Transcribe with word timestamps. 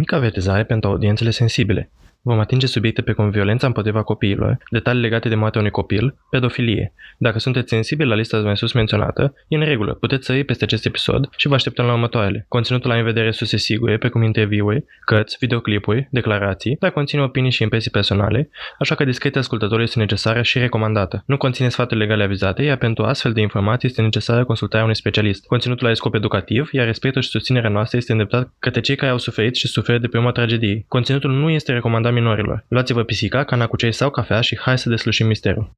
mică 0.00 0.14
avertizare 0.14 0.64
pentru 0.64 0.90
audiențele 0.90 1.30
sensibile. 1.30 1.90
Vom 2.22 2.38
atinge 2.38 2.66
subiecte 2.66 3.02
precum 3.02 3.30
violența 3.30 3.66
împotriva 3.66 4.02
copiilor, 4.02 4.58
detalii 4.70 5.00
legate 5.00 5.28
de 5.28 5.34
moartea 5.34 5.60
unui 5.60 5.72
copil, 5.72 6.14
pedofilie. 6.30 6.92
Dacă 7.18 7.38
sunteți 7.38 7.68
sensibili 7.68 8.08
la 8.08 8.14
lista 8.14 8.38
mai 8.38 8.56
sus 8.56 8.72
menționată, 8.72 9.34
e 9.48 9.56
în 9.56 9.64
regulă, 9.64 9.94
puteți 9.94 10.26
sări 10.26 10.44
peste 10.44 10.64
acest 10.64 10.86
episod 10.86 11.28
și 11.36 11.48
vă 11.48 11.54
așteptăm 11.54 11.86
la 11.86 11.92
următoarele. 11.92 12.44
Conținutul 12.48 12.90
la 12.90 12.96
în 12.96 13.04
vedere 13.04 13.30
surse 13.30 13.56
sigure, 13.56 13.98
precum 13.98 14.22
interviuri, 14.22 14.84
cărți, 15.04 15.36
videoclipuri, 15.40 16.08
declarații, 16.10 16.76
dar 16.80 16.90
conține 16.90 17.22
opinii 17.22 17.50
și 17.50 17.62
impresii 17.62 17.90
personale, 17.90 18.50
așa 18.78 18.94
că 18.94 19.04
discreția 19.04 19.40
ascultătorului 19.40 19.84
este 19.84 19.98
necesară 19.98 20.42
și 20.42 20.58
recomandată. 20.58 21.22
Nu 21.26 21.36
conține 21.36 21.68
sfaturi 21.68 22.00
legale 22.00 22.22
avizate, 22.22 22.62
iar 22.62 22.76
pentru 22.76 23.04
astfel 23.04 23.32
de 23.32 23.40
informații 23.40 23.88
este 23.88 24.02
necesară 24.02 24.44
consultarea 24.44 24.84
unui 24.84 24.96
specialist. 24.96 25.46
Conținutul 25.46 25.86
are 25.86 25.94
scop 25.94 26.14
educativ, 26.14 26.68
iar 26.72 26.86
respectul 26.86 27.22
și 27.22 27.28
susținerea 27.28 27.70
noastră 27.70 27.96
este 27.96 28.12
îndreptat 28.12 28.52
către 28.58 28.80
cei 28.80 28.96
care 28.96 29.10
au 29.10 29.18
suferit 29.18 29.54
și 29.54 29.66
suferă 29.66 29.98
de 29.98 30.06
pe 30.06 30.16
urma 30.16 30.30
tragediei. 30.30 30.84
Conținutul 30.88 31.30
nu 31.30 31.50
este 31.50 31.72
recomandat 31.72 32.09
minorilor. 32.10 32.64
Luați-vă 32.68 33.02
pisica, 33.02 33.44
cana 33.44 33.66
cu 33.66 33.76
ceai 33.76 33.92
sau 33.92 34.10
cafea 34.10 34.40
și 34.40 34.58
hai 34.58 34.78
să 34.78 34.88
deslușim 34.88 35.26
misterul. 35.26 35.72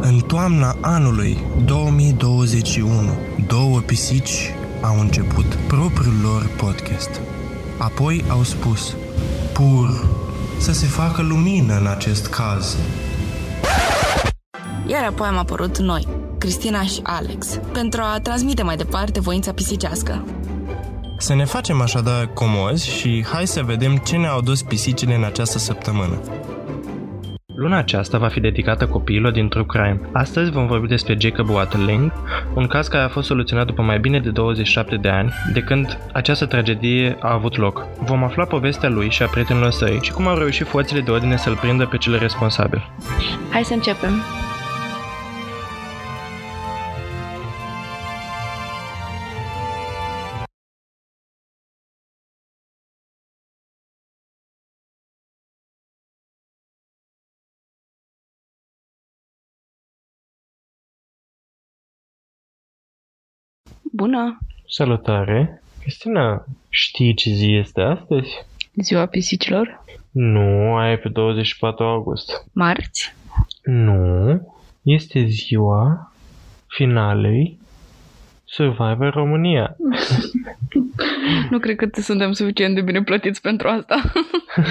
În 0.00 0.20
toamna 0.26 0.76
anului 0.80 1.36
2021, 1.64 2.90
două 3.46 3.80
pisici 3.80 4.54
au 4.82 5.00
început 5.00 5.54
propriul 5.54 6.14
lor 6.22 6.50
podcast. 6.56 7.20
Apoi 7.78 8.24
au 8.28 8.42
spus, 8.42 8.96
pur, 9.52 10.08
să 10.58 10.72
se 10.72 10.86
facă 10.86 11.22
lumină 11.22 11.78
în 11.78 11.86
acest 11.86 12.26
caz. 12.26 12.76
Iar 14.90 15.04
apoi 15.04 15.28
am 15.28 15.36
apărut 15.36 15.78
noi, 15.78 16.06
Cristina 16.38 16.82
și 16.82 17.00
Alex, 17.02 17.60
pentru 17.72 18.00
a 18.02 18.20
transmite 18.22 18.62
mai 18.62 18.76
departe 18.76 19.20
voința 19.20 19.52
pisicească. 19.52 20.24
Să 21.18 21.34
ne 21.34 21.44
facem 21.44 21.80
așadar 21.80 22.30
comozi 22.34 22.88
și 22.88 23.24
hai 23.32 23.46
să 23.46 23.62
vedem 23.62 23.96
ce 23.96 24.16
ne-au 24.16 24.40
dus 24.40 24.62
pisicile 24.62 25.14
în 25.14 25.24
această 25.24 25.58
săptămână. 25.58 26.20
Luna 27.54 27.78
aceasta 27.78 28.18
va 28.18 28.28
fi 28.28 28.40
dedicată 28.40 28.86
copiilor 28.86 29.32
din 29.32 29.48
True 29.48 29.64
Crime. 29.66 30.00
Astăzi 30.12 30.50
vom 30.50 30.66
vorbi 30.66 30.86
despre 30.86 31.16
Jacob 31.18 31.48
Watling, 31.48 32.12
un 32.54 32.66
caz 32.66 32.88
care 32.88 33.04
a 33.04 33.08
fost 33.08 33.26
soluționat 33.26 33.66
după 33.66 33.82
mai 33.82 33.98
bine 33.98 34.20
de 34.20 34.30
27 34.30 34.96
de 34.96 35.08
ani 35.08 35.32
de 35.52 35.60
când 35.60 35.98
această 36.12 36.46
tragedie 36.46 37.16
a 37.20 37.32
avut 37.32 37.56
loc. 37.56 37.86
Vom 37.98 38.24
afla 38.24 38.44
povestea 38.44 38.88
lui 38.88 39.10
și 39.10 39.22
a 39.22 39.26
prietenilor 39.26 39.70
săi 39.70 39.98
și 40.02 40.12
cum 40.12 40.26
au 40.26 40.36
reușit 40.36 40.66
forțele 40.66 41.00
de 41.00 41.10
ordine 41.10 41.36
să-l 41.36 41.56
prindă 41.56 41.86
pe 41.86 41.96
cel 41.96 42.18
responsabil. 42.18 42.90
Hai 43.50 43.64
să 43.64 43.72
începem. 43.72 44.22
Bună! 64.00 64.38
Salutare! 64.68 65.62
Cristina, 65.80 66.44
știi 66.68 67.14
ce 67.14 67.30
zi 67.30 67.52
este 67.52 67.80
astăzi? 67.80 68.44
Ziua 68.74 69.06
pisicilor? 69.06 69.84
Nu, 70.10 70.76
aia 70.76 70.92
e 70.92 70.96
pe 70.96 71.08
24 71.08 71.84
august. 71.84 72.44
Marți? 72.52 73.14
Nu, 73.62 74.40
este 74.82 75.24
ziua 75.24 76.12
finalei 76.66 77.58
Survivor 78.44 79.12
România. 79.12 79.76
Nu 81.50 81.58
cred 81.58 81.76
că 81.76 81.88
suntem 82.00 82.32
suficient 82.32 82.74
de 82.74 82.80
bine 82.80 83.02
plătiți 83.02 83.40
pentru 83.40 83.68
asta. 83.68 84.02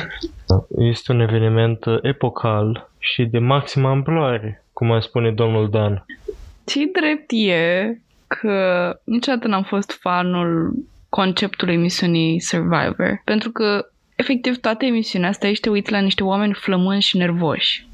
Este 0.92 1.12
un 1.12 1.20
eveniment 1.20 1.84
epocal 2.02 2.90
și 3.00 3.26
de 3.26 3.40
maximă 3.40 3.88
amploare, 3.88 4.64
cum 4.74 4.92
ar 4.92 5.02
spune 5.02 5.32
domnul 5.32 5.70
Dan. 5.70 6.06
Ce 6.66 6.80
drept 6.94 7.32
e 7.32 7.98
că 8.42 8.96
niciodată 9.04 9.48
n-am 9.48 9.64
fost 9.64 9.92
fanul 9.92 10.74
conceptului 11.10 11.74
emisiunii 11.74 12.40
Survivor. 12.40 13.22
Pentru 13.24 13.52
că, 13.52 13.86
efectiv, 14.16 14.58
toată 14.58 14.86
emisiunea 14.86 15.30
asta 15.30 15.48
ești 15.48 15.64
te 15.64 15.70
uiți 15.70 15.92
la 15.92 16.00
niște 16.00 16.24
oameni 16.24 16.54
flămânzi 16.54 17.08
și 17.08 17.18
nervoși. 17.18 17.88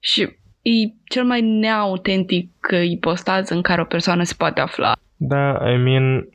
Și 0.00 0.22
e 0.62 0.70
cel 1.04 1.24
mai 1.24 1.40
neautentic 1.40 2.50
ipostață 2.90 3.54
în 3.54 3.62
care 3.62 3.80
o 3.80 3.84
persoană 3.84 4.22
se 4.22 4.34
poate 4.38 4.60
afla. 4.60 4.92
Da, 5.16 5.70
I 5.70 5.76
mean, 5.76 6.28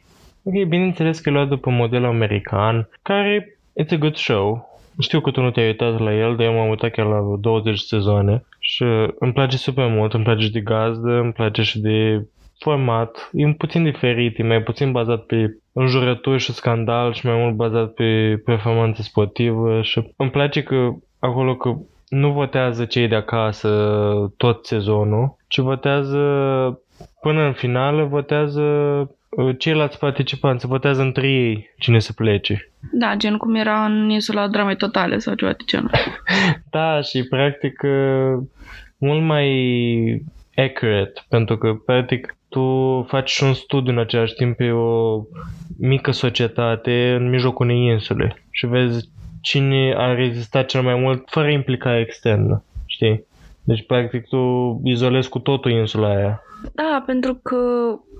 ok, 0.43 0.67
bineînțeles 0.67 1.19
că 1.19 1.29
e 1.29 1.31
luat 1.31 1.47
după 1.47 1.69
modelul 1.69 2.07
american, 2.07 2.89
care 3.01 3.59
it's 3.81 3.91
a 3.91 3.95
good 3.95 4.15
show. 4.15 4.65
Știu 4.99 5.19
că 5.21 5.31
tu 5.31 5.41
nu 5.41 5.51
te-ai 5.51 5.65
uitat 5.65 5.99
la 5.99 6.13
el, 6.13 6.35
dar 6.35 6.45
eu 6.45 6.53
m-am 6.53 6.69
uitat 6.69 6.91
chiar 6.91 7.05
la 7.05 7.37
20 7.39 7.79
sezoane 7.79 8.43
și 8.59 8.83
îmi 9.19 9.33
place 9.33 9.57
super 9.57 9.87
mult, 9.87 10.13
îmi 10.13 10.23
place 10.23 10.43
și 10.43 10.51
de 10.51 10.59
gazdă, 10.59 11.11
îmi 11.11 11.33
place 11.33 11.61
și 11.61 11.79
de 11.79 12.25
format, 12.59 13.29
e 13.33 13.53
puțin 13.53 13.83
diferit, 13.83 14.39
e 14.39 14.43
mai 14.43 14.63
puțin 14.63 14.91
bazat 14.91 15.25
pe 15.25 15.57
înjurături 15.73 16.41
și 16.41 16.53
scandal 16.53 17.13
și 17.13 17.25
mai 17.25 17.35
mult 17.35 17.55
bazat 17.55 17.93
pe 17.93 18.41
performanță 18.45 19.01
sportivă 19.01 19.81
și 19.81 20.11
îmi 20.15 20.29
place 20.29 20.63
că 20.63 20.93
acolo 21.19 21.55
că 21.55 21.75
nu 22.09 22.31
votează 22.31 22.85
cei 22.85 23.07
de 23.07 23.15
acasă 23.15 23.69
tot 24.37 24.65
sezonul, 24.65 25.37
ci 25.47 25.57
votează 25.57 26.19
până 27.21 27.41
în 27.41 27.53
finală, 27.53 28.03
votează 28.03 28.61
uh, 29.29 29.55
ceilalți 29.57 29.99
participanți, 29.99 30.67
votează 30.67 31.01
între 31.01 31.27
ei 31.27 31.73
cine 31.77 31.99
să 31.99 32.13
plece. 32.13 32.71
Da, 32.91 33.15
gen 33.15 33.37
cum 33.37 33.55
era 33.55 33.85
în 33.85 34.09
insula 34.09 34.47
dramei 34.47 34.75
totale 34.75 35.17
sau 35.17 35.33
ceva 35.33 35.51
de 35.51 35.63
genul. 35.65 35.91
da, 36.71 37.01
și 37.01 37.23
practic 37.23 37.81
uh, 37.83 38.43
mult 38.97 39.23
mai 39.23 40.25
accurate, 40.55 41.21
pentru 41.29 41.57
că 41.57 41.73
practic 41.73 42.36
tu 42.49 43.05
faci 43.07 43.29
și 43.29 43.43
un 43.43 43.53
studiu 43.53 43.91
în 43.91 43.99
același 43.99 44.33
timp 44.33 44.57
pe 44.57 44.71
o 44.71 45.21
mică 45.79 46.11
societate 46.11 47.15
în 47.19 47.29
mijlocul 47.29 47.65
unei 47.65 47.85
insule 47.85 48.43
și 48.51 48.65
vezi 48.65 49.09
cine 49.41 49.93
a 49.97 50.13
rezistat 50.13 50.65
cel 50.65 50.81
mai 50.81 50.95
mult 50.95 51.23
fără 51.29 51.49
implicare 51.49 51.99
externă, 51.99 52.63
știi? 52.85 53.25
Deci, 53.63 53.85
practic, 53.85 54.27
tu 54.27 54.81
izolezi 54.83 55.29
cu 55.29 55.39
totul 55.39 55.71
insula 55.71 56.15
aia. 56.15 56.41
Da, 56.73 57.03
pentru 57.05 57.33
că, 57.43 57.57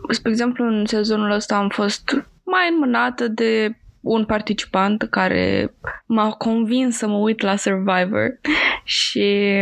spre 0.10 0.32
exemplu, 0.32 0.66
în 0.66 0.86
sezonul 0.86 1.32
ăsta 1.32 1.56
am 1.56 1.70
fost 1.70 2.26
mai 2.44 2.70
înmânată 2.72 3.28
de 3.28 3.78
un 4.02 4.26
participant 4.26 5.08
care 5.10 5.74
m-a 6.06 6.30
convins 6.30 6.98
să 6.98 7.08
mă 7.08 7.16
uit 7.16 7.42
la 7.42 7.56
Survivor 7.56 8.40
și 8.84 9.56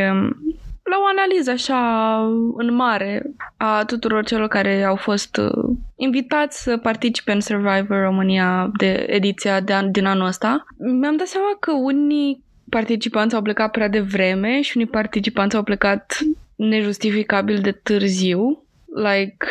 la 0.89 0.97
o 1.01 1.05
analiză 1.05 1.51
așa 1.51 2.17
în 2.55 2.73
mare 2.73 3.23
a 3.57 3.83
tuturor 3.85 4.25
celor 4.25 4.47
care 4.47 4.83
au 4.83 4.95
fost 4.95 5.37
uh, 5.37 5.75
invitați 5.95 6.63
să 6.63 6.77
participe 6.77 7.31
în 7.31 7.41
Survivor 7.41 8.01
România 8.01 8.71
de 8.77 9.05
ediția 9.09 9.59
de 9.59 9.73
an, 9.73 9.91
din 9.91 10.05
anul 10.05 10.27
ăsta, 10.27 10.65
mi-am 10.77 11.15
dat 11.15 11.27
seama 11.27 11.57
că 11.59 11.71
unii 11.71 12.43
participanți 12.69 13.35
au 13.35 13.41
plecat 13.41 13.71
prea 13.71 13.87
devreme 13.87 14.61
și 14.61 14.77
unii 14.77 14.89
participanți 14.89 15.55
au 15.55 15.63
plecat 15.63 16.17
nejustificabil 16.55 17.61
de 17.61 17.71
târziu. 17.71 18.63
Like, 18.95 19.45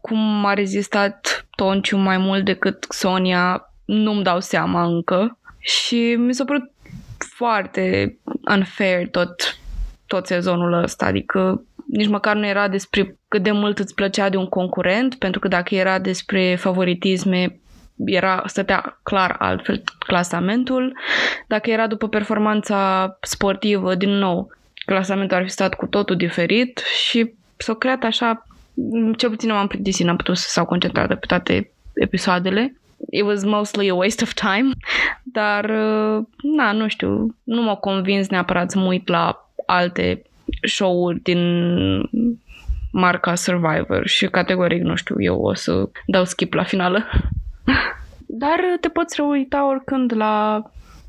cum 0.00 0.44
a 0.44 0.54
rezistat 0.54 1.46
Tonciu 1.56 1.96
mai 1.96 2.18
mult 2.18 2.44
decât 2.44 2.86
Sonia, 2.88 3.72
nu-mi 3.84 4.22
dau 4.22 4.40
seama 4.40 4.84
încă. 4.84 5.38
Și 5.58 6.14
mi 6.18 6.34
s-a 6.34 6.44
părut 6.44 6.70
foarte 7.18 8.16
unfair 8.50 9.08
tot 9.08 9.59
tot 10.10 10.26
sezonul 10.26 10.72
ăsta, 10.72 11.06
adică 11.06 11.64
nici 11.86 12.08
măcar 12.08 12.36
nu 12.36 12.46
era 12.46 12.68
despre 12.68 13.18
cât 13.28 13.42
de 13.42 13.50
mult 13.50 13.78
îți 13.78 13.94
plăcea 13.94 14.28
de 14.28 14.36
un 14.36 14.48
concurent, 14.48 15.14
pentru 15.14 15.40
că 15.40 15.48
dacă 15.48 15.74
era 15.74 15.98
despre 15.98 16.56
favoritisme, 16.56 17.60
era, 18.04 18.42
stătea 18.46 19.00
clar 19.02 19.36
altfel 19.38 19.82
clasamentul. 19.98 20.96
Dacă 21.46 21.70
era 21.70 21.86
după 21.86 22.08
performanța 22.08 23.18
sportivă, 23.20 23.94
din 23.94 24.10
nou, 24.10 24.52
clasamentul 24.84 25.36
ar 25.36 25.42
fi 25.42 25.50
stat 25.50 25.74
cu 25.74 25.86
totul 25.86 26.16
diferit 26.16 26.82
și 27.08 27.32
s-a 27.56 27.74
creat 27.74 28.02
așa, 28.02 28.46
cel 29.16 29.30
puțin 29.30 29.50
m-am 29.50 29.66
plictisit, 29.66 30.06
n-am 30.06 30.16
putut 30.16 30.36
să 30.36 30.48
s-au 30.48 30.64
concentrat 30.64 31.08
pe 31.08 31.26
toate 31.26 31.70
episoadele. 31.94 32.74
It 33.10 33.22
was 33.22 33.44
mostly 33.44 33.90
a 33.90 33.94
waste 33.94 34.24
of 34.24 34.32
time, 34.32 34.70
dar, 35.38 35.64
uh, 35.64 36.24
na, 36.56 36.72
nu 36.72 36.88
știu, 36.88 37.36
nu 37.44 37.62
m-a 37.62 37.74
convins 37.74 38.28
neapărat 38.28 38.70
să 38.70 38.78
mă 38.78 38.86
uit 38.86 39.08
la 39.08 39.49
alte 39.70 40.22
show-uri 40.62 41.20
din 41.22 41.40
marca 42.92 43.34
Survivor 43.34 44.06
și 44.06 44.26
categoric, 44.26 44.82
nu 44.82 44.94
știu, 44.94 45.14
eu 45.18 45.40
o 45.40 45.54
să 45.54 45.88
dau 46.06 46.24
skip 46.24 46.52
la 46.52 46.62
finală. 46.62 47.04
Dar 48.42 48.60
te 48.80 48.88
poți 48.88 49.20
uita 49.20 49.68
oricând 49.68 50.16
la 50.16 50.62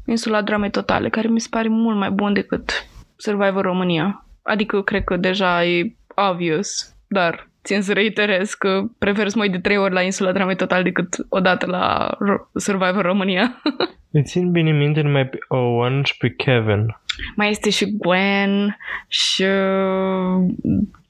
Insula 0.06 0.42
Dramei 0.42 0.70
Totale, 0.70 1.10
care 1.10 1.28
mi 1.28 1.40
se 1.40 1.48
pare 1.50 1.68
mult 1.68 1.98
mai 1.98 2.10
bun 2.10 2.34
decât 2.34 2.88
Survivor 3.16 3.64
România. 3.64 4.26
Adică 4.42 4.82
cred 4.82 5.04
că 5.04 5.18
deja 5.18 5.66
e 5.66 5.96
obvious, 6.16 6.96
dar 7.08 7.48
țin 7.64 7.82
să 7.82 7.94
reiterez 7.94 8.54
că 8.54 8.84
prefer 8.98 9.28
să 9.28 9.38
mă 9.38 9.44
uit 9.44 9.52
de 9.52 9.60
trei 9.60 9.78
ori 9.78 9.94
la 9.94 10.02
Insula 10.02 10.32
Dramei 10.32 10.56
Total 10.56 10.84
decât 10.84 11.16
o 11.30 11.40
dată 11.40 11.66
la 11.66 12.10
Survivor 12.54 13.02
România. 13.02 13.62
Îți 14.14 14.32
țin 14.32 14.52
bine 14.52 14.72
minte 14.72 15.02
numai 15.02 15.28
pe 15.28 15.38
Owen 15.48 16.04
și 16.04 16.18
pe 16.18 16.30
Kevin. 16.30 16.96
Mai 17.36 17.50
este 17.50 17.70
și 17.70 17.98
Gwen 17.98 18.78
și 19.08 19.44
uh, 19.44 20.46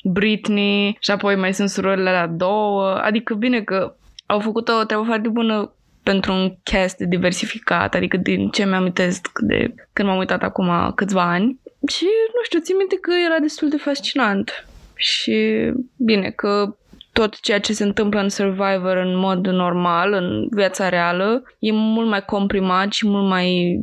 Britney 0.04 0.98
și 1.00 1.12
apoi 1.12 1.36
mai 1.36 1.54
sunt 1.54 1.70
surorile 1.70 2.12
la 2.12 2.28
două. 2.28 2.88
Adică 2.88 3.34
bine 3.34 3.62
că 3.62 3.96
au 4.26 4.40
făcut 4.40 4.68
o 4.68 4.84
treabă 4.84 5.06
foarte 5.06 5.30
bună 5.30 5.74
pentru 6.04 6.32
un 6.32 6.56
cast 6.64 6.98
diversificat, 6.98 7.96
adică 7.96 8.18
din 8.18 8.50
ce 8.50 8.66
mi-am 8.66 8.94
de 9.40 9.74
când 9.94 10.08
m-am 10.08 10.18
uitat 10.18 10.44
acum 10.44 10.92
câțiva 10.96 11.22
ani. 11.22 11.60
Și, 11.88 12.04
nu 12.04 12.44
știu, 12.44 12.60
țin 12.60 12.76
minte 12.78 12.98
că 13.02 13.12
era 13.26 13.40
destul 13.40 13.70
de 13.70 13.78
fascinant. 13.78 14.68
Și 14.96 15.72
bine 15.98 16.30
că 16.30 16.76
tot 17.12 17.40
ceea 17.40 17.60
ce 17.60 17.74
se 17.74 17.84
întâmplă 17.84 18.20
în 18.20 18.30
Survivor 18.30 18.98
în 18.98 19.18
mod 19.18 19.48
normal, 19.48 20.14
în 20.14 20.48
viața 20.52 20.90
reală, 20.90 21.44
e 21.60 21.72
mult 21.72 22.08
mai 22.08 22.26
comprimat 22.26 22.92
și 22.92 23.08
mult 23.08 23.28
mai 23.28 23.80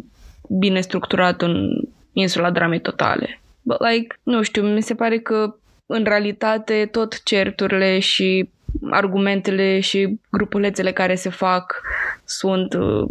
bine 0.58 0.80
structurat 0.80 1.42
în 1.42 1.70
insula 2.20 2.50
dramei 2.50 2.80
totale. 2.80 3.40
But 3.62 3.76
like, 3.90 4.16
nu 4.22 4.42
știu, 4.42 4.62
mi 4.62 4.82
se 4.82 4.94
pare 4.94 5.18
că 5.18 5.54
în 5.86 6.04
realitate 6.04 6.88
tot 6.92 7.22
certurile 7.22 7.98
și 7.98 8.48
argumentele 8.90 9.80
și 9.80 10.20
grupulețele 10.30 10.92
care 10.92 11.14
se 11.14 11.28
fac 11.28 11.82
sunt 12.24 12.74
uh, 12.74 13.06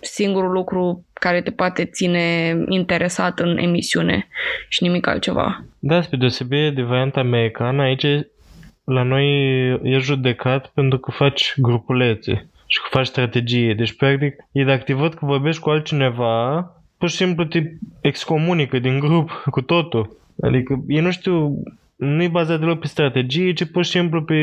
singurul 0.00 0.50
lucru 0.50 1.04
care 1.12 1.40
te 1.40 1.50
poate 1.50 1.84
ține 1.84 2.56
interesat 2.68 3.38
în 3.38 3.58
emisiune 3.58 4.28
și 4.68 4.82
nimic 4.82 5.06
altceva. 5.06 5.64
Da, 5.78 6.02
spre 6.02 6.16
deosebire 6.16 6.70
de 6.70 6.82
varianta 6.82 7.20
americană, 7.20 7.82
aici 7.82 8.06
la 8.84 9.02
noi 9.02 9.26
e 9.82 9.98
judecat 9.98 10.66
pentru 10.66 10.98
că 10.98 11.10
faci 11.10 11.54
grupulețe 11.56 12.48
și 12.66 12.80
că 12.80 12.88
faci 12.90 13.06
strategie. 13.06 13.74
Deci, 13.74 13.96
practic, 13.96 14.36
e 14.52 14.64
de 14.64 14.72
activat 14.72 15.14
că 15.14 15.26
vorbești 15.26 15.60
cu 15.60 15.70
altcineva, 15.70 16.66
pur 17.02 17.10
și 17.10 17.16
simplu 17.16 17.44
te 17.44 17.62
excomunică 18.00 18.78
din 18.78 18.98
grup 18.98 19.30
cu 19.50 19.60
totul. 19.60 20.16
Adică 20.42 20.84
ei 20.88 21.00
nu 21.00 21.10
știu 21.10 21.62
nu 21.96 22.22
e 22.22 22.28
bazat 22.28 22.58
deloc 22.58 22.78
pe 22.78 22.86
strategie, 22.86 23.52
ci 23.52 23.64
pur 23.64 23.84
și 23.84 23.90
simplu 23.90 24.22
pe 24.22 24.34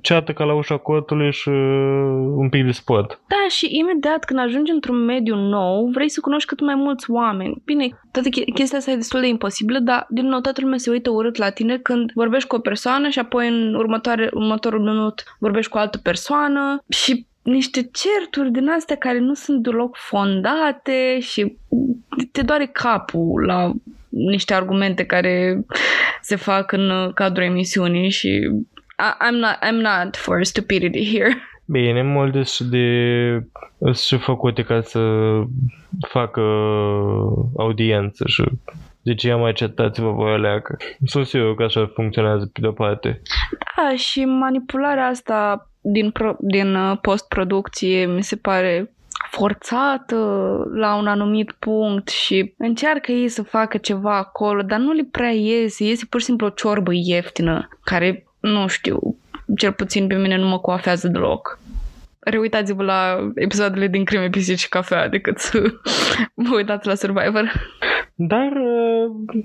ceată 0.00 0.32
ca 0.32 0.44
la 0.44 0.54
ușa 0.54 0.76
cortului 0.76 1.32
și 1.32 1.48
uh, 1.48 2.32
un 2.36 2.48
pic 2.48 2.64
de 2.64 2.70
sport. 2.70 3.20
Da, 3.28 3.48
și 3.48 3.78
imediat 3.78 4.24
când 4.24 4.38
ajungi 4.38 4.70
într-un 4.70 5.04
mediu 5.04 5.34
nou, 5.34 5.90
vrei 5.90 6.08
să 6.08 6.20
cunoști 6.20 6.48
cât 6.48 6.60
mai 6.60 6.74
mulți 6.74 7.10
oameni. 7.10 7.62
Bine, 7.64 7.88
toată 8.12 8.28
chestia 8.54 8.78
asta 8.78 8.90
e 8.90 8.96
destul 8.96 9.20
de 9.20 9.28
imposibilă, 9.28 9.78
dar 9.78 10.06
din 10.08 10.26
nou 10.26 10.40
toată 10.40 10.60
lumea 10.60 10.78
se 10.78 10.90
uită 10.90 11.10
urât 11.10 11.36
la 11.36 11.50
tine 11.50 11.78
când 11.78 12.10
vorbești 12.14 12.48
cu 12.48 12.56
o 12.56 12.58
persoană 12.58 13.08
și 13.08 13.18
apoi 13.18 13.48
în 13.48 13.74
următoare, 13.74 14.28
următorul 14.32 14.80
minut 14.80 15.22
vorbești 15.38 15.70
cu 15.70 15.76
o 15.76 15.80
altă 15.80 15.98
persoană 15.98 16.84
și 16.88 17.26
niște 17.48 17.90
certuri 17.92 18.50
din 18.50 18.68
astea 18.68 18.96
care 18.96 19.18
nu 19.18 19.34
sunt 19.34 19.62
deloc 19.62 19.96
fondate 19.96 21.18
și 21.20 21.56
te 22.32 22.42
doare 22.42 22.66
capul 22.66 23.44
la 23.44 23.72
niște 24.08 24.54
argumente 24.54 25.04
care 25.04 25.64
se 26.22 26.36
fac 26.36 26.72
în 26.72 27.12
cadrul 27.14 27.44
emisiunii 27.44 28.10
și 28.10 28.50
I'm 29.26 29.38
not, 29.40 29.56
I'm 29.68 29.80
not 29.80 30.16
for 30.16 30.44
stupidity 30.44 31.16
here. 31.16 31.36
Bine, 31.64 32.02
multe 32.02 32.42
sunt 32.42 32.70
de 32.70 32.86
sunt 33.92 34.20
făcute 34.20 34.62
ca 34.62 34.80
să 34.80 35.00
facă 36.08 36.40
audiență 37.56 38.24
și 38.26 38.44
de 39.02 39.14
ce 39.14 39.34
mai 39.34 39.52
cetați-vă 39.52 40.10
voi 40.10 40.32
aleacă. 40.32 40.76
Sunt 41.04 41.26
sigur 41.26 41.54
că 41.54 41.62
așa 41.62 41.90
funcționează 41.94 42.50
pe 42.52 42.60
de-o 42.60 42.72
parte. 42.72 43.22
Da, 43.76 43.96
și 43.96 44.24
manipularea 44.24 45.06
asta 45.06 45.67
din, 45.80 46.10
pro, 46.10 46.36
din 46.40 46.74
uh, 46.74 46.98
post-producție 47.00 48.06
mi 48.06 48.22
se 48.22 48.36
pare 48.36 48.92
forțată 49.30 50.16
la 50.74 50.94
un 50.96 51.06
anumit 51.06 51.52
punct 51.52 52.08
și 52.08 52.54
încearcă 52.56 53.12
ei 53.12 53.28
să 53.28 53.42
facă 53.42 53.76
ceva 53.76 54.16
acolo, 54.16 54.62
dar 54.62 54.78
nu 54.78 54.92
le 54.92 55.08
prea 55.10 55.30
iese, 55.30 55.84
iese 55.84 56.06
pur 56.08 56.20
și 56.20 56.26
simplu 56.26 56.46
o 56.46 56.50
ciorbă 56.50 56.90
ieftină, 56.94 57.68
care, 57.84 58.26
nu 58.40 58.66
știu, 58.66 59.16
cel 59.56 59.72
puțin 59.72 60.06
pe 60.06 60.14
mine 60.14 60.36
nu 60.36 60.46
mă 60.46 60.58
coafează 60.58 61.08
deloc. 61.08 61.58
Reuitați-vă 62.18 62.82
la 62.82 63.30
episoadele 63.34 63.86
din 63.86 64.04
Crime, 64.04 64.28
Pisici 64.28 64.58
și 64.58 64.68
Cafea 64.68 65.08
decât 65.08 65.38
să 65.38 65.62
vă 66.48 66.54
uitați 66.54 66.86
la 66.86 66.94
Survivor. 66.94 67.52
Dar 68.14 68.50
uh, 68.52 69.42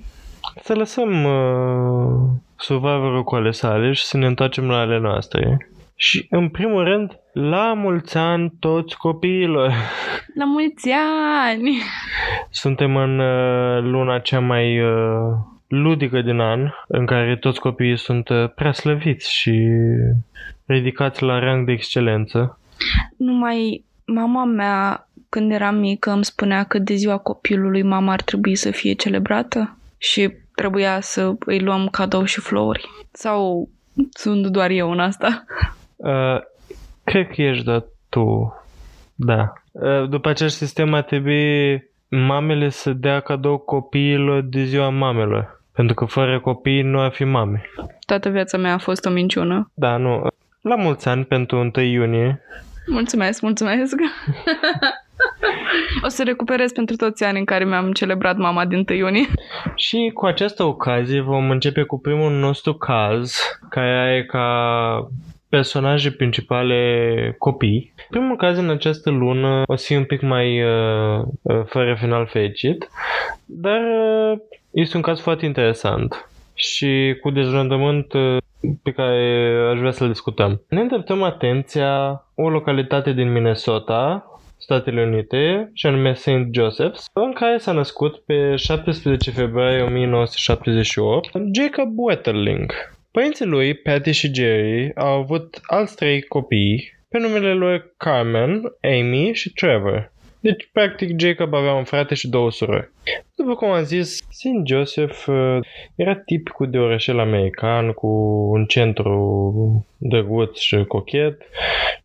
să 0.63 0.73
lăsăm 0.73 1.23
uh, 1.23 2.29
Survivor-ul 2.55 3.23
cu 3.23 3.35
ale 3.35 3.51
sale 3.51 3.91
și 3.91 4.05
să 4.05 4.17
ne 4.17 4.25
întoarcem 4.25 4.67
la 4.67 4.77
ale 4.77 4.99
noastre. 4.99 5.69
Și, 6.05 6.27
în 6.29 6.49
primul 6.49 6.83
rând, 6.83 7.19
la 7.33 7.73
mulți 7.73 8.17
ani 8.17 8.53
toți 8.59 8.97
copiilor! 8.97 9.73
La 10.39 10.45
mulți 10.45 10.89
ani! 11.45 11.77
Suntem 12.49 12.95
în 12.95 13.19
uh, 13.19 13.81
luna 13.81 14.19
cea 14.19 14.39
mai 14.39 14.81
uh, 14.81 15.33
ludică 15.67 16.21
din 16.21 16.39
an, 16.39 16.69
în 16.87 17.05
care 17.05 17.37
toți 17.37 17.59
copiii 17.59 17.97
sunt 17.97 18.29
uh, 18.29 18.49
prea 18.55 18.71
slăviți 18.71 19.33
și 19.33 19.67
ridicați 20.65 21.23
la 21.23 21.39
rang 21.39 21.65
de 21.65 21.71
excelență. 21.71 22.59
Numai 23.17 23.83
mama 24.05 24.45
mea, 24.45 25.07
când 25.29 25.51
era 25.51 25.71
mică, 25.71 26.11
îmi 26.11 26.25
spunea 26.25 26.63
că 26.63 26.79
de 26.79 26.93
ziua 26.93 27.17
copilului 27.17 27.83
mama 27.83 28.11
ar 28.11 28.21
trebui 28.21 28.55
să 28.55 28.71
fie 28.71 28.93
celebrată 28.93 29.77
și 29.97 30.33
trebuia 30.55 30.99
să 31.01 31.33
îi 31.39 31.59
luăm 31.59 31.87
cadou 31.87 32.23
și 32.23 32.39
flori. 32.39 32.89
Sau 33.11 33.69
sunt 34.11 34.47
doar 34.47 34.69
eu 34.69 34.91
în 34.91 34.99
asta? 34.99 35.45
Uh, 36.03 36.41
cred 37.03 37.27
că 37.27 37.41
ești 37.41 37.63
da 37.63 37.83
tu. 38.09 38.53
Da. 39.15 39.53
Uh, 39.71 40.09
după 40.09 40.29
acest 40.29 40.55
sistem 40.55 40.93
ar 40.93 41.03
trebui 41.03 41.83
mamele 42.09 42.69
să 42.69 42.93
dea 42.93 43.19
cadou 43.19 43.57
copiilor 43.57 44.41
de 44.41 44.63
ziua 44.63 44.89
mamelor. 44.89 45.61
Pentru 45.71 45.95
că 45.95 46.05
fără 46.05 46.39
copii 46.39 46.81
nu 46.81 46.99
ar 46.99 47.11
fi 47.11 47.23
mame. 47.23 47.69
Toată 48.05 48.29
viața 48.29 48.57
mea 48.57 48.73
a 48.73 48.77
fost 48.77 49.05
o 49.05 49.09
minciună. 49.09 49.71
Da, 49.73 49.97
nu. 49.97 50.27
La 50.61 50.75
mulți 50.75 51.07
ani 51.07 51.25
pentru 51.25 51.71
1 51.75 51.85
iunie. 51.85 52.41
Mulțumesc, 52.87 53.41
mulțumesc. 53.41 53.95
o 56.05 56.07
să 56.07 56.23
recuperez 56.23 56.71
pentru 56.71 56.95
toți 56.95 57.23
ani 57.23 57.39
în 57.39 57.45
care 57.45 57.65
mi-am 57.65 57.91
celebrat 57.91 58.37
mama 58.37 58.65
din 58.65 58.85
1 58.89 58.97
iunie. 58.97 59.27
Și 59.75 60.11
cu 60.13 60.25
această 60.25 60.63
ocazie 60.63 61.21
vom 61.21 61.49
începe 61.49 61.83
cu 61.83 61.99
primul 61.99 62.31
nostru 62.31 62.73
caz, 62.73 63.35
care 63.69 63.99
are 63.99 64.25
ca 64.25 65.07
personaje 65.53 66.11
principale 66.11 67.35
copii. 67.37 67.93
Primul 68.09 68.35
caz 68.35 68.57
în 68.57 68.69
această 68.69 69.09
lună 69.09 69.61
o 69.65 69.75
să 69.75 69.85
fie 69.85 69.97
un 69.97 70.03
pic 70.03 70.21
mai 70.21 70.63
uh, 70.63 71.23
uh, 71.41 71.61
fără 71.65 71.95
final 71.99 72.25
fericit, 72.27 72.87
dar 73.45 73.81
uh, 73.81 74.39
este 74.71 74.95
un 74.95 75.01
caz 75.01 75.19
foarte 75.19 75.45
interesant 75.45 76.29
și 76.53 77.17
cu 77.21 77.29
dezrândământ 77.29 78.13
uh, 78.13 78.37
pe 78.83 78.91
care 78.91 79.55
aș 79.71 79.79
vrea 79.79 79.91
să-l 79.91 80.07
discutăm. 80.07 80.61
Ne 80.69 80.81
îndreptăm 80.81 81.23
atenția 81.23 82.23
o 82.35 82.49
localitate 82.49 83.11
din 83.11 83.31
Minnesota, 83.31 84.25
Statele 84.57 85.03
Unite, 85.03 85.71
și 85.73 85.85
anume 85.85 86.13
St. 86.13 86.29
Joseph's, 86.29 87.03
în 87.13 87.33
care 87.33 87.57
s-a 87.57 87.71
născut 87.71 88.17
pe 88.17 88.55
17 88.55 89.31
februarie 89.31 89.81
1978 89.81 91.31
Jacob 91.53 91.89
Wetterling. 91.95 92.71
Părinții 93.13 93.45
lui, 93.45 93.73
Patty 93.73 94.11
și 94.11 94.33
Jerry, 94.33 94.95
au 94.95 95.07
avut 95.07 95.59
alți 95.63 95.95
trei 95.95 96.21
copii 96.21 96.93
pe 97.09 97.19
numele 97.19 97.53
lor 97.53 97.93
Carmen, 97.97 98.61
Amy 98.81 99.33
și 99.33 99.53
Trevor. 99.53 100.11
Deci, 100.39 100.69
practic, 100.71 101.19
Jacob 101.19 101.53
avea 101.53 101.73
un 101.73 101.83
frate 101.83 102.15
și 102.15 102.27
două 102.27 102.51
surori. 102.51 102.91
După 103.35 103.55
cum 103.55 103.69
am 103.69 103.83
zis, 103.83 104.15
St. 104.15 104.47
Joseph 104.65 105.25
uh, 105.27 105.59
era 105.95 106.15
tipicul 106.15 106.69
de 106.69 106.77
orășel 106.77 107.19
american 107.19 107.91
cu 107.91 108.07
un 108.51 108.65
centru 108.65 109.85
drăguț 109.97 110.59
și 110.59 110.83
cochet 110.87 111.41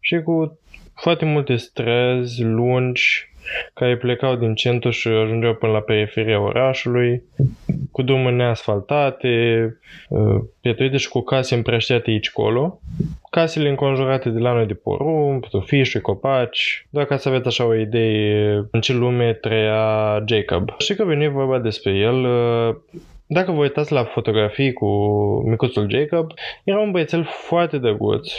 și 0.00 0.20
cu 0.22 0.58
foarte 0.94 1.24
multe 1.24 1.56
străzi 1.56 2.42
lungi 2.42 3.32
care 3.74 3.96
plecau 3.96 4.36
din 4.36 4.54
centru 4.54 4.90
și 4.90 5.08
ajungeau 5.08 5.54
până 5.54 5.72
la 5.72 5.80
periferia 5.80 6.40
orașului, 6.40 7.22
cu 7.90 8.02
drumuri 8.02 8.34
neasfaltate, 8.34 9.76
uh, 10.08 10.36
pietrite 10.60 10.96
și 10.96 11.08
cu 11.08 11.20
case 11.20 11.54
împrăștiate 11.54 12.10
aici 12.10 12.30
colo. 12.30 12.80
Casele 13.30 13.68
înconjurate 13.68 14.28
de 14.28 14.38
lanuri 14.38 14.66
de 14.66 14.74
porumb, 14.74 15.46
tufișuri, 15.46 16.02
copaci, 16.02 16.86
doar 16.90 17.04
ca 17.04 17.16
să 17.16 17.28
aveți 17.28 17.46
așa 17.46 17.64
o 17.64 17.74
idee 17.74 18.64
în 18.70 18.80
ce 18.80 18.92
lume 18.92 19.32
trăia 19.32 20.24
Jacob. 20.26 20.74
Și 20.78 20.94
că 20.94 21.04
veni 21.04 21.28
vorba 21.28 21.58
despre 21.58 21.92
el, 21.92 22.24
uh, 22.24 22.76
dacă 23.30 23.52
vă 23.52 23.60
uitați 23.60 23.92
la 23.92 24.04
fotografii 24.04 24.72
cu 24.72 24.86
micuțul 25.46 25.90
Jacob, 25.90 26.30
era 26.64 26.80
un 26.80 26.90
băiețel 26.90 27.24
foarte 27.24 27.78
drăguț, 27.78 28.30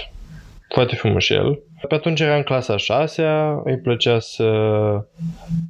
foarte 0.73 0.95
frumușel. 0.95 1.59
Pe 1.87 1.95
atunci 1.95 2.19
era 2.19 2.35
în 2.35 2.43
clasa 2.43 2.77
6 2.77 3.23
îi 3.63 3.79
plăcea 3.79 4.19
să 4.19 4.49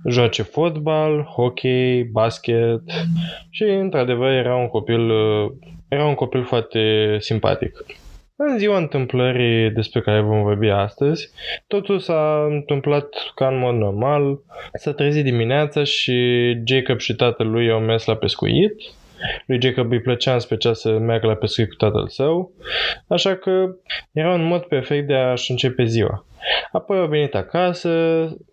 joace 0.09 0.41
fotbal, 0.41 1.23
hockey, 1.23 2.03
basket 2.03 2.81
și 3.49 3.63
într-adevăr 3.63 4.31
era 4.31 4.55
un 4.55 4.67
copil, 4.67 5.11
era 5.87 6.05
un 6.05 6.15
copil 6.15 6.43
foarte 6.43 7.15
simpatic. 7.19 7.85
În 8.35 8.57
ziua 8.57 8.77
întâmplării 8.77 9.69
despre 9.69 10.01
care 10.01 10.21
vom 10.21 10.43
vorbi 10.43 10.67
astăzi, 10.67 11.29
totul 11.67 11.99
s-a 11.99 12.45
întâmplat 12.49 13.09
ca 13.35 13.47
în 13.47 13.57
mod 13.57 13.75
normal. 13.75 14.39
S-a 14.73 14.93
trezit 14.93 15.23
dimineața 15.23 15.83
și 15.83 16.17
Jacob 16.65 16.99
și 16.99 17.15
tatăl 17.15 17.47
lui 17.47 17.71
au 17.71 17.79
mers 17.79 18.05
la 18.05 18.15
pescuit. 18.15 18.73
Lui 19.45 19.61
Jacob 19.61 19.91
îi 19.91 20.01
plăcea 20.01 20.33
în 20.33 20.39
special 20.39 20.73
să 20.73 20.89
meargă 20.89 21.27
la 21.27 21.33
pescuit 21.33 21.69
cu 21.69 21.75
tatăl 21.75 22.07
său, 22.07 22.51
așa 23.07 23.35
că 23.35 23.75
era 24.11 24.33
un 24.33 24.43
mod 24.43 24.61
perfect 24.61 25.07
de 25.07 25.15
a-și 25.15 25.51
începe 25.51 25.83
ziua. 25.83 26.25
Apoi 26.71 26.99
au 26.99 27.07
venit 27.07 27.35
acasă, 27.35 27.89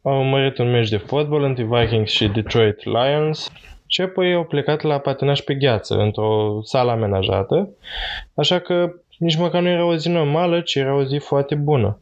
au 0.03 0.19
urmărit 0.19 0.59
un 0.59 0.71
meci 0.71 0.89
de 0.89 0.97
fotbal 0.97 1.43
între 1.43 1.67
Vikings 1.71 2.11
și 2.11 2.29
Detroit 2.29 2.85
Lions 2.85 3.51
și 3.87 4.01
apoi 4.01 4.35
au 4.35 4.45
plecat 4.45 4.83
la 4.83 4.99
patinaj 4.99 5.41
pe 5.41 5.55
gheață, 5.55 5.95
într-o 5.95 6.61
sală 6.63 6.91
amenajată, 6.91 7.69
așa 8.35 8.59
că 8.59 8.93
nici 9.19 9.37
măcar 9.37 9.63
nu 9.63 9.69
era 9.69 9.85
o 9.85 9.97
zi 9.97 10.09
normală, 10.09 10.61
ci 10.61 10.75
era 10.75 10.95
o 10.95 11.05
zi 11.05 11.17
foarte 11.17 11.55
bună. 11.55 12.01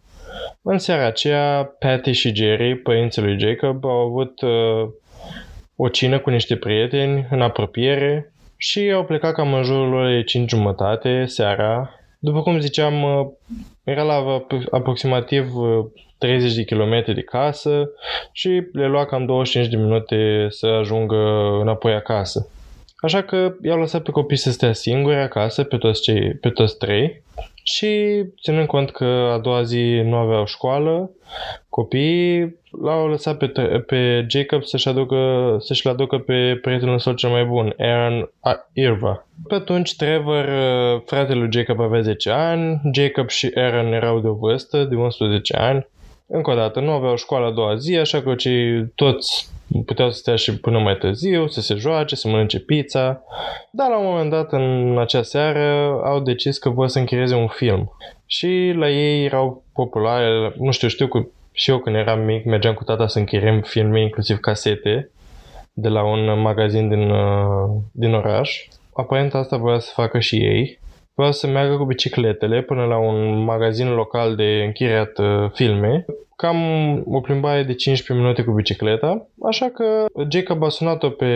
În 0.62 0.78
seara 0.78 1.06
aceea, 1.06 1.74
Patty 1.78 2.12
și 2.12 2.34
Jerry, 2.34 2.76
părinții 2.76 3.22
lui 3.22 3.38
Jacob, 3.38 3.84
au 3.84 3.98
avut 3.98 4.40
uh, 4.40 4.88
o 5.76 5.88
cină 5.88 6.18
cu 6.18 6.30
niște 6.30 6.56
prieteni 6.56 7.26
în 7.30 7.40
apropiere 7.40 8.32
și 8.66 8.90
au 8.90 9.04
plecat 9.04 9.34
cam 9.34 9.54
în 9.54 9.62
jurul 9.62 9.94
orei 9.94 10.24
5 10.24 10.50
jumătate 10.50 11.24
seara. 11.26 11.90
După 12.18 12.42
cum 12.42 12.58
ziceam, 12.58 13.02
uh, 13.02 13.26
era 13.82 14.02
la 14.02 14.44
aproximativ 14.70 15.52
30 16.18 16.50
uh, 16.50 16.56
de 16.56 16.64
kilometri 16.64 17.14
de 17.14 17.20
casă 17.22 17.90
și 18.32 18.48
le 18.72 18.86
lua 18.86 19.06
cam 19.06 19.24
25 19.26 19.70
de 19.72 19.76
minute 19.76 20.46
să 20.48 20.66
ajungă 20.66 21.16
înapoi 21.60 21.92
acasă. 21.92 22.48
Așa 22.96 23.22
că 23.22 23.54
i-au 23.62 23.78
lăsat 23.78 24.02
pe 24.02 24.10
copii 24.10 24.36
să 24.36 24.50
stea 24.50 24.72
singuri 24.72 25.16
acasă, 25.16 25.64
pe 25.64 25.76
toți, 25.76 26.02
cei, 26.02 26.34
pe 26.34 26.48
toți 26.48 26.78
trei. 26.78 27.22
Și 27.66 28.24
ținând 28.42 28.66
cont 28.66 28.90
că 28.90 29.30
a 29.32 29.38
doua 29.38 29.62
zi 29.62 30.00
nu 30.04 30.16
aveau 30.16 30.46
școală, 30.46 31.10
copiii 31.68 32.56
l-au 32.82 33.08
lăsat 33.08 33.36
pe, 33.36 33.46
pe 33.86 34.26
Jacob 34.28 34.64
să-și, 34.64 34.88
aducă, 34.88 35.16
să-și 35.60 35.88
aducă 35.88 36.18
pe 36.18 36.58
prietenul 36.62 36.98
său 36.98 37.12
cel 37.12 37.30
mai 37.30 37.44
bun, 37.44 37.74
Aaron 37.78 38.30
Irva. 38.72 39.26
Pe 39.48 39.54
atunci 39.54 39.96
Trevor, 39.96 40.46
fratele 41.06 41.38
lui 41.38 41.52
Jacob 41.52 41.80
avea 41.80 42.00
10 42.00 42.30
ani, 42.30 42.80
Jacob 42.94 43.28
și 43.28 43.50
Aaron 43.54 43.92
erau 43.92 44.20
de 44.20 44.28
o 44.28 44.34
vârstă 44.34 44.84
de 44.84 44.94
11 44.94 45.56
ani. 45.56 45.86
Încă 46.26 46.50
o 46.50 46.54
dată, 46.54 46.80
nu 46.80 46.90
aveau 46.90 47.16
școală 47.16 47.46
a 47.46 47.50
doua 47.50 47.74
zi, 47.76 47.96
așa 47.96 48.22
că 48.22 48.34
cei 48.34 48.86
toți 48.94 49.48
puteau 49.86 50.10
să 50.10 50.18
stea 50.18 50.36
și 50.36 50.58
până 50.58 50.78
mai 50.78 50.96
târziu, 50.96 51.46
să 51.46 51.60
se 51.60 51.74
joace, 51.74 52.16
să 52.16 52.28
mănânce 52.28 52.60
pizza. 52.60 53.22
Dar 53.70 53.88
la 53.88 53.98
un 53.98 54.04
moment 54.04 54.30
dat, 54.30 54.52
în 54.52 54.98
acea 54.98 55.22
seară, 55.22 56.00
au 56.04 56.20
decis 56.20 56.58
că 56.58 56.68
vor 56.68 56.88
să 56.88 56.98
închirieze 56.98 57.34
un 57.34 57.48
film. 57.48 57.92
Și 58.26 58.72
la 58.76 58.90
ei 58.90 59.24
erau 59.24 59.62
populare, 59.72 60.54
nu 60.58 60.70
știu, 60.70 60.88
știu 60.88 61.06
că 61.06 61.26
și 61.52 61.70
eu 61.70 61.78
când 61.78 61.96
eram 61.96 62.20
mic 62.20 62.44
mergeam 62.44 62.74
cu 62.74 62.84
tata 62.84 63.06
să 63.06 63.18
închiriem 63.18 63.60
filme, 63.60 64.00
inclusiv 64.00 64.38
casete, 64.38 65.10
de 65.72 65.88
la 65.88 66.04
un 66.04 66.40
magazin 66.40 66.88
din, 66.88 67.10
uh, 67.10 67.70
din 67.92 68.14
oraș. 68.14 68.66
Aparent 68.94 69.34
asta 69.34 69.56
voia 69.56 69.78
să 69.78 69.90
facă 69.94 70.18
și 70.18 70.36
ei. 70.36 70.78
Voia 71.14 71.30
să 71.30 71.46
meargă 71.46 71.76
cu 71.76 71.84
bicicletele 71.84 72.62
până 72.62 72.84
la 72.84 72.96
un 72.96 73.44
magazin 73.44 73.94
local 73.94 74.36
de 74.36 74.62
închiriat 74.64 75.18
uh, 75.18 75.50
filme 75.52 76.04
cam 76.36 76.58
o 77.06 77.20
plimbare 77.20 77.62
de 77.62 77.74
15 77.74 78.24
minute 78.24 78.44
cu 78.44 78.52
bicicleta, 78.52 79.28
așa 79.42 79.68
că 79.68 80.04
Jacob 80.30 80.62
a 80.62 80.68
sunat-o 80.68 81.08
pe, 81.08 81.30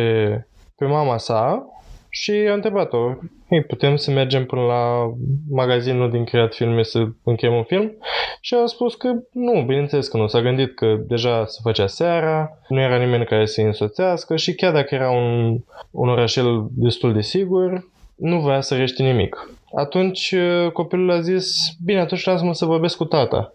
pe 0.77 0.85
mama 0.85 1.19
sa 1.19 1.67
și 2.11 2.31
a 2.31 2.53
întrebat-o, 2.53 3.15
hei, 3.49 3.63
putem 3.63 3.97
să 3.97 4.11
mergem 4.11 4.47
până 4.47 4.63
la 4.63 5.13
magazinul 5.51 6.11
din 6.11 6.25
creat 6.25 6.55
filme 6.55 6.83
să 6.83 7.07
încheiem 7.25 7.55
un 7.55 7.63
film? 7.63 7.93
Și 8.41 8.55
a 8.55 8.67
spus 8.67 8.95
că 8.95 9.09
nu, 9.33 9.65
bineînțeles 9.67 10.09
că 10.09 10.17
nu. 10.17 10.27
S-a 10.27 10.41
gândit 10.41 10.75
că 10.75 10.97
deja 11.07 11.47
se 11.47 11.59
făcea 11.63 11.87
seara, 11.87 12.59
nu 12.69 12.81
era 12.81 12.97
nimeni 12.97 13.25
care 13.25 13.47
să-i 13.47 13.65
însoțească 13.65 14.37
și 14.37 14.55
chiar 14.55 14.73
dacă 14.73 14.95
era 14.95 15.11
un, 15.11 15.59
un 15.91 16.09
orașel 16.09 16.67
destul 16.71 17.13
de 17.13 17.21
sigur, 17.21 17.89
nu 18.17 18.41
vrea 18.41 18.61
să 18.61 18.77
rește 18.77 19.03
nimic. 19.03 19.51
Atunci 19.75 20.35
copilul 20.73 21.11
a 21.11 21.21
zis, 21.21 21.77
bine, 21.85 22.01
atunci 22.01 22.25
lasă-mă 22.25 22.55
să 22.55 22.65
vorbesc 22.65 22.97
cu 22.97 23.05
tata. 23.05 23.53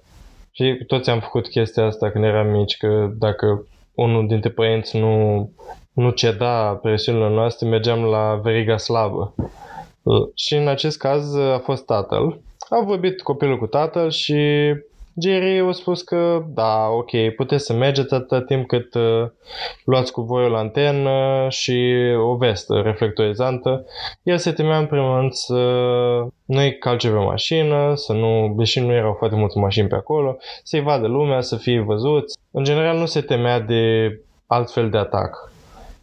Și 0.56 0.84
toți 0.88 1.10
am 1.10 1.20
făcut 1.20 1.48
chestia 1.48 1.86
asta 1.86 2.12
când 2.12 2.24
eram 2.24 2.48
mici, 2.48 2.78
că 2.78 3.12
dacă 3.18 3.68
unul 3.94 4.28
dintre 4.28 4.50
părinți 4.50 4.98
nu, 4.98 5.50
nu 5.94 6.10
ceda 6.10 6.80
presiunile 6.82 7.30
noastre, 7.30 7.68
mergeam 7.68 8.04
la 8.04 8.40
veriga 8.44 8.78
slavă. 8.78 9.34
Și 10.36 10.56
în 10.56 10.68
acest 10.68 10.98
caz 10.98 11.36
a 11.36 11.62
fost 11.64 11.86
tatăl. 11.86 12.42
A 12.70 12.84
vorbit 12.86 13.22
copilul 13.22 13.58
cu 13.58 13.66
tatăl 13.66 14.10
și 14.10 14.36
Jerry 15.22 15.60
a 15.60 15.72
spus 15.72 16.02
că 16.02 16.46
da, 16.48 16.88
ok, 16.88 17.12
puteți 17.36 17.66
să 17.66 17.74
mergeți 17.74 18.14
atâta 18.14 18.42
timp 18.42 18.68
cât 18.68 18.94
uh, 18.94 19.30
luați 19.86 20.12
cu 20.12 20.22
voi 20.22 20.46
o 20.46 20.48
lantenă 20.48 21.46
și 21.50 21.94
o 22.18 22.36
vestă 22.36 22.82
reflectorizantă. 22.84 23.86
El 24.24 24.38
se 24.38 24.52
temea 24.52 24.78
în 24.78 24.86
primul 24.86 25.18
rând 25.18 25.32
să 25.32 25.56
nu-i 26.46 26.78
calce 26.78 27.10
pe 27.10 27.18
mașină, 27.18 27.92
să 27.96 28.14
nu, 28.14 28.54
deși 28.58 28.80
nu 28.80 28.92
erau 28.92 29.16
foarte 29.18 29.36
multe 29.36 29.60
mașini 29.60 29.88
pe 29.88 29.96
acolo, 29.96 30.38
să-i 30.64 30.82
vadă 30.82 31.08
lumea, 31.08 31.42
să 31.42 31.56
fie 31.56 31.80
văzuți. 31.80 32.38
În 32.52 32.64
general 32.64 32.98
nu 32.98 33.06
se 33.06 33.22
temea 33.22 33.60
de 33.60 34.14
altfel 34.48 34.90
de 34.90 34.98
atac 34.98 35.52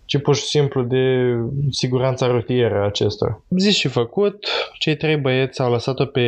ci 0.05 0.19
pur 0.19 0.35
și 0.35 0.43
simplu 0.43 0.83
de 0.83 1.35
siguranța 1.71 2.27
rutieră 2.27 2.85
acestor. 2.85 3.43
Zis 3.49 3.77
și 3.77 3.89
făcut, 3.89 4.47
cei 4.79 4.97
trei 4.97 5.17
băieți 5.17 5.61
au 5.61 5.71
lăsat-o 5.71 6.05
pe 6.05 6.21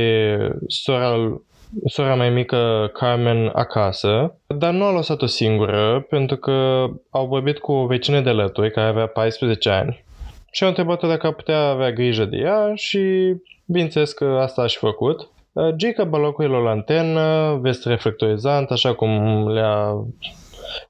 sora 0.66 1.40
sora 1.86 2.14
mai 2.14 2.30
mică 2.30 2.90
Carmen 2.92 3.50
acasă, 3.54 4.34
dar 4.46 4.72
nu 4.72 4.84
a 4.84 4.92
lăsat-o 4.92 5.26
singură 5.26 6.06
pentru 6.08 6.36
că 6.36 6.86
au 7.10 7.26
vorbit 7.26 7.58
cu 7.58 7.72
o 7.72 7.86
vecină 7.86 8.20
de 8.20 8.30
lături 8.30 8.70
care 8.70 8.88
avea 8.88 9.06
14 9.06 9.68
ani 9.68 10.04
și 10.50 10.62
au 10.62 10.68
întrebat-o 10.68 11.06
dacă 11.06 11.30
putea 11.30 11.60
avea 11.60 11.92
grijă 11.92 12.24
de 12.24 12.36
ea 12.36 12.72
și 12.74 13.34
bineînțeles 13.66 14.12
că 14.12 14.24
asta 14.24 14.62
a 14.62 14.66
și 14.66 14.78
făcut. 14.78 15.28
Jacob 15.76 16.14
a 16.14 16.18
locuit 16.18 16.50
la 16.50 16.58
lantenă, 16.58 17.58
vest 17.60 17.86
reflectorizant, 17.86 18.70
așa 18.70 18.94
cum 18.94 19.48
le-a 19.48 20.04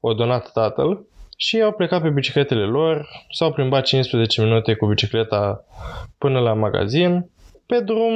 ordonat 0.01 0.53
tatăl 0.53 1.07
și 1.37 1.61
au 1.61 1.73
plecat 1.73 2.03
pe 2.03 2.09
bicicletele 2.09 2.65
lor, 2.65 3.09
s-au 3.31 3.53
plimbat 3.53 3.85
15 3.85 4.43
minute 4.43 4.75
cu 4.75 4.87
bicicleta 4.87 5.65
până 6.19 6.39
la 6.41 6.53
magazin. 6.53 7.31
Pe 7.73 7.81
drum 7.81 8.15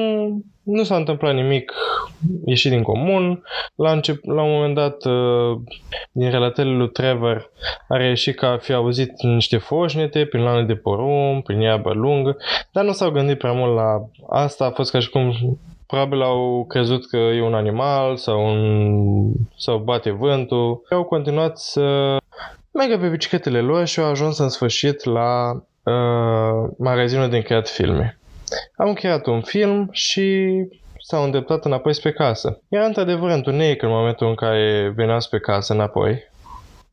nu 0.62 0.82
s-a 0.82 0.96
întâmplat 0.96 1.34
nimic 1.34 1.72
ieșit 2.44 2.70
din 2.70 2.82
comun. 2.82 3.42
La, 3.74 3.92
încep, 3.92 4.24
la 4.24 4.42
un 4.42 4.50
moment 4.50 4.74
dat, 4.74 5.04
uh, 5.04 5.58
din 6.12 6.30
relatările 6.30 6.74
lui 6.74 6.88
Trevor, 6.88 7.50
a 7.88 7.96
reieșit 7.96 8.36
că 8.36 8.46
a 8.46 8.56
fi 8.56 8.72
auzit 8.72 9.22
niște 9.22 9.56
foșnete 9.56 10.24
prin 10.24 10.42
lane 10.42 10.64
de 10.64 10.74
porumb, 10.74 11.42
prin 11.44 11.60
iarbă 11.60 11.92
lungă, 11.92 12.36
dar 12.72 12.84
nu 12.84 12.92
s-au 12.92 13.10
gândit 13.10 13.38
prea 13.38 13.52
mult 13.52 13.74
la 13.74 14.08
asta. 14.28 14.64
A 14.64 14.70
fost 14.70 14.90
ca 14.90 14.98
și 14.98 15.10
cum 15.10 15.58
probabil 15.86 16.22
au 16.22 16.64
crezut 16.68 17.08
că 17.08 17.16
e 17.16 17.42
un 17.42 17.54
animal 17.54 18.16
sau, 18.16 18.46
un, 18.46 19.32
sau 19.56 19.78
bate 19.78 20.10
vântul. 20.10 20.82
Au 20.90 21.04
continuat 21.04 21.58
să 21.58 22.16
meargă 22.72 22.98
pe 22.98 23.08
bicicletele 23.08 23.60
lor 23.60 23.86
și 23.86 24.00
au 24.00 24.10
ajuns 24.10 24.38
în 24.38 24.48
sfârșit 24.48 25.04
la 25.04 25.50
uh, 25.82 26.68
magazinul 26.78 27.28
din 27.28 27.42
creat 27.42 27.68
filme. 27.68 28.18
Am 28.76 28.88
încheiat 28.88 29.26
un 29.26 29.42
film 29.42 29.88
și 29.92 30.48
s-au 30.98 31.24
îndreptat 31.24 31.64
înapoi 31.64 31.94
spre 31.94 32.12
casă. 32.12 32.60
Era 32.68 32.84
într-adevăr 32.84 33.30
întuneric 33.30 33.82
în 33.82 33.88
momentul 33.88 34.28
în 34.28 34.34
care 34.34 34.92
veneam 34.96 35.18
spre 35.18 35.38
casă 35.38 35.72
înapoi, 35.72 36.30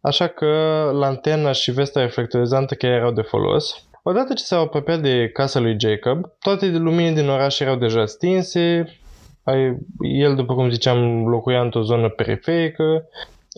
așa 0.01 0.27
că 0.27 0.45
lantena 0.93 1.51
și 1.51 1.71
vesta 1.71 1.99
reflectorizantă 1.99 2.75
chiar 2.75 2.91
erau 2.91 3.11
de 3.11 3.21
folos. 3.21 3.85
Odată 4.03 4.33
ce 4.33 4.43
s-au 4.43 4.61
apropiat 4.61 4.99
de 4.99 5.29
casa 5.29 5.59
lui 5.59 5.75
Jacob, 5.79 6.25
toate 6.39 6.65
luminile 6.65 7.21
din 7.21 7.29
oraș 7.29 7.59
erau 7.59 7.75
deja 7.75 8.05
stinse, 8.05 8.97
el, 10.01 10.35
după 10.35 10.53
cum 10.53 10.69
ziceam, 10.69 11.27
locuia 11.27 11.61
într-o 11.61 11.81
zonă 11.81 12.09
periferică, 12.09 13.07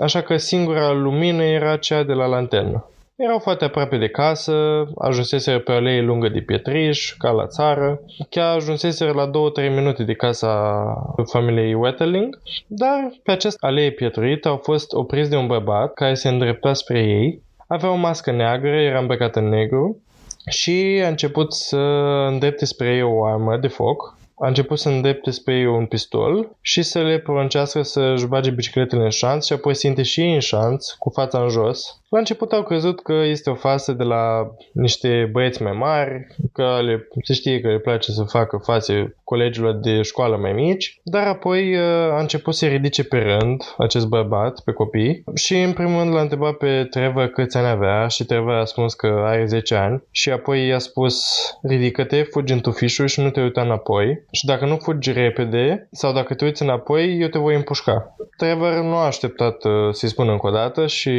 așa 0.03 0.21
că 0.21 0.37
singura 0.37 0.91
lumină 0.91 1.43
era 1.43 1.77
cea 1.77 2.03
de 2.03 2.13
la 2.13 2.25
lanternă. 2.25 2.89
Erau 3.17 3.39
foarte 3.39 3.65
aproape 3.65 3.97
de 3.97 4.07
casă, 4.07 4.85
ajunseseră 4.97 5.59
pe 5.59 5.71
o 5.71 5.75
alee 5.75 6.01
lungă 6.01 6.29
de 6.29 6.39
pietriș, 6.39 7.13
ca 7.17 7.31
la 7.31 7.47
țară, 7.47 8.01
chiar 8.29 8.55
ajunseseră 8.55 9.11
la 9.11 9.29
2-3 9.29 9.75
minute 9.75 10.03
de 10.03 10.13
casa 10.13 10.83
familiei 11.31 11.73
Wetterling, 11.73 12.41
dar 12.67 13.11
pe 13.23 13.31
această 13.31 13.65
alee 13.65 13.91
pietruită 13.91 14.47
au 14.47 14.57
fost 14.63 14.93
opriți 14.93 15.29
de 15.29 15.35
un 15.35 15.47
bărbat 15.47 15.93
care 15.93 16.13
se 16.13 16.29
îndrepta 16.29 16.73
spre 16.73 16.99
ei, 16.99 17.41
avea 17.67 17.91
o 17.91 17.95
mască 17.95 18.31
neagră, 18.31 18.75
era 18.75 18.99
îmbrăcat 18.99 19.35
în 19.35 19.49
negru 19.49 20.01
și 20.49 21.01
a 21.05 21.07
început 21.07 21.53
să 21.53 21.77
îndrepte 22.27 22.65
spre 22.65 22.95
ei 22.95 23.01
o 23.01 23.25
armă 23.25 23.57
de 23.57 23.67
foc. 23.67 24.17
a 24.39 24.47
început 24.47 24.79
să 24.79 24.89
îndrepte 24.89 25.31
spre 25.31 25.55
ei 25.55 25.65
un 25.65 25.85
pistol 25.85 26.55
și 26.61 26.81
să 26.81 27.01
le 27.01 27.19
poruncească 27.19 27.81
să-și 27.81 28.25
bage 28.27 28.49
bicicletele 28.49 29.03
în 29.03 29.09
șanț 29.09 29.45
și 29.45 29.53
apoi 29.53 29.75
să 29.75 29.87
intre 29.87 30.03
și 30.03 30.21
ei 30.21 30.33
în 30.33 30.39
șanț 30.39 30.91
cu 30.91 31.09
fața 31.09 31.41
în 31.41 31.49
jos. 31.49 32.01
La 32.15 32.21
început 32.21 32.51
au 32.51 32.63
crezut 32.63 33.01
că 33.01 33.13
este 33.13 33.49
o 33.49 33.55
fasă 33.55 33.91
de 33.91 34.03
la 34.03 34.51
niște 34.71 35.29
băieți 35.31 35.61
mai 35.61 35.71
mari, 35.71 36.27
că 36.53 36.79
le, 36.81 37.07
se 37.23 37.33
știe 37.33 37.59
că 37.59 37.67
le 37.67 37.79
place 37.79 38.11
să 38.11 38.23
facă 38.23 38.57
fațe 38.63 39.15
colegilor 39.23 39.73
de 39.73 40.01
școală 40.01 40.37
mai 40.37 40.51
mici, 40.51 40.99
dar 41.03 41.27
apoi 41.27 41.75
uh, 41.75 41.81
a 42.11 42.19
început 42.19 42.55
să 42.55 42.65
ridice 42.65 43.03
pe 43.03 43.17
rând 43.17 43.63
acest 43.77 44.07
bărbat, 44.07 44.59
pe 44.63 44.71
copii, 44.71 45.23
și 45.33 45.61
în 45.61 45.73
primul 45.73 45.99
rând 45.99 46.13
l-a 46.13 46.21
întrebat 46.21 46.53
pe 46.53 46.87
Trevor 46.89 47.27
câți 47.27 47.57
ani 47.57 47.67
avea 47.67 48.07
și 48.07 48.25
Trevor 48.25 48.53
a 48.53 48.65
spus 48.65 48.93
că 48.93 49.23
are 49.25 49.45
10 49.45 49.75
ani 49.75 50.03
și 50.11 50.31
apoi 50.31 50.67
i-a 50.67 50.79
spus 50.79 51.25
ridică-te, 51.61 52.21
fugi 52.21 52.53
în 52.53 52.59
tufișul 52.59 53.07
și 53.07 53.21
nu 53.21 53.29
te 53.29 53.41
uita 53.41 53.61
înapoi 53.61 54.23
și 54.31 54.45
dacă 54.45 54.65
nu 54.65 54.77
fugi 54.77 55.11
repede 55.11 55.87
sau 55.91 56.13
dacă 56.13 56.33
te 56.33 56.45
uiți 56.45 56.61
înapoi, 56.61 57.17
eu 57.19 57.27
te 57.27 57.39
voi 57.39 57.55
împușca. 57.55 58.15
Trevor 58.37 58.73
nu 58.73 58.95
a 58.95 59.05
așteptat 59.05 59.63
uh, 59.63 59.71
să-i 59.91 60.09
spună 60.09 60.31
încă 60.31 60.47
o 60.47 60.51
dată 60.51 60.87
și 60.87 61.09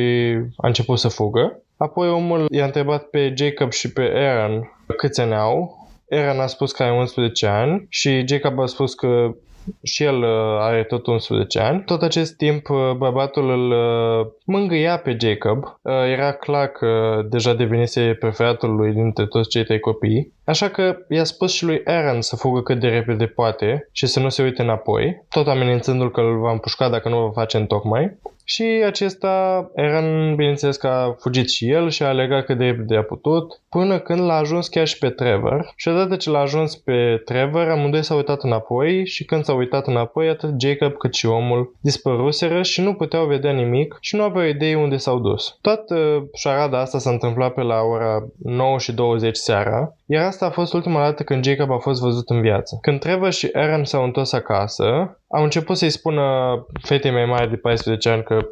a 0.57 0.67
început 0.67 0.86
să 0.95 1.09
fugă. 1.09 1.62
Apoi 1.76 2.09
omul 2.09 2.47
i-a 2.50 2.64
întrebat 2.64 3.05
pe 3.05 3.35
Jacob 3.37 3.73
și 3.73 3.93
pe 3.93 4.12
Aaron 4.14 4.71
câți 4.97 5.21
ani 5.21 5.35
au 5.35 5.87
Aaron 6.11 6.40
a 6.40 6.47
spus 6.47 6.73
că 6.73 6.83
are 6.83 6.93
11 6.93 7.47
ani 7.47 7.87
și 7.88 8.26
Jacob 8.26 8.59
a 8.59 8.66
spus 8.66 8.95
că 8.95 9.35
și 9.83 10.02
el 10.02 10.23
uh, 10.23 10.59
are 10.61 10.85
tot 10.85 11.07
11 11.07 11.59
ani. 11.59 11.83
Tot 11.85 12.02
acest 12.02 12.37
timp 12.37 12.69
uh, 12.69 12.93
bărbatul 12.97 13.50
îl 13.50 13.71
uh, 13.71 14.26
mângâia 14.45 14.99
pe 14.99 15.16
Jacob. 15.21 15.64
Era 16.12 16.33
clar 16.33 16.66
că 16.66 17.21
deja 17.31 17.55
devenise 17.55 18.16
preferatul 18.21 18.75
lui 18.75 18.93
dintre 18.93 19.26
toți 19.26 19.49
cei 19.49 19.64
trei 19.64 19.81
copii. 19.81 20.33
Așa 20.47 20.69
că 20.69 20.97
i-a 21.09 21.25
spus 21.25 21.53
și 21.53 21.65
lui 21.65 21.81
Aaron 21.85 22.21
să 22.21 22.37
fugă 22.37 22.62
cât 22.62 22.81
de 22.81 22.88
repede 22.88 23.26
poate 23.26 23.88
și 23.93 24.07
să 24.07 24.21
nu 24.21 24.29
se 24.29 24.43
uite 24.43 24.62
înapoi, 24.62 25.25
tot 25.29 25.47
amenințându-l 25.49 26.11
că 26.11 26.21
îl 26.21 26.38
va 26.38 26.50
împușca 26.50 26.88
dacă 26.88 27.09
nu 27.09 27.19
o 27.19 27.26
va 27.26 27.33
face 27.33 27.57
în 27.57 27.67
tocmai. 27.67 28.19
Și 28.49 28.62
acesta, 28.87 29.67
Aaron, 29.76 30.35
bineînțeles 30.35 30.76
că 30.76 30.87
a 30.87 31.17
fugit 31.19 31.50
și 31.50 31.71
el 31.71 31.91
și 31.91 32.03
a 32.03 32.12
legat 32.12 32.45
cât 32.45 32.59
de 32.59 32.65
repede 32.65 32.97
a 32.97 33.03
putut, 33.03 33.61
până 33.69 33.99
când 33.99 34.21
l-a 34.21 34.37
ajuns 34.37 34.69
chiar 34.69 34.87
și 34.87 34.99
pe 34.99 35.11
Trevor. 35.11 35.73
Și 35.76 35.88
odată 35.88 36.17
ce 36.17 36.31
l-a 36.31 36.38
ajuns 36.38 36.76
pe 36.76 37.23
Trevor, 37.25 37.69
amândoi 37.69 38.05
s-au 38.05 38.17
uitat 38.17 38.43
înapoi 38.43 39.07
și 39.07 39.25
când 39.25 39.45
s-au 39.45 39.57
uitat 39.57 39.87
înapoi, 39.87 40.29
atât 40.29 40.61
Jacob 40.61 40.93
cât 40.93 41.15
și 41.15 41.26
omul 41.26 41.75
dispăruseră 41.81 42.62
și 42.62 42.81
nu 42.81 42.95
puteau 42.95 43.26
vedea 43.26 43.53
nimic 43.53 43.97
și 44.00 44.17
nu 44.17 44.23
aveau 44.23 44.47
idei 44.47 44.75
unde 44.75 44.97
s-au 44.97 45.19
dus. 45.19 45.59
Toată 45.61 46.29
șarada 46.35 46.81
asta 46.81 46.99
s-a 46.99 47.11
întâmplat 47.11 47.55
pe 47.55 47.62
la 47.62 47.81
ora 47.81 48.26
9 48.43 48.79
și 48.79 48.93
20 48.93 49.37
seara, 49.37 49.95
iar 50.07 50.23
asta 50.37 50.49
a 50.49 50.61
fost 50.61 50.73
ultima 50.73 51.00
dată 51.00 51.23
când 51.23 51.45
Jacob 51.45 51.71
a 51.71 51.78
fost 51.78 52.00
văzut 52.00 52.31
în 52.31 52.40
viață. 52.40 52.78
Când 52.81 53.00
Trevor 53.00 53.33
și 53.33 53.49
Aaron 53.52 53.85
s-au 53.85 54.05
întors 54.05 54.33
acasă, 54.33 54.85
au 55.28 55.43
început 55.43 55.76
să-i 55.76 55.90
spună 55.90 56.23
fetei 56.83 57.11
mai 57.11 57.25
mari 57.25 57.50
de 57.50 57.57
14 57.57 58.09
ani 58.09 58.23
că 58.23 58.47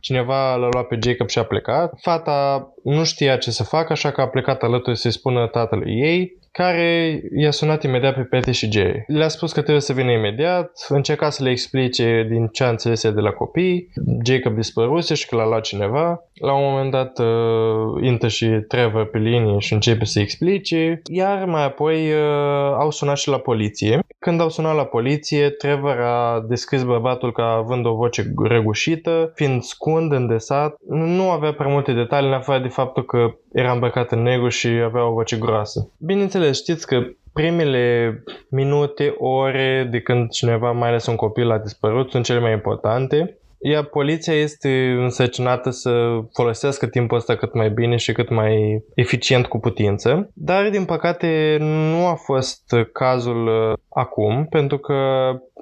cineva 0.00 0.54
l-a 0.54 0.68
luat 0.72 0.86
pe 0.86 0.98
Jacob 1.02 1.28
și 1.28 1.38
a 1.38 1.44
plecat. 1.44 1.92
Fata 2.00 2.68
nu 2.84 3.04
știa 3.04 3.36
ce 3.36 3.50
să 3.50 3.64
facă, 3.64 3.92
așa 3.92 4.10
că 4.10 4.20
a 4.20 4.28
plecat 4.28 4.62
alături 4.62 4.98
să-i 4.98 5.10
spună 5.10 5.46
tatălui 5.46 6.00
ei 6.00 6.38
care 6.58 7.20
i-a 7.36 7.50
sunat 7.50 7.82
imediat 7.82 8.14
pe 8.14 8.20
Pete 8.20 8.52
și 8.52 8.70
Jerry. 8.70 9.04
Le-a 9.06 9.28
spus 9.28 9.52
că 9.52 9.60
trebuie 9.60 9.82
să 9.82 9.92
vină 9.92 10.10
imediat, 10.10 10.70
încerca 10.88 11.30
să 11.30 11.42
le 11.42 11.50
explice 11.50 12.26
din 12.30 12.46
ce 12.46 12.64
a 12.64 12.68
înțeles 12.68 13.10
de 13.10 13.20
la 13.20 13.30
copii, 13.30 13.92
Jacob 14.24 14.54
dispăruse 14.54 15.14
și 15.14 15.28
că 15.28 15.36
l-a 15.36 15.46
luat 15.46 15.62
cineva. 15.62 16.22
La 16.34 16.52
un 16.52 16.70
moment 16.70 16.90
dat 16.90 17.18
uh, 17.18 18.02
intră 18.02 18.28
și 18.28 18.46
Trevor 18.46 19.10
pe 19.10 19.18
linie 19.18 19.58
și 19.58 19.72
începe 19.72 20.04
să 20.04 20.20
explice, 20.20 21.02
iar 21.04 21.44
mai 21.44 21.64
apoi 21.64 22.12
uh, 22.12 22.74
au 22.78 22.90
sunat 22.90 23.16
și 23.16 23.28
la 23.28 23.38
poliție. 23.38 24.00
Când 24.18 24.40
au 24.40 24.48
sunat 24.48 24.76
la 24.76 24.84
poliție, 24.84 25.48
Trevor 25.48 26.00
a 26.00 26.44
descris 26.48 26.82
bărbatul 26.82 27.32
ca 27.32 27.44
având 27.44 27.86
o 27.86 27.94
voce 27.94 28.32
răgușită, 28.44 29.32
fiind 29.34 29.62
scund, 29.62 30.12
îndesat. 30.12 30.76
Nu 30.88 31.30
avea 31.30 31.52
prea 31.52 31.68
multe 31.68 31.92
detalii, 31.92 32.28
în 32.28 32.34
afară 32.34 32.62
de 32.62 32.68
faptul 32.68 33.04
că 33.04 33.34
era 33.52 33.72
îmbrăcat 33.72 34.12
în 34.12 34.22
negru 34.22 34.48
și 34.48 34.66
avea 34.66 35.08
o 35.08 35.12
voce 35.12 35.36
groasă. 35.36 35.90
Bineînțeles, 35.98 36.47
știți 36.52 36.86
că 36.86 37.02
primele 37.32 38.22
minute, 38.50 39.14
ore 39.18 39.88
de 39.90 40.00
când 40.00 40.30
cineva, 40.30 40.72
mai 40.72 40.88
ales 40.88 41.06
un 41.06 41.16
copil, 41.16 41.50
a 41.50 41.58
dispărut, 41.58 42.10
sunt 42.10 42.24
cele 42.24 42.40
mai 42.40 42.52
importante. 42.52 43.38
Iar 43.60 43.84
poliția 43.84 44.34
este 44.34 44.96
însăcinată 44.98 45.70
să 45.70 46.18
folosească 46.32 46.86
timpul 46.86 47.16
ăsta 47.16 47.36
cât 47.36 47.54
mai 47.54 47.70
bine 47.70 47.96
și 47.96 48.12
cât 48.12 48.30
mai 48.30 48.84
eficient 48.94 49.46
cu 49.46 49.58
putință. 49.58 50.30
Dar, 50.34 50.70
din 50.70 50.84
păcate, 50.84 51.56
nu 51.60 52.06
a 52.06 52.14
fost 52.14 52.74
cazul 52.92 53.46
uh, 53.46 53.78
acum, 53.88 54.46
pentru 54.50 54.78
că 54.78 54.94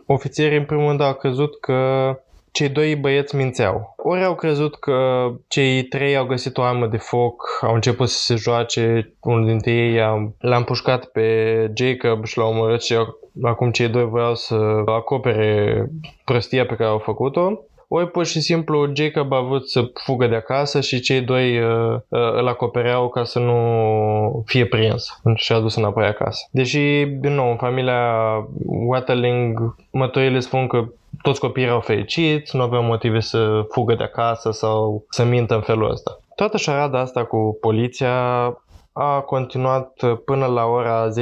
ofițerii, 0.06 0.58
în 0.58 0.64
primul 0.64 0.86
rând, 0.86 1.00
au 1.00 1.14
crezut 1.14 1.60
că 1.60 1.74
cei 2.56 2.68
doi 2.68 2.96
băieți 2.96 3.36
mințeau. 3.36 3.94
Ori 3.96 4.24
au 4.24 4.34
crezut 4.34 4.74
că 4.74 5.28
cei 5.48 5.82
trei 5.82 6.16
au 6.16 6.26
găsit 6.26 6.58
o 6.58 6.62
armă 6.62 6.86
de 6.86 6.96
foc, 6.96 7.58
au 7.62 7.74
început 7.74 8.08
să 8.08 8.18
se 8.20 8.34
joace, 8.34 9.14
unul 9.20 9.46
dintre 9.46 9.70
ei 9.70 10.00
a, 10.00 10.32
l-a 10.38 10.56
împușcat 10.56 11.04
pe 11.04 11.26
Jacob 11.74 12.24
și 12.24 12.38
l-a 12.38 12.44
omorât 12.44 12.82
și 12.82 12.94
acum 13.42 13.70
cei 13.70 13.88
doi 13.88 14.04
voiau 14.04 14.34
să 14.34 14.54
acopere 14.84 15.86
prostia 16.24 16.66
pe 16.66 16.74
care 16.74 16.88
au 16.88 16.98
făcut-o. 16.98 17.60
Ori 17.88 18.10
pur 18.10 18.26
și 18.26 18.40
simplu 18.40 18.90
Jacob 18.92 19.32
a 19.32 19.40
vrut 19.40 19.68
să 19.68 19.90
fugă 20.04 20.26
de 20.26 20.34
acasă 20.34 20.80
și 20.80 21.00
cei 21.00 21.20
doi 21.20 21.58
uh, 21.58 21.94
uh, 22.08 22.32
îl 22.32 22.48
acopereau 22.48 23.08
ca 23.08 23.24
să 23.24 23.38
nu 23.38 24.42
fie 24.46 24.66
prins 24.66 25.20
și 25.34 25.52
a 25.52 25.60
dus 25.60 25.74
înapoi 25.74 26.06
acasă. 26.06 26.48
Deși, 26.50 27.04
din 27.04 27.34
nou, 27.34 27.50
în 27.50 27.56
familia 27.56 28.12
Watterling, 28.66 29.74
mătorile 29.90 30.40
spun 30.40 30.66
că 30.66 30.88
toți 31.22 31.40
copiii 31.40 31.66
erau 31.66 31.80
fericiți, 31.80 32.56
nu 32.56 32.62
aveau 32.62 32.82
motive 32.82 33.20
să 33.20 33.66
fugă 33.70 33.94
de 33.94 34.02
acasă 34.02 34.50
sau 34.50 35.04
să 35.08 35.24
mintă 35.24 35.54
în 35.54 35.60
felul 35.60 35.90
ăsta. 35.90 36.18
Toată 36.34 36.56
șarada 36.56 37.00
asta 37.00 37.24
cu 37.24 37.58
poliția 37.60 38.44
a 38.92 39.20
continuat 39.20 40.02
până 40.24 40.46
la 40.46 40.64
ora 40.64 41.08
10.45, 41.08 41.12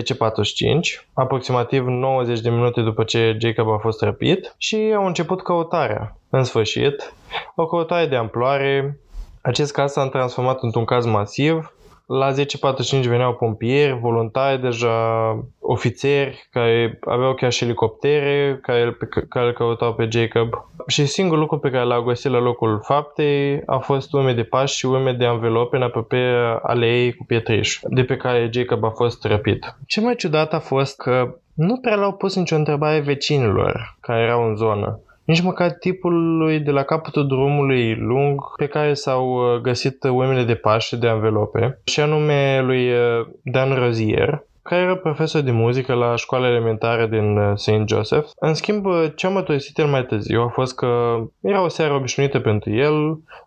aproximativ 1.13 1.87
90 1.87 2.41
de 2.41 2.51
minute 2.51 2.81
după 2.81 3.05
ce 3.05 3.37
Jacob 3.41 3.69
a 3.69 3.79
fost 3.79 4.03
răpit 4.03 4.55
și 4.59 4.93
au 4.97 5.07
început 5.07 5.43
căutarea. 5.43 6.17
În 6.31 6.45
sfârșit, 6.45 7.15
o 7.55 7.67
căutare 7.67 8.07
de 8.07 8.17
amploare. 8.17 8.99
Acest 9.43 9.73
caz 9.73 9.93
s-a 9.93 10.09
transformat 10.09 10.63
într-un 10.63 10.85
caz 10.85 11.07
masiv 11.07 11.75
la 12.07 12.33
10.45 12.33 13.09
veneau 13.09 13.35
pompieri, 13.35 13.99
voluntari 14.01 14.61
deja, 14.61 14.97
ofițeri 15.61 16.49
care 16.51 16.99
aveau 17.01 17.35
chiar 17.35 17.53
și 17.53 17.65
elicoptere 17.65 18.59
care, 18.63 18.97
care 19.29 19.47
îl 19.47 19.53
căutau 19.53 19.95
pe 19.95 20.09
Jacob. 20.11 20.49
Și 20.87 21.07
singurul 21.07 21.41
lucru 21.41 21.59
pe 21.59 21.71
care 21.71 21.85
l-au 21.85 22.03
găsit 22.03 22.31
la 22.31 22.41
locul 22.41 22.81
faptei 22.85 23.63
a 23.67 23.79
fost 23.79 24.13
urme 24.13 24.33
de 24.33 24.43
pași 24.43 24.77
și 24.77 24.87
urme 24.87 25.13
de 25.13 25.27
învelope 25.27 25.77
în 25.77 25.83
apropierea 25.83 26.61
aleei 26.63 27.15
cu 27.15 27.25
pietriș, 27.25 27.79
de 27.83 28.05
pe 28.05 28.17
care 28.17 28.51
Jacob 28.53 28.85
a 28.85 28.91
fost 28.91 29.25
răpit. 29.25 29.77
Ce 29.87 30.01
mai 30.01 30.15
ciudat 30.15 30.53
a 30.53 30.59
fost 30.59 30.97
că 30.97 31.35
nu 31.55 31.77
prea 31.77 31.97
l-au 31.97 32.13
pus 32.13 32.37
nicio 32.37 32.57
întrebare 32.57 33.01
vecinilor 33.01 33.97
care 34.01 34.23
erau 34.23 34.49
în 34.49 34.57
zonă 34.57 35.01
nici 35.25 35.43
măcar 35.43 35.71
tipului 35.71 36.61
de 36.61 36.71
la 36.71 36.83
capătul 36.83 37.27
drumului 37.27 37.95
lung 37.95 38.41
pe 38.57 38.67
care 38.67 38.95
s-au 38.95 39.55
uh, 39.55 39.61
găsit 39.61 40.03
urmele 40.03 40.45
de 40.45 40.55
pași 40.55 40.97
de 40.97 41.09
anvelope, 41.09 41.79
și 41.85 42.01
anume 42.01 42.61
lui 42.61 42.93
uh, 42.93 43.27
Dan 43.43 43.75
Rozier, 43.75 44.43
care 44.69 44.83
era 44.83 44.97
profesor 44.97 45.41
de 45.41 45.51
muzică 45.51 45.93
la 45.95 46.17
școala 46.17 46.49
elementară 46.49 47.07
din 47.07 47.37
uh, 47.37 47.53
St. 47.55 47.83
Joseph. 47.87 48.29
În 48.39 48.55
schimb, 48.55 48.87
ce 49.15 49.27
am 49.27 49.33
mărturisit 49.33 49.79
el 49.79 49.87
mai 49.87 50.05
târziu 50.05 50.41
a 50.41 50.49
fost 50.49 50.75
că 50.75 51.17
era 51.41 51.63
o 51.63 51.69
seară 51.69 51.95
obișnuită 51.95 52.39
pentru 52.39 52.71
el. 52.71 52.95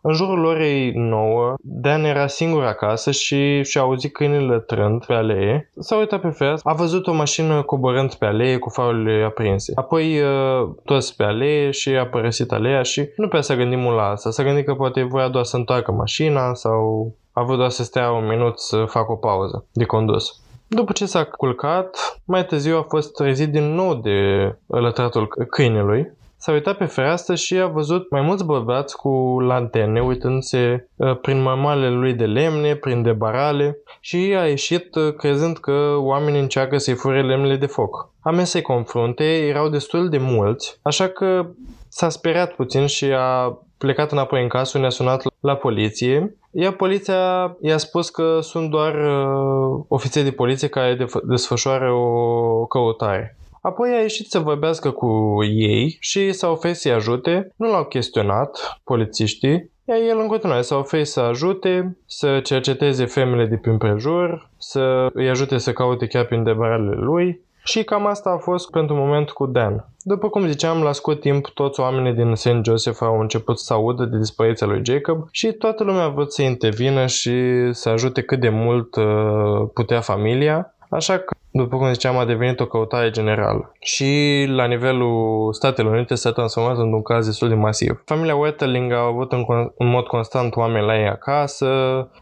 În 0.02 0.14
jurul 0.14 0.46
orei 0.46 0.92
9, 0.96 1.54
Dan 1.62 2.04
era 2.04 2.28
singur 2.28 2.64
acasă 2.64 3.12
și 3.12 3.64
și-a 3.64 3.82
auzit 3.82 4.14
câinile 4.14 4.60
trând 4.60 5.06
pe 5.06 5.14
alee. 5.14 5.72
S-a 5.80 5.98
uitat 5.98 6.22
pe 6.22 6.30
fereastră, 6.30 6.70
a 6.70 6.74
văzut 6.74 7.08
o 7.08 7.14
mașină 7.14 7.62
coborând 7.62 8.14
pe 8.14 8.26
alee 8.26 8.58
cu 8.58 8.70
farurile 8.70 9.24
aprinse. 9.24 9.72
Apoi 9.76 10.22
uh, 10.22 10.70
toți 10.86 11.16
pe 11.16 11.24
alee 11.24 11.72
și 11.72 11.90
a 11.90 12.08
părăsit 12.08 12.52
aleea 12.52 12.82
și 12.82 13.10
nu 13.16 13.28
prea 13.28 13.42
s-a 13.42 13.56
gândit 13.56 13.80
mult 13.80 13.96
la 13.96 14.10
asta. 14.10 14.32
S-a 14.32 14.44
gândit 14.44 14.66
că 14.66 14.74
poate 14.74 15.04
voia 15.04 15.28
doar 15.28 15.44
să 15.44 15.56
întoarcă 15.56 15.92
mașina 15.92 16.54
sau 16.54 17.14
a 17.32 17.44
vrut 17.44 17.58
doar 17.58 17.70
să 17.70 17.84
stea 17.84 18.12
un 18.12 18.28
minut 18.28 18.60
să 18.60 18.86
facă 18.86 19.12
o 19.12 19.16
pauză 19.16 19.66
de 19.72 19.86
condus. 19.86 20.42
După 20.70 20.92
ce 20.92 21.06
s-a 21.06 21.24
culcat, 21.24 22.20
mai 22.26 22.46
târziu 22.46 22.78
a 22.78 22.86
fost 22.90 23.14
trezit 23.14 23.52
din 23.52 23.74
nou 23.74 23.94
de 23.96 24.20
lătratul 24.66 25.28
câinelui. 25.50 26.12
S-a 26.38 26.52
uitat 26.52 26.78
pe 26.78 26.86
fereastră 26.86 27.36
și 27.36 27.56
a 27.56 27.68
văzut 27.68 28.10
mai 28.10 28.22
mulți 28.22 28.46
bărbați 28.46 28.96
cu 28.96 29.40
lanterne 29.40 30.02
uitându-se 30.02 30.88
uh, 30.96 31.20
prin 31.20 31.42
mămalele 31.42 31.96
lui 31.96 32.14
de 32.14 32.26
lemne, 32.26 32.76
prin 32.76 33.02
debarale 33.02 33.78
și 34.00 34.36
a 34.38 34.48
ieșit 34.48 34.96
uh, 34.96 35.14
crezând 35.14 35.58
că 35.58 35.96
oamenii 35.98 36.40
încearcă 36.40 36.78
să-i 36.78 36.94
fure 36.94 37.24
lemnele 37.24 37.56
de 37.56 37.66
foc. 37.66 38.12
A 38.22 38.32
mers 38.32 38.50
să-i 38.50 38.62
confrunte, 38.62 39.24
erau 39.24 39.70
destul 39.70 40.10
de 40.10 40.18
mulți, 40.18 40.80
așa 40.82 41.08
că 41.08 41.46
s-a 41.88 42.10
speriat 42.10 42.54
puțin 42.54 42.86
și 42.86 43.06
a 43.06 43.60
plecat 43.78 44.12
înapoi 44.12 44.42
în 44.42 44.48
casă, 44.48 44.78
ne-a 44.78 44.90
sunat 44.90 45.24
la 45.40 45.56
poliție 45.56 46.36
iar 46.60 46.72
poliția 46.72 47.58
i-a 47.62 47.78
spus 47.78 48.10
că 48.10 48.40
sunt 48.42 48.70
doar 48.70 48.94
uh, 48.94 49.84
ofițeri 49.88 50.26
de 50.26 50.32
poliție 50.32 50.68
care 50.68 50.98
desfășoară 51.24 51.92
o 51.92 52.66
căutare. 52.66 53.38
Apoi 53.62 53.90
a 53.90 54.02
ieșit 54.02 54.30
să 54.30 54.40
vorbească 54.40 54.92
cu 54.92 55.38
ei 55.44 55.98
și 56.00 56.32
s-a 56.32 56.50
oferit 56.50 56.78
să-i 56.78 56.92
ajute. 56.92 57.52
Nu 57.56 57.72
l-au 57.72 57.86
chestionat 57.86 58.80
polițiștii, 58.84 59.72
iar 59.86 59.98
el 60.10 60.20
în 60.20 60.28
continuare 60.28 60.62
s-a 60.62 60.76
oferit 60.76 61.08
să 61.08 61.20
ajute, 61.20 61.98
să 62.06 62.40
cerceteze 62.40 63.06
femele 63.06 63.46
de 63.46 63.58
prin 63.58 63.78
prejur, 63.78 64.50
să 64.58 65.10
îi 65.14 65.30
ajute 65.30 65.58
să 65.58 65.74
caute 65.74 66.08
chiar 66.08 66.26
prin 66.26 66.44
debarele 66.44 66.96
lui 66.96 67.42
și 67.64 67.84
cam 67.84 68.06
asta 68.06 68.30
a 68.30 68.38
fost 68.38 68.70
pentru 68.70 68.96
moment 68.96 69.30
cu 69.30 69.46
Dan. 69.46 69.86
După 70.08 70.30
cum 70.30 70.48
ziceam, 70.48 70.82
la 70.82 70.92
scurt 70.92 71.20
timp, 71.20 71.48
toți 71.48 71.80
oamenii 71.80 72.14
din 72.14 72.36
St. 72.36 72.64
Joseph 72.64 72.98
au 73.02 73.20
început 73.20 73.60
să 73.60 73.74
audă 73.74 74.06
de 74.06 74.18
dispariția 74.18 74.68
lui 74.68 74.82
Jacob 74.84 75.28
și 75.32 75.52
toată 75.52 75.84
lumea 75.84 76.04
a 76.04 76.10
vrut 76.10 76.34
să 76.34 76.42
intervină 76.42 77.06
și 77.06 77.34
să 77.72 77.90
ajute 77.90 78.22
cât 78.22 78.40
de 78.40 78.50
mult 78.50 78.96
uh, 78.96 79.70
putea 79.74 80.00
familia. 80.00 80.76
Așa 80.90 81.18
că, 81.18 81.36
după 81.58 81.78
cum 81.78 81.94
ziceam, 81.94 82.18
a 82.18 82.26
devenit 82.26 82.60
o 82.60 82.66
căutare 82.66 83.10
generală. 83.10 83.72
Și 83.80 84.46
la 84.48 84.66
nivelul 84.66 85.54
Statelor 85.54 85.94
Unite 85.94 86.16
s-a 86.16 86.32
transformat 86.32 86.78
într-un 86.78 87.02
caz 87.02 87.26
destul 87.26 87.48
de 87.48 87.56
masiv. 87.56 88.02
Familia 88.06 88.36
Wetterling 88.36 88.92
a 88.92 89.06
avut 89.06 89.32
în, 89.32 89.46
în 89.78 89.88
mod 89.88 90.06
constant 90.06 90.56
oameni 90.56 90.86
la 90.86 91.00
ei 91.00 91.08
acasă, 91.08 91.68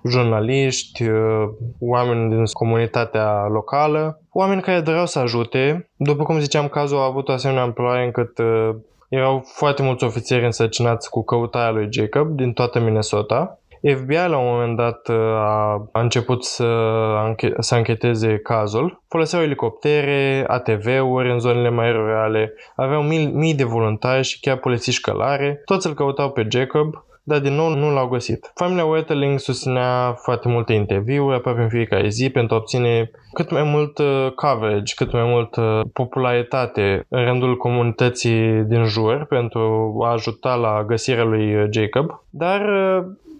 jurnaliști, 0.09 1.03
uh, 1.03 1.49
oameni 1.79 2.29
din 2.29 2.43
comunitatea 2.51 3.47
locală, 3.51 4.21
oameni 4.31 4.61
care 4.61 4.79
doreau 4.79 5.05
să 5.05 5.19
ajute. 5.19 5.89
După 5.95 6.23
cum 6.23 6.39
ziceam, 6.39 6.67
cazul 6.67 6.97
a 6.97 7.05
avut 7.05 7.27
o 7.27 7.31
asemenea 7.31 7.63
amploare 7.63 8.05
încât 8.05 8.37
uh, 8.37 8.75
erau 9.09 9.43
foarte 9.45 9.81
mulți 9.81 10.03
ofițeri 10.03 10.45
însăcinați 10.45 11.09
cu 11.09 11.23
căutarea 11.23 11.71
lui 11.71 11.87
Jacob 11.91 12.27
din 12.27 12.53
toată 12.53 12.79
Minnesota 12.79 13.59
FBI 13.93 14.15
la 14.15 14.37
un 14.37 14.45
moment 14.45 14.77
dat 14.77 15.07
uh, 15.07 15.15
a, 15.17 15.89
a 15.91 16.01
început 16.01 16.43
să, 16.43 16.63
anche- 17.17 17.53
să 17.59 17.75
ancheteze 17.75 18.37
cazul. 18.37 19.01
Foloseau 19.07 19.41
elicoptere, 19.41 20.43
ATV-uri 20.47 21.31
în 21.31 21.39
zonele 21.39 21.69
mai 21.69 21.91
rurale, 21.91 22.53
aveau 22.75 23.01
mii, 23.01 23.25
mii 23.25 23.53
de 23.53 23.63
voluntari 23.63 24.23
și 24.23 24.39
chiar 24.39 24.57
polițiști 24.57 25.01
călare. 25.01 25.61
Toți 25.65 25.87
îl 25.87 25.93
căutau 25.93 26.31
pe 26.31 26.47
Jacob, 26.49 27.05
dar 27.23 27.39
din 27.39 27.53
nou 27.53 27.75
nu 27.75 27.93
l-au 27.93 28.07
găsit. 28.07 28.51
Familia 28.55 28.85
Wetterling 28.85 29.39
susținea 29.39 30.13
foarte 30.13 30.47
multe 30.47 30.73
interviuri 30.73 31.35
aproape 31.35 31.61
în 31.61 31.69
fiecare 31.69 32.07
zi 32.09 32.29
pentru 32.29 32.55
a 32.55 32.57
obține 32.57 33.11
cât 33.33 33.51
mai 33.51 33.63
mult 33.63 33.97
uh, 33.97 34.31
coverage, 34.35 34.93
cât 34.95 35.11
mai 35.11 35.23
mult 35.23 35.55
uh, 35.55 35.81
popularitate 35.93 37.05
în 37.09 37.23
rândul 37.23 37.57
comunității 37.57 38.63
din 38.67 38.83
jur 38.85 39.25
pentru 39.25 39.95
a 40.05 40.11
ajuta 40.11 40.55
la 40.55 40.83
găsirea 40.87 41.23
lui 41.23 41.67
Jacob. 41.71 42.23
Dar 42.29 42.61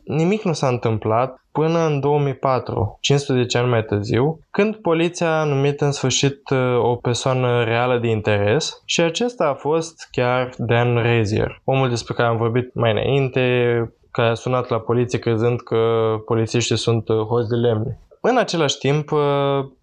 nimic 0.05 0.43
nu 0.43 0.53
s-a 0.53 0.67
întâmplat 0.67 1.39
până 1.51 1.85
în 1.85 1.99
2004, 1.99 2.97
15 3.01 3.57
ani 3.57 3.69
mai 3.69 3.83
târziu, 3.83 4.39
când 4.51 4.75
poliția 4.75 5.39
a 5.39 5.43
numit 5.43 5.81
în 5.81 5.91
sfârșit 5.91 6.49
uh, 6.49 6.79
o 6.81 6.95
persoană 6.95 7.63
reală 7.63 7.97
de 7.97 8.07
interes 8.07 8.81
și 8.85 9.01
acesta 9.01 9.45
a 9.45 9.53
fost 9.53 10.07
chiar 10.11 10.49
Dan 10.57 10.95
Razier, 10.95 11.61
omul 11.63 11.89
despre 11.89 12.13
care 12.13 12.27
am 12.27 12.37
vorbit 12.37 12.73
mai 12.73 12.91
înainte, 12.91 13.41
care 14.11 14.29
a 14.29 14.33
sunat 14.33 14.69
la 14.69 14.79
poliție 14.79 15.19
crezând 15.19 15.61
că 15.61 15.77
polițiștii 16.25 16.77
sunt 16.77 17.09
uh, 17.09 17.17
hoți 17.17 17.49
de 17.49 17.55
lemne. 17.55 17.99
În 18.21 18.37
același 18.37 18.77
timp, 18.77 19.11
uh, 19.11 19.19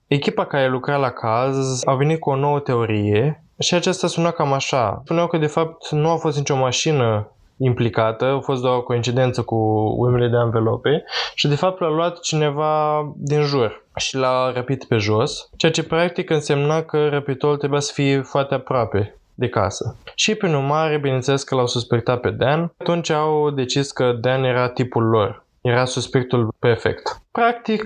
echipa 0.07 0.47
care 0.47 0.69
lucra 0.69 0.97
la 0.97 1.11
caz 1.11 1.83
a 1.85 1.95
venit 1.95 2.21
cu 2.21 2.31
o 2.31 2.37
nouă 2.37 2.59
teorie 2.59 3.45
și 3.59 3.75
aceasta 3.75 4.07
suna 4.07 4.31
cam 4.31 4.53
așa. 4.53 5.01
Spuneau 5.05 5.27
că 5.27 5.39
de 5.39 5.47
fapt 5.47 5.91
nu 5.91 6.09
a 6.09 6.17
fost 6.17 6.37
nicio 6.37 6.57
mașină 6.57 7.32
implicată, 7.65 8.25
a 8.25 8.41
fost 8.41 8.63
doar 8.63 8.77
o 8.77 8.83
coincidență 8.83 9.43
cu 9.43 9.57
urmele 9.99 10.29
de 10.29 10.37
anvelope 10.37 11.05
și 11.35 11.49
de 11.49 11.55
fapt 11.55 11.81
l-a 11.81 11.89
luat 11.89 12.21
cineva 12.21 13.03
din 13.17 13.43
jur 13.43 13.85
și 13.97 14.17
l-a 14.17 14.53
răpit 14.55 14.85
pe 14.85 14.97
jos, 14.97 15.49
ceea 15.57 15.73
ce 15.73 15.85
practic 15.85 16.31
însemna 16.31 16.83
că 16.83 17.09
răpitorul 17.09 17.57
trebuia 17.57 17.81
să 17.81 17.93
fie 17.95 18.21
foarte 18.21 18.55
aproape 18.55 19.17
de 19.35 19.49
casă. 19.49 19.97
Și 20.15 20.35
prin 20.35 20.55
urmare, 20.55 20.99
bineînțeles 20.99 21.43
că 21.43 21.55
l-au 21.55 21.67
suspectat 21.67 22.21
pe 22.21 22.31
Dan, 22.31 22.73
atunci 22.77 23.11
au 23.11 23.51
decis 23.51 23.93
că 23.93 24.13
Dan 24.21 24.45
era 24.45 24.69
tipul 24.69 25.03
lor, 25.03 25.45
era 25.61 25.85
suspectul 25.85 26.55
perfect. 26.59 27.23
Practic, 27.31 27.83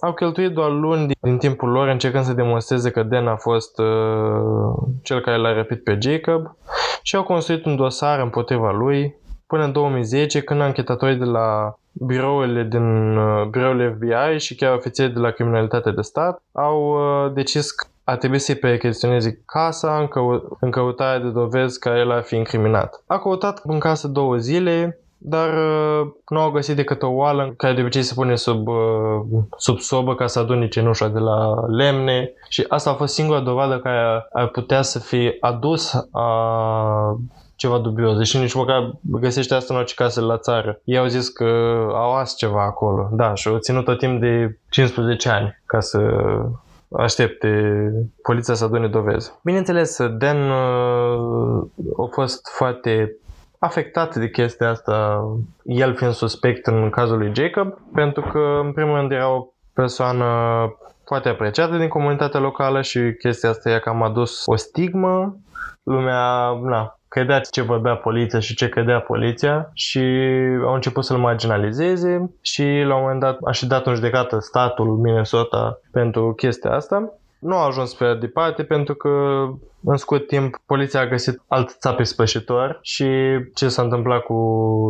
au 0.00 0.12
cheltuit 0.12 0.50
doar 0.50 0.70
luni 0.70 1.06
din, 1.06 1.16
din 1.20 1.38
timpul 1.38 1.68
lor 1.68 1.88
încercând 1.88 2.24
să 2.24 2.32
demonstreze 2.32 2.90
că 2.90 3.02
Dan 3.02 3.26
a 3.26 3.36
fost 3.36 3.78
uh, 3.78 3.86
cel 5.02 5.20
care 5.20 5.36
l-a 5.36 5.52
răpit 5.52 5.84
pe 5.84 5.98
Jacob 6.00 6.56
și 7.06 7.16
au 7.16 7.22
construit 7.22 7.64
un 7.64 7.76
dosar 7.76 8.20
împotriva 8.20 8.70
lui 8.70 9.14
până 9.46 9.64
în 9.64 9.72
2010 9.72 10.40
când 10.40 10.60
anchetatorii 10.60 11.16
de 11.16 11.24
la 11.24 11.78
birourile 11.92 12.62
din 12.62 13.16
uh, 13.16 13.46
biroul 13.50 13.96
FBI 13.96 14.38
și 14.44 14.54
chiar 14.54 14.74
ofițeri 14.74 15.12
de 15.12 15.18
la 15.18 15.30
criminalitate 15.30 15.90
de 15.90 16.00
stat 16.00 16.42
au 16.52 16.80
uh, 16.88 17.32
decis 17.32 17.70
că 17.70 17.86
a 18.04 18.16
trebuit 18.16 18.40
să-i 18.40 18.54
percheționeze 18.54 19.42
casa 19.46 19.98
în, 19.98 20.06
cău- 20.06 20.56
în 20.60 20.70
căutarea 20.70 21.18
de 21.18 21.28
dovezi 21.28 21.78
că 21.78 21.88
el 21.88 22.10
ar 22.10 22.22
fi 22.22 22.36
incriminat. 22.36 23.02
A 23.06 23.18
căutat 23.18 23.60
în 23.64 23.78
casă 23.78 24.08
două 24.08 24.36
zile, 24.36 24.98
dar 25.26 25.48
uh, 25.48 26.06
nu 26.28 26.40
au 26.40 26.50
găsit 26.50 26.76
decât 26.76 27.02
o 27.02 27.08
oală 27.08 27.54
care 27.56 27.74
de 27.74 27.80
obicei 27.80 28.02
se 28.02 28.14
pune 28.14 28.34
sub, 28.36 28.68
uh, 28.68 29.20
sub 29.56 29.78
sobă 29.78 30.14
ca 30.14 30.26
să 30.26 30.38
adune 30.38 30.68
cenușa 30.68 31.08
de 31.08 31.18
la 31.18 31.66
lemne 31.66 32.32
și 32.48 32.64
asta 32.68 32.90
a 32.90 32.94
fost 32.94 33.14
singura 33.14 33.40
dovadă 33.40 33.78
care 33.78 34.26
ar 34.32 34.48
putea 34.48 34.82
să 34.82 34.98
fie 34.98 35.36
adus 35.40 35.94
a 36.12 37.18
ceva 37.56 37.78
dubios, 37.78 38.16
deși 38.16 38.38
nici 38.38 38.54
măcar 38.54 38.94
găsește 39.00 39.54
asta 39.54 39.74
în 39.74 39.80
orice 39.80 39.94
casă 39.94 40.20
la 40.20 40.38
țară. 40.38 40.80
Ei 40.84 40.98
au 40.98 41.06
zis 41.06 41.28
că 41.28 41.44
au 41.92 42.14
as 42.14 42.36
ceva 42.36 42.64
acolo, 42.64 43.08
da, 43.12 43.34
și 43.34 43.48
au 43.48 43.58
ținut 43.58 43.84
tot 43.84 43.98
timp 43.98 44.20
de 44.20 44.58
15 44.68 45.28
ani 45.28 45.58
ca 45.66 45.80
să 45.80 45.98
aștepte 46.96 47.48
poliția 48.22 48.54
să 48.54 48.64
adune 48.64 48.86
dovezi. 48.86 49.32
Bineînțeles, 49.42 49.98
Dan 50.18 50.50
uh, 50.50 51.62
a 51.98 52.08
fost 52.10 52.48
foarte 52.56 53.16
afectat 53.64 54.14
de 54.14 54.30
chestia 54.30 54.68
asta, 54.68 55.24
el 55.64 55.94
fiind 55.94 56.12
suspect 56.12 56.66
în 56.66 56.90
cazul 56.90 57.18
lui 57.18 57.32
Jacob, 57.34 57.78
pentru 57.94 58.22
că, 58.22 58.60
în 58.62 58.72
primul 58.72 58.96
rând, 58.96 59.12
era 59.12 59.28
o 59.28 59.46
persoană 59.74 60.26
foarte 61.04 61.28
apreciată 61.28 61.76
din 61.76 61.88
comunitatea 61.88 62.40
locală 62.40 62.82
și 62.82 63.14
chestia 63.18 63.48
asta 63.48 63.70
i-a 63.70 63.78
cam 63.78 64.02
adus 64.02 64.42
o 64.46 64.56
stigmă. 64.56 65.36
Lumea, 65.82 66.52
na, 66.62 66.98
credea 67.08 67.40
ce 67.40 67.62
vorbea 67.62 67.96
poliția 67.96 68.38
și 68.38 68.54
ce 68.54 68.68
credea 68.68 69.00
poliția 69.00 69.70
și 69.72 70.00
au 70.64 70.74
început 70.74 71.04
să-l 71.04 71.16
marginalizeze 71.18 72.30
și 72.40 72.82
la 72.86 72.94
un 72.94 73.00
moment 73.00 73.20
dat 73.20 73.38
a 73.44 73.50
și 73.50 73.66
dat 73.66 73.86
în 73.86 73.94
judecată 73.94 74.38
statul 74.38 74.86
Minnesota 74.86 75.80
pentru 75.92 76.32
chestia 76.32 76.70
asta 76.70 77.12
nu 77.44 77.56
a 77.56 77.66
ajuns 77.66 77.94
pe 77.94 78.16
departe 78.20 78.62
pentru 78.62 78.94
că 78.94 79.08
în 79.84 79.96
scurt 79.96 80.26
timp 80.26 80.62
poliția 80.66 81.00
a 81.00 81.06
găsit 81.06 81.42
alt 81.48 81.70
țapi 81.70 82.04
spășitor 82.04 82.78
și 82.82 83.06
ce 83.54 83.68
s-a 83.68 83.82
întâmplat 83.82 84.22
cu 84.22 84.36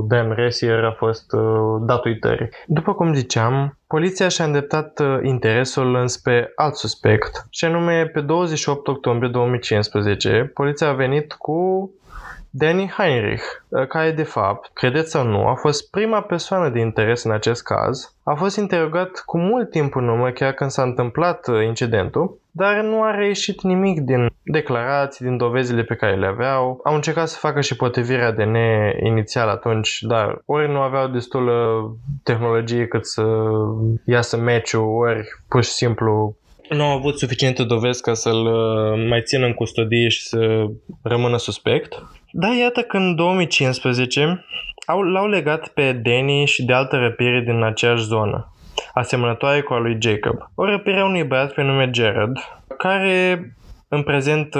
Dan 0.09 0.33
Ressier 0.35 0.85
a 0.85 0.93
fost 0.93 1.33
uh, 1.33 1.43
dat 1.81 2.05
uitării. 2.05 2.49
După 2.67 2.95
cum 2.95 3.15
ziceam, 3.15 3.79
poliția 3.87 4.29
și-a 4.29 4.45
îndreptat 4.45 4.99
uh, 4.99 5.19
interesul 5.23 5.95
înspre 5.95 6.53
alt 6.55 6.75
suspect 6.75 7.47
și 7.51 7.65
anume 7.65 8.07
pe 8.07 8.21
28 8.21 8.89
octombrie 8.89 9.31
2015 9.31 10.51
poliția 10.55 10.89
a 10.89 10.93
venit 10.93 11.33
cu 11.33 11.91
Danny 12.57 12.89
Heinrich, 12.89 13.43
uh, 13.69 13.87
care 13.87 14.11
de 14.11 14.23
fapt, 14.23 14.71
credeți 14.73 15.11
sau 15.11 15.27
nu, 15.27 15.47
a 15.47 15.55
fost 15.55 15.91
prima 15.91 16.21
persoană 16.21 16.69
de 16.69 16.81
interes 16.81 17.23
în 17.23 17.31
acest 17.31 17.63
caz, 17.63 18.15
a 18.23 18.35
fost 18.35 18.57
interogat 18.57 19.23
cu 19.27 19.39
mult 19.39 19.71
timp 19.71 19.97
în 19.97 20.09
urmă, 20.09 20.31
chiar 20.31 20.53
când 20.53 20.71
s-a 20.71 20.83
întâmplat 20.83 21.49
uh, 21.49 21.65
incidentul, 21.65 22.39
dar 22.51 22.83
nu 22.83 23.03
a 23.03 23.15
reieșit 23.15 23.63
nimic 23.63 24.01
din 24.01 24.31
declarații, 24.43 25.25
din 25.25 25.37
dovezile 25.37 25.83
pe 25.83 25.95
care 25.95 26.17
le 26.17 26.27
aveau. 26.27 26.81
Au 26.85 26.95
încercat 26.95 27.29
să 27.29 27.39
facă 27.39 27.61
și 27.61 27.77
potrivirea 27.77 28.27
ADN 28.27 28.57
inițial 29.03 29.49
atunci, 29.49 29.99
dar 30.01 30.43
ori 30.47 30.71
nu 30.71 30.81
aveau 30.81 31.09
destulă 31.09 31.55
tehnologie 32.23 32.87
cât 32.87 33.07
să 33.07 33.25
iasă 34.05 34.37
meciul, 34.37 34.85
ori 34.85 35.29
pur 35.49 35.65
și 35.65 35.71
simplu 35.71 36.37
nu 36.69 36.83
au 36.83 36.97
avut 36.97 37.19
suficiente 37.19 37.65
dovezi 37.65 38.03
ca 38.03 38.15
să-l 38.15 38.47
uh, 38.47 39.07
mai 39.09 39.23
țină 39.23 39.47
în 39.47 39.55
custodie 39.55 40.09
și 40.09 40.23
să 40.23 40.67
rămână 41.03 41.37
suspect. 41.37 42.03
Da, 42.37 42.49
iată 42.49 42.81
că 42.83 42.97
în 42.97 43.15
2015 43.15 44.45
au, 44.87 45.03
l-au 45.03 45.29
legat 45.29 45.69
pe 45.69 45.93
Danny 45.93 46.47
și 46.47 46.65
de 46.65 46.73
alte 46.73 46.97
răpiri 46.97 47.45
din 47.45 47.63
aceeași 47.63 48.05
zonă, 48.05 48.53
asemănătoare 48.95 49.61
cu 49.61 49.73
a 49.73 49.79
lui 49.79 49.99
Jacob. 50.01 50.37
O 50.55 50.65
răpire 50.65 51.01
a 51.01 51.05
unui 51.05 51.25
băiat 51.25 51.53
pe 51.53 51.63
nume 51.63 51.91
Jared, 51.93 52.33
care 52.79 53.41
în 53.89 54.03
prezent 54.03 54.55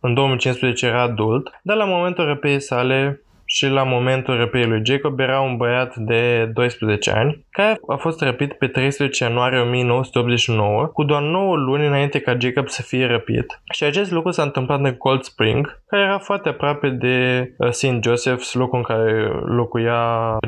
în 0.00 0.14
2015 0.14 0.86
era 0.86 1.02
adult, 1.02 1.60
dar 1.62 1.76
la 1.76 1.84
momentul 1.84 2.24
răpirii 2.24 2.60
sale 2.60 3.22
și 3.44 3.66
la 3.66 3.82
momentul 3.82 4.36
răpirii 4.36 4.68
lui 4.68 4.82
Jacob 4.84 5.20
era 5.20 5.40
un 5.40 5.56
băiat 5.56 5.96
de 5.96 6.50
12 6.54 7.10
ani 7.10 7.43
care 7.56 7.80
a 7.88 7.96
fost 7.96 8.20
răpit 8.20 8.52
pe 8.52 8.66
13 8.66 9.24
ianuarie 9.24 9.58
1989, 9.60 10.86
cu 10.86 11.04
doar 11.04 11.22
9 11.22 11.56
luni 11.56 11.86
înainte 11.86 12.18
ca 12.18 12.36
Jacob 12.38 12.68
să 12.68 12.82
fie 12.82 13.06
răpit. 13.06 13.60
Și 13.72 13.84
acest 13.84 14.10
lucru 14.10 14.30
s-a 14.30 14.42
întâmplat 14.42 14.80
în 14.80 14.94
Cold 14.96 15.22
Spring, 15.22 15.82
care 15.86 16.02
era 16.02 16.18
foarte 16.18 16.48
aproape 16.48 16.88
de 16.88 17.48
uh, 17.56 17.70
St. 17.70 17.98
Joseph's, 18.08 18.52
locul 18.52 18.78
în 18.78 18.82
care 18.82 19.30
locuia 19.44 20.00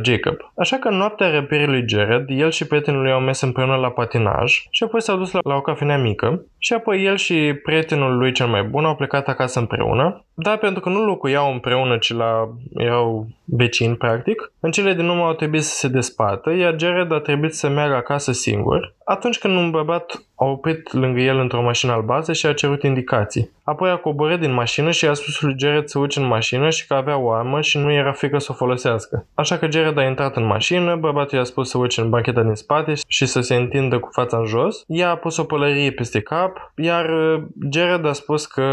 Jacob. 0.02 0.36
Așa 0.56 0.76
că 0.76 0.88
în 0.88 0.96
noaptea 0.96 1.30
răpirii 1.30 1.66
lui 1.66 1.84
Jared, 1.88 2.24
el 2.28 2.50
și 2.50 2.66
prietenul 2.66 3.02
lui 3.02 3.12
au 3.12 3.20
mers 3.20 3.40
împreună 3.40 3.74
la 3.74 3.90
patinaj 3.90 4.62
și 4.70 4.82
apoi 4.82 5.02
s-au 5.02 5.16
dus 5.16 5.32
la, 5.32 5.40
la 5.44 5.54
o 5.54 5.60
cafenea 5.60 5.98
mică 5.98 6.44
și 6.58 6.72
apoi 6.72 7.04
el 7.04 7.16
și 7.16 7.54
prietenul 7.62 8.16
lui 8.16 8.32
cel 8.32 8.46
mai 8.46 8.62
bun 8.62 8.84
au 8.84 8.96
plecat 8.96 9.28
acasă 9.28 9.58
împreună, 9.58 10.24
dar 10.34 10.58
pentru 10.58 10.80
că 10.80 10.88
nu 10.88 11.04
locuiau 11.04 11.52
împreună, 11.52 11.96
ci 11.96 12.12
la, 12.12 12.48
erau 12.74 13.26
vecini 13.44 13.96
practic, 13.96 14.52
în 14.60 14.70
cele 14.70 14.94
din 14.94 15.08
urmă 15.08 15.22
au 15.22 15.32
trebuit 15.32 15.62
să 15.62 15.74
se 15.74 15.88
despartă, 15.88 16.54
iar 16.54 16.74
Jared 16.78 16.95
a 16.96 17.20
trebuit 17.20 17.54
să 17.54 17.68
meargă 17.68 17.94
acasă 17.94 18.32
singur 18.32 18.95
atunci 19.08 19.38
când 19.38 19.56
un 19.56 19.70
bărbat 19.70 20.26
a 20.36 20.44
oprit 20.44 20.92
lângă 20.92 21.20
el 21.20 21.38
într-o 21.38 21.62
mașină 21.62 21.92
albastră 21.92 22.32
și 22.32 22.46
a 22.46 22.54
cerut 22.54 22.82
indicații. 22.82 23.50
Apoi 23.64 23.90
a 23.90 23.96
coborât 23.96 24.40
din 24.40 24.52
mașină 24.52 24.90
și 24.90 25.06
a 25.06 25.12
spus 25.12 25.40
lui 25.40 25.54
Jared 25.58 25.86
să 25.86 25.98
urce 25.98 26.20
în 26.20 26.26
mașină 26.26 26.70
și 26.70 26.86
că 26.86 26.94
avea 26.94 27.18
o 27.18 27.32
armă 27.32 27.60
și 27.60 27.78
nu 27.78 27.92
era 27.92 28.12
frică 28.12 28.38
să 28.38 28.48
o 28.50 28.54
folosească. 28.54 29.26
Așa 29.34 29.56
că 29.56 29.70
Jared 29.70 29.98
a 29.98 30.02
intrat 30.02 30.36
în 30.36 30.46
mașină, 30.46 30.96
bărbatul 30.96 31.38
i-a 31.38 31.44
spus 31.44 31.70
să 31.70 31.78
urce 31.78 32.00
în 32.00 32.10
bancheta 32.10 32.42
din 32.42 32.54
spate 32.54 32.92
și 33.08 33.26
să 33.26 33.40
se 33.40 33.54
întindă 33.54 33.98
cu 33.98 34.08
fața 34.12 34.36
în 34.36 34.44
jos. 34.44 34.84
Ea 34.86 35.10
a 35.10 35.16
pus 35.16 35.36
o 35.36 35.44
pălărie 35.44 35.90
peste 35.90 36.20
cap, 36.20 36.72
iar 36.76 37.08
uh, 37.08 37.42
Jared 37.72 38.06
a 38.06 38.12
spus 38.12 38.46
că 38.46 38.64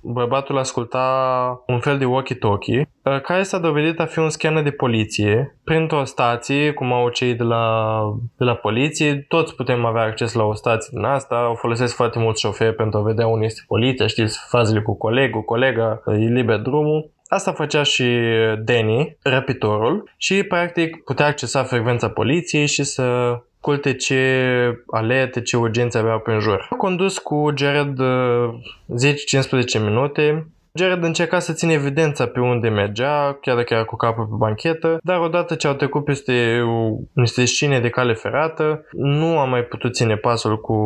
bărbatul 0.00 0.58
asculta 0.58 1.04
un 1.66 1.78
fel 1.78 1.98
de 1.98 2.04
walkie-talkie, 2.04 2.90
uh, 3.02 3.20
care 3.20 3.42
s-a 3.42 3.58
dovedit 3.58 4.00
a 4.00 4.06
fi 4.06 4.18
un 4.18 4.30
scanner 4.30 4.62
de 4.62 4.70
poliție 4.70 5.58
printr-o 5.64 6.04
stație, 6.04 6.72
cum 6.72 6.92
au 6.92 7.08
cei 7.08 7.34
de 7.34 7.42
la, 7.42 8.00
de 8.36 8.44
la 8.44 8.54
poliție, 8.54 9.24
toți 9.28 9.54
putem 9.58 9.84
avea 9.84 10.02
acces 10.02 10.32
la 10.32 10.44
o 10.44 10.54
stație 10.54 10.90
din 10.92 11.04
asta, 11.04 11.50
o 11.50 11.54
folosesc 11.54 11.94
foarte 11.94 12.18
mult 12.18 12.36
șoferi 12.36 12.74
pentru 12.74 12.98
a 12.98 13.02
vedea 13.02 13.26
unde 13.26 13.44
este 13.44 13.60
poliția, 13.66 14.06
știți, 14.06 14.38
fazele 14.48 14.80
cu 14.80 14.96
colegul, 14.96 15.42
colega, 15.42 16.02
e 16.06 16.12
liber 16.12 16.58
drumul. 16.58 17.10
Asta 17.28 17.52
făcea 17.52 17.82
și 17.82 18.04
Danny, 18.58 19.16
răpitorul, 19.22 20.10
și 20.16 20.42
practic 20.42 21.04
putea 21.04 21.26
accesa 21.26 21.62
frecvența 21.62 22.08
poliției 22.08 22.66
și 22.66 22.82
să 22.82 23.38
culte 23.60 23.94
ce 23.94 24.22
alerte, 24.90 25.42
ce 25.42 25.56
urgențe 25.56 25.98
aveau 25.98 26.18
pe 26.18 26.36
jur. 26.40 26.66
A 26.70 26.76
condus 26.76 27.18
cu 27.18 27.52
Jared 27.56 27.98
10-15 29.78 29.82
minute, 29.84 30.46
Jared 30.74 31.02
încerca 31.02 31.38
să 31.38 31.52
ține 31.52 31.72
evidența 31.72 32.26
pe 32.26 32.40
unde 32.40 32.68
mergea, 32.68 33.38
chiar 33.40 33.56
dacă 33.56 33.74
era 33.74 33.84
cu 33.84 33.96
capul 33.96 34.24
pe 34.24 34.34
banchetă, 34.38 34.98
dar 35.02 35.20
odată 35.20 35.54
ce 35.54 35.66
au 35.66 35.74
trecut 35.74 36.04
peste 36.04 36.62
niște 37.12 37.44
scene 37.44 37.80
de 37.80 37.88
cale 37.88 38.14
ferată, 38.14 38.84
nu 38.92 39.38
a 39.38 39.44
mai 39.44 39.62
putut 39.62 39.94
ține 39.94 40.16
pasul 40.16 40.60
cu 40.60 40.76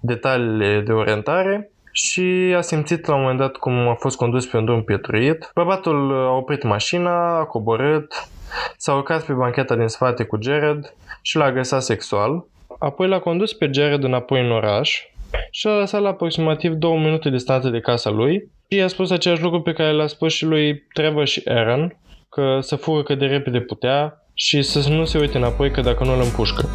detaliile 0.00 0.80
de 0.80 0.92
orientare 0.92 1.70
și 1.92 2.54
a 2.56 2.60
simțit 2.60 3.06
la 3.06 3.14
un 3.14 3.20
moment 3.20 3.38
dat 3.38 3.56
cum 3.56 3.88
a 3.88 3.94
fost 3.94 4.16
condus 4.16 4.46
pe 4.46 4.56
un 4.56 4.64
drum 4.64 4.82
pietruit. 4.82 5.50
Bărbatul 5.54 6.12
a 6.12 6.36
oprit 6.36 6.62
mașina, 6.62 7.38
a 7.38 7.44
coborât, 7.44 8.28
s-a 8.76 8.94
urcat 8.94 9.22
pe 9.24 9.32
bancheta 9.32 9.76
din 9.76 9.86
spate 9.86 10.24
cu 10.24 10.38
Jared 10.40 10.94
și 11.22 11.36
l-a 11.36 11.44
agresat 11.44 11.82
sexual. 11.82 12.46
Apoi 12.78 13.08
l-a 13.08 13.18
condus 13.18 13.52
pe 13.52 13.70
Jared 13.72 14.04
înapoi 14.04 14.40
în 14.40 14.50
oraș 14.50 15.06
și 15.50 15.66
l-a 15.66 15.78
lăsat 15.78 16.00
la 16.00 16.08
aproximativ 16.08 16.72
două 16.72 16.98
minute 16.98 17.30
distanță 17.30 17.68
de 17.68 17.80
casa 17.80 18.10
lui 18.10 18.50
și 18.72 18.78
i-a 18.78 18.88
spus 18.88 19.10
același 19.10 19.42
lucru 19.42 19.60
pe 19.60 19.72
care 19.72 19.92
l-a 19.92 20.06
spus 20.06 20.32
și 20.32 20.44
lui 20.44 20.86
Trevor 20.92 21.26
și 21.26 21.42
Aaron, 21.44 21.96
că 22.28 22.58
să 22.60 22.76
fugă 22.76 23.02
cât 23.02 23.18
de 23.18 23.26
repede 23.26 23.60
putea 23.60 24.26
și 24.34 24.62
să 24.62 24.88
nu 24.88 25.04
se 25.04 25.18
uite 25.18 25.36
înapoi 25.36 25.70
că 25.70 25.80
dacă 25.80 26.04
nu 26.04 26.12
îl 26.12 26.20
împușcă. 26.20 26.68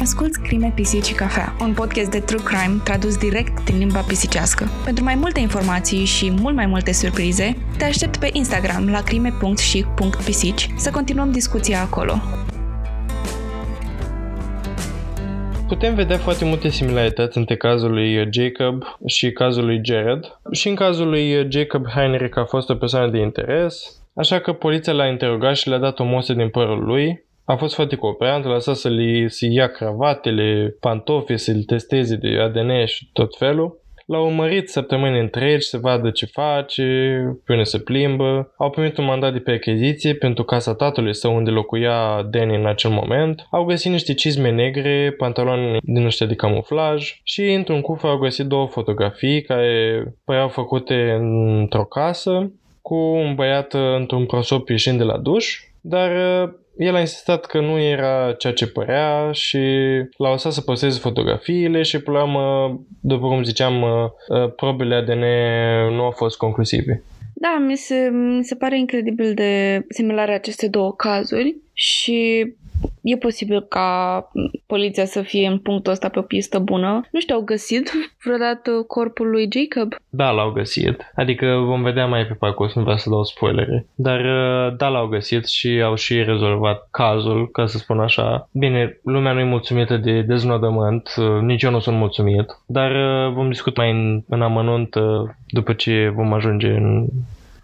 Asculți 0.00 0.40
Crime, 0.40 0.72
Pisici 0.74 1.04
și 1.04 1.14
Cafea, 1.14 1.56
un 1.60 1.72
podcast 1.72 2.10
de 2.10 2.20
true 2.20 2.42
crime 2.42 2.80
tradus 2.84 3.16
direct 3.16 3.64
din 3.64 3.78
limba 3.78 4.00
pisicească. 4.00 4.68
Pentru 4.84 5.04
mai 5.04 5.14
multe 5.14 5.40
informații 5.40 6.04
și 6.04 6.30
mult 6.30 6.54
mai 6.54 6.66
multe 6.66 6.92
surprize, 6.92 7.56
te 7.78 7.84
aștept 7.84 8.16
pe 8.16 8.30
Instagram 8.32 8.90
la 8.90 9.02
crime.și.pisici 9.02 10.68
să 10.76 10.90
continuăm 10.90 11.32
discuția 11.32 11.80
acolo. 11.80 12.14
Putem 15.74 15.94
vedea 15.94 16.18
foarte 16.18 16.44
multe 16.44 16.68
similarități 16.68 17.38
între 17.38 17.56
cazul 17.56 17.92
lui 17.92 18.28
Jacob 18.30 18.82
și 19.06 19.32
cazul 19.32 19.64
lui 19.64 19.80
Jared. 19.84 20.38
Și 20.50 20.68
în 20.68 20.74
cazul 20.74 21.08
lui 21.08 21.46
Jacob 21.50 21.86
Heinrich 21.86 22.38
a 22.38 22.44
fost 22.44 22.70
o 22.70 22.74
persoană 22.74 23.10
de 23.10 23.18
interes, 23.18 24.02
așa 24.14 24.38
că 24.38 24.52
poliția 24.52 24.92
l-a 24.92 25.06
interogat 25.06 25.56
și 25.56 25.68
le-a 25.68 25.78
dat 25.78 25.98
o 25.98 26.04
mosă 26.04 26.32
din 26.32 26.48
părul 26.48 26.84
lui. 26.84 27.24
A 27.44 27.54
fost 27.54 27.74
foarte 27.74 27.96
cooperant, 27.96 28.44
a 28.44 28.48
lăsat 28.48 28.76
să 28.76 28.88
li 28.88 29.30
să 29.30 29.46
ia 29.50 29.66
cravatele, 29.66 30.76
pantofi, 30.80 31.36
să-l 31.36 31.62
testeze 31.62 32.16
de 32.16 32.28
ADN 32.40 32.84
și 32.84 33.08
tot 33.12 33.36
felul. 33.36 33.78
L-au 34.06 34.26
urmărit 34.26 34.68
săptămâni 34.68 35.18
întregi 35.18 35.66
să 35.66 35.78
vadă 35.78 36.10
ce 36.10 36.26
face, 36.26 36.84
până 37.44 37.62
se 37.62 37.78
plimbă. 37.78 38.54
Au 38.56 38.70
primit 38.70 38.96
un 38.96 39.04
mandat 39.04 39.32
de 39.32 39.38
percheziție 39.38 40.14
pentru 40.14 40.44
casa 40.44 40.74
tatălui 40.74 41.14
său 41.14 41.36
unde 41.36 41.50
locuia 41.50 42.22
Danny 42.30 42.56
în 42.56 42.66
acel 42.66 42.90
moment. 42.90 43.46
Au 43.50 43.64
găsit 43.64 43.90
niște 43.90 44.14
cizme 44.14 44.50
negre, 44.50 45.14
pantaloni 45.18 45.78
din 45.82 46.04
ăștia 46.04 46.26
de 46.26 46.34
camuflaj 46.34 47.20
și 47.22 47.52
într-un 47.52 47.80
cufăr 47.80 48.10
au 48.10 48.18
găsit 48.18 48.46
două 48.46 48.66
fotografii 48.66 49.42
care 49.42 50.02
păreau 50.24 50.48
făcute 50.48 51.16
într-o 51.20 51.84
casă 51.84 52.52
cu 52.82 52.94
un 52.94 53.34
băiat 53.34 53.74
într-un 53.96 54.26
prosop 54.26 54.68
ieșind 54.68 54.98
de 54.98 55.04
la 55.04 55.18
duș, 55.18 55.58
dar 55.80 56.10
el 56.76 56.94
a 56.94 57.00
insistat 57.00 57.46
că 57.46 57.60
nu 57.60 57.78
era 57.78 58.32
ceea 58.32 58.52
ce 58.52 58.66
părea 58.66 59.32
și 59.32 59.58
l-a 60.16 60.30
lăsat 60.30 60.52
să 60.52 60.60
păstreze 60.60 60.98
fotografiile 60.98 61.82
și 61.82 61.98
până 61.98 62.18
la 62.18 62.24
urmă, 62.24 62.80
după 63.00 63.26
cum 63.26 63.42
ziceam, 63.42 63.82
uh, 63.82 63.88
uh, 64.28 64.52
probele 64.56 64.94
ADN 64.94 65.24
nu 65.94 66.02
au 66.02 66.10
fost 66.10 66.36
conclusive. 66.36 67.02
Da, 67.34 67.64
mi 67.66 67.76
se, 67.76 68.10
mi 68.12 68.44
se 68.44 68.54
pare 68.54 68.78
incredibil 68.78 69.34
de 69.34 69.84
similare 69.88 70.34
aceste 70.34 70.68
două 70.68 70.94
cazuri 70.94 71.56
și 71.72 72.46
e 73.02 73.16
posibil 73.16 73.62
ca 73.62 74.30
poliția 74.66 75.04
să 75.04 75.22
fie 75.22 75.46
în 75.46 75.58
punctul 75.58 75.92
ăsta 75.92 76.08
pe 76.08 76.18
o 76.18 76.22
pistă 76.22 76.58
bună. 76.58 77.06
Nu 77.10 77.20
știu, 77.20 77.34
au 77.34 77.40
găsit 77.40 77.90
vreodată 78.24 78.70
corpul 78.86 79.30
lui 79.30 79.48
Jacob? 79.52 79.94
Da, 80.08 80.30
l-au 80.30 80.50
găsit. 80.50 81.12
Adică 81.14 81.46
vom 81.46 81.82
vedea 81.82 82.06
mai 82.06 82.26
pe 82.26 82.34
parcurs, 82.34 82.74
nu 82.74 82.82
vreau 82.82 82.96
să 82.96 83.10
dau 83.10 83.24
spoilere. 83.24 83.86
Dar 83.94 84.20
uh, 84.20 84.76
da, 84.76 84.88
l-au 84.88 85.06
găsit 85.06 85.46
și 85.46 85.80
au 85.84 85.94
și 85.94 86.22
rezolvat 86.22 86.88
cazul, 86.90 87.50
ca 87.50 87.66
să 87.66 87.78
spun 87.78 88.00
așa. 88.00 88.48
Bine, 88.52 89.00
lumea 89.02 89.32
nu 89.32 89.40
e 89.40 89.44
mulțumită 89.44 89.96
de 89.96 90.20
deznodământ, 90.20 91.14
uh, 91.16 91.40
nici 91.40 91.62
eu 91.62 91.70
nu 91.70 91.80
sunt 91.80 91.96
mulțumit, 91.96 92.46
dar 92.66 92.90
uh, 92.90 93.32
vom 93.34 93.48
discuta 93.48 93.82
mai 93.82 93.90
în, 93.90 94.22
în 94.28 94.42
amănunt 94.42 94.96
după 95.46 95.72
ce 95.72 96.12
vom 96.14 96.32
ajunge 96.32 96.68
în 96.68 97.06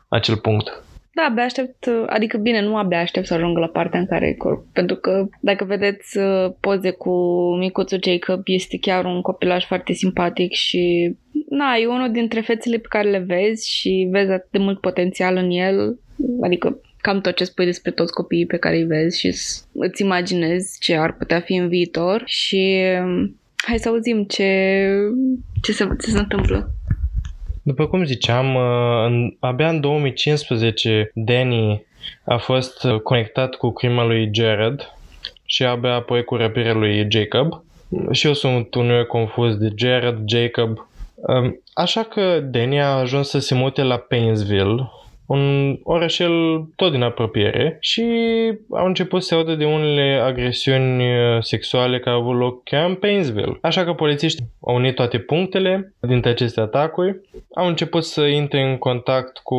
acel 0.09 0.37
punct. 0.37 0.85
Da, 1.21 1.27
abia 1.27 1.45
aștept, 1.45 1.91
adică 2.07 2.37
bine, 2.37 2.61
nu 2.63 2.77
abia 2.77 3.01
aștept 3.01 3.27
să 3.27 3.35
ajung 3.35 3.59
la 3.59 3.67
partea 3.67 4.01
în 4.01 4.07
care 4.07 4.27
e 4.29 4.33
corp, 4.33 4.67
pentru 4.73 4.97
că 4.97 5.29
dacă 5.41 5.65
vedeți 5.65 6.19
uh, 6.19 6.53
poze 6.61 6.91
cu 6.91 7.13
micuțul 7.59 8.01
Jacob, 8.05 8.43
este 8.45 8.79
chiar 8.79 9.05
un 9.05 9.21
copilaj 9.21 9.65
foarte 9.65 9.93
simpatic 9.93 10.53
și 10.53 11.15
na, 11.49 11.75
e 11.75 11.87
unul 11.87 12.11
dintre 12.11 12.41
fețele 12.41 12.77
pe 12.77 12.87
care 12.89 13.11
le 13.11 13.19
vezi 13.19 13.71
și 13.71 14.09
vezi 14.11 14.31
atât 14.31 14.51
de 14.51 14.59
mult 14.59 14.81
potențial 14.81 15.37
în 15.37 15.51
el, 15.51 15.99
adică 16.43 16.81
cam 17.01 17.21
tot 17.21 17.37
ce 17.37 17.45
spui 17.45 17.65
despre 17.65 17.91
toți 17.91 18.13
copiii 18.13 18.47
pe 18.47 18.57
care 18.57 18.77
îi 18.77 18.85
vezi 18.85 19.19
și 19.19 19.35
îți 19.73 20.03
imaginezi 20.03 20.79
ce 20.81 20.97
ar 20.97 21.17
putea 21.17 21.41
fi 21.41 21.55
în 21.55 21.69
viitor 21.69 22.23
și 22.27 22.83
um, 23.03 23.41
hai 23.57 23.79
să 23.79 23.89
auzim 23.89 24.25
ce, 24.25 24.89
ce, 25.63 25.73
se, 25.73 25.89
ce 26.03 26.11
se 26.11 26.19
întâmplă. 26.19 26.75
După 27.71 27.87
cum 27.87 28.05
ziceam, 28.05 28.55
uh, 28.55 29.05
în, 29.07 29.37
abia 29.41 29.69
în 29.69 29.81
2015 29.81 31.11
Danny 31.15 31.85
a 32.25 32.37
fost 32.37 32.85
uh, 32.85 33.01
conectat 33.01 33.55
cu 33.55 33.71
crima 33.71 34.05
lui 34.05 34.31
Jared 34.33 34.93
și 35.45 35.65
abia 35.65 35.95
apoi 35.95 36.25
cu 36.25 36.37
răpirea 36.37 36.73
lui 36.73 37.07
Jacob. 37.11 37.63
Și 38.11 38.27
eu 38.27 38.33
sunt 38.33 38.75
uneori 38.75 39.07
confuz 39.07 39.57
de 39.57 39.73
Jared, 39.77 40.19
Jacob. 40.27 40.89
Um, 41.15 41.63
așa 41.75 42.03
că 42.03 42.41
Danny 42.41 42.81
a 42.81 42.87
ajuns 42.87 43.29
să 43.29 43.39
se 43.39 43.55
mute 43.55 43.83
la 43.83 43.97
Painesville, 43.97 44.91
un 45.31 45.79
orășel 45.83 46.65
tot 46.77 46.93
din 46.93 47.03
apropiere 47.03 47.77
și 47.81 48.05
au 48.71 48.87
început 48.87 49.23
să 49.23 49.35
audă 49.35 49.55
de 49.55 49.65
unele 49.65 50.21
agresiuni 50.23 51.03
uh, 51.03 51.43
sexuale 51.43 52.01
care 52.01 52.17
au 52.17 52.23
avut 52.23 52.39
loc 52.39 52.63
chiar 52.65 52.89
în 52.89 52.95
Painesville. 52.95 53.59
Așa 53.61 53.85
că 53.85 53.93
polițiștii 53.93 54.51
au 54.61 54.75
unit 54.75 54.95
toate 54.95 55.19
punctele 55.19 55.95
dintre 56.01 56.31
aceste 56.31 56.61
atacuri, 56.61 57.21
au 57.55 57.67
început 57.67 58.05
să 58.05 58.21
intre 58.21 58.63
în 58.63 58.77
contact 58.77 59.39
cu 59.39 59.57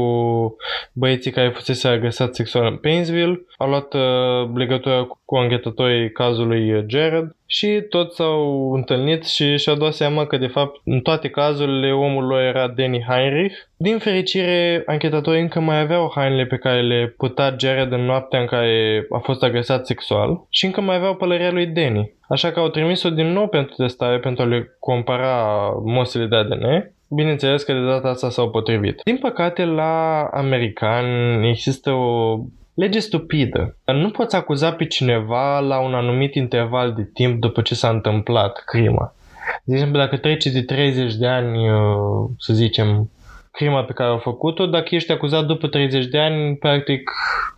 băieții 0.93 1.31
care 1.31 1.49
fusese 1.49 1.87
agresați 1.87 2.35
sexual 2.35 2.65
în 2.65 2.77
Painesville, 2.77 3.41
au 3.61 3.69
luat 3.69 3.93
uh, 3.93 4.49
legătura 4.55 5.07
cu 5.25 5.35
anghetătorii 5.35 6.11
cazului 6.11 6.85
Jared 6.87 7.35
și 7.45 7.83
toți 7.89 8.15
s-au 8.15 8.71
întâlnit 8.73 9.25
și 9.25 9.57
și-au 9.57 9.75
dat 9.75 9.93
seama 9.93 10.25
că 10.25 10.37
de 10.37 10.47
fapt 10.47 10.81
în 10.85 10.99
toate 10.99 11.29
cazurile 11.29 11.91
omul 11.91 12.23
lor 12.23 12.41
era 12.41 12.67
Danny 12.67 13.05
Heinrich. 13.07 13.55
Din 13.77 13.97
fericire, 13.97 14.83
anchetatorii 14.85 15.41
încă 15.41 15.59
mai 15.59 15.79
aveau 15.79 16.11
hainele 16.15 16.45
pe 16.45 16.57
care 16.57 16.81
le 16.81 17.13
putea 17.17 17.55
Jared 17.59 17.91
în 17.91 18.05
noaptea 18.05 18.39
în 18.39 18.45
care 18.45 19.05
a 19.09 19.17
fost 19.17 19.43
agresat 19.43 19.85
sexual 19.85 20.45
și 20.49 20.65
încă 20.65 20.81
mai 20.81 20.95
aveau 20.95 21.15
pălăria 21.15 21.51
lui 21.51 21.67
Danny. 21.67 22.13
Așa 22.29 22.51
că 22.51 22.59
au 22.59 22.69
trimis-o 22.69 23.09
din 23.09 23.27
nou 23.27 23.47
pentru 23.47 23.75
testare 23.75 24.19
pentru 24.19 24.43
a 24.43 24.47
le 24.47 24.75
compara 24.79 25.69
mosele 25.83 26.25
de 26.25 26.35
ADN 26.35 26.91
Bineînțeles 27.13 27.63
că 27.63 27.73
de 27.73 27.85
data 27.85 28.07
asta 28.07 28.29
s-au 28.29 28.49
potrivit. 28.49 29.01
Din 29.03 29.17
păcate, 29.17 29.65
la 29.65 30.23
americani 30.33 31.49
există 31.49 31.91
o 31.91 32.39
lege 32.81 32.99
stupidă. 32.99 33.77
Nu 33.85 34.09
poți 34.09 34.35
acuza 34.35 34.71
pe 34.71 34.85
cineva 34.85 35.59
la 35.59 35.79
un 35.79 35.93
anumit 35.93 36.35
interval 36.35 36.93
de 36.93 37.09
timp 37.13 37.39
după 37.39 37.61
ce 37.61 37.75
s-a 37.75 37.89
întâmplat 37.89 38.63
crima. 38.65 39.15
De 39.63 39.73
exemplu, 39.73 39.99
dacă 39.99 40.17
trece 40.17 40.49
de 40.49 40.61
30 40.61 41.15
de 41.15 41.27
ani, 41.27 41.69
uh, 41.69 42.29
să 42.37 42.53
zicem, 42.53 43.09
crima 43.51 43.83
pe 43.83 43.93
care 43.93 44.09
au 44.09 44.17
făcut-o, 44.17 44.65
dacă 44.65 44.95
ești 44.95 45.11
acuzat 45.11 45.45
după 45.45 45.67
30 45.67 46.05
de 46.05 46.19
ani, 46.19 46.55
practic 46.55 47.11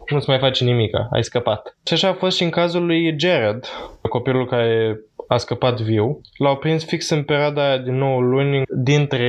nu-ți 0.09 0.29
mai 0.29 0.39
face 0.39 0.63
nimic, 0.63 0.95
ai 1.11 1.23
scăpat. 1.23 1.77
Și 1.87 1.93
așa 1.93 2.07
a 2.07 2.13
fost 2.13 2.37
și 2.37 2.43
în 2.43 2.49
cazul 2.49 2.85
lui 2.85 3.15
Jared, 3.19 3.65
copilul 4.09 4.47
care 4.47 4.99
a 5.27 5.37
scăpat 5.37 5.81
viu. 5.81 6.21
L-au 6.37 6.55
prins 6.55 6.85
fix 6.85 7.09
în 7.09 7.23
perioada 7.23 7.65
aia 7.67 7.77
din 7.77 7.95
9 7.95 8.21
luni 8.21 8.61
dintre 8.75 9.27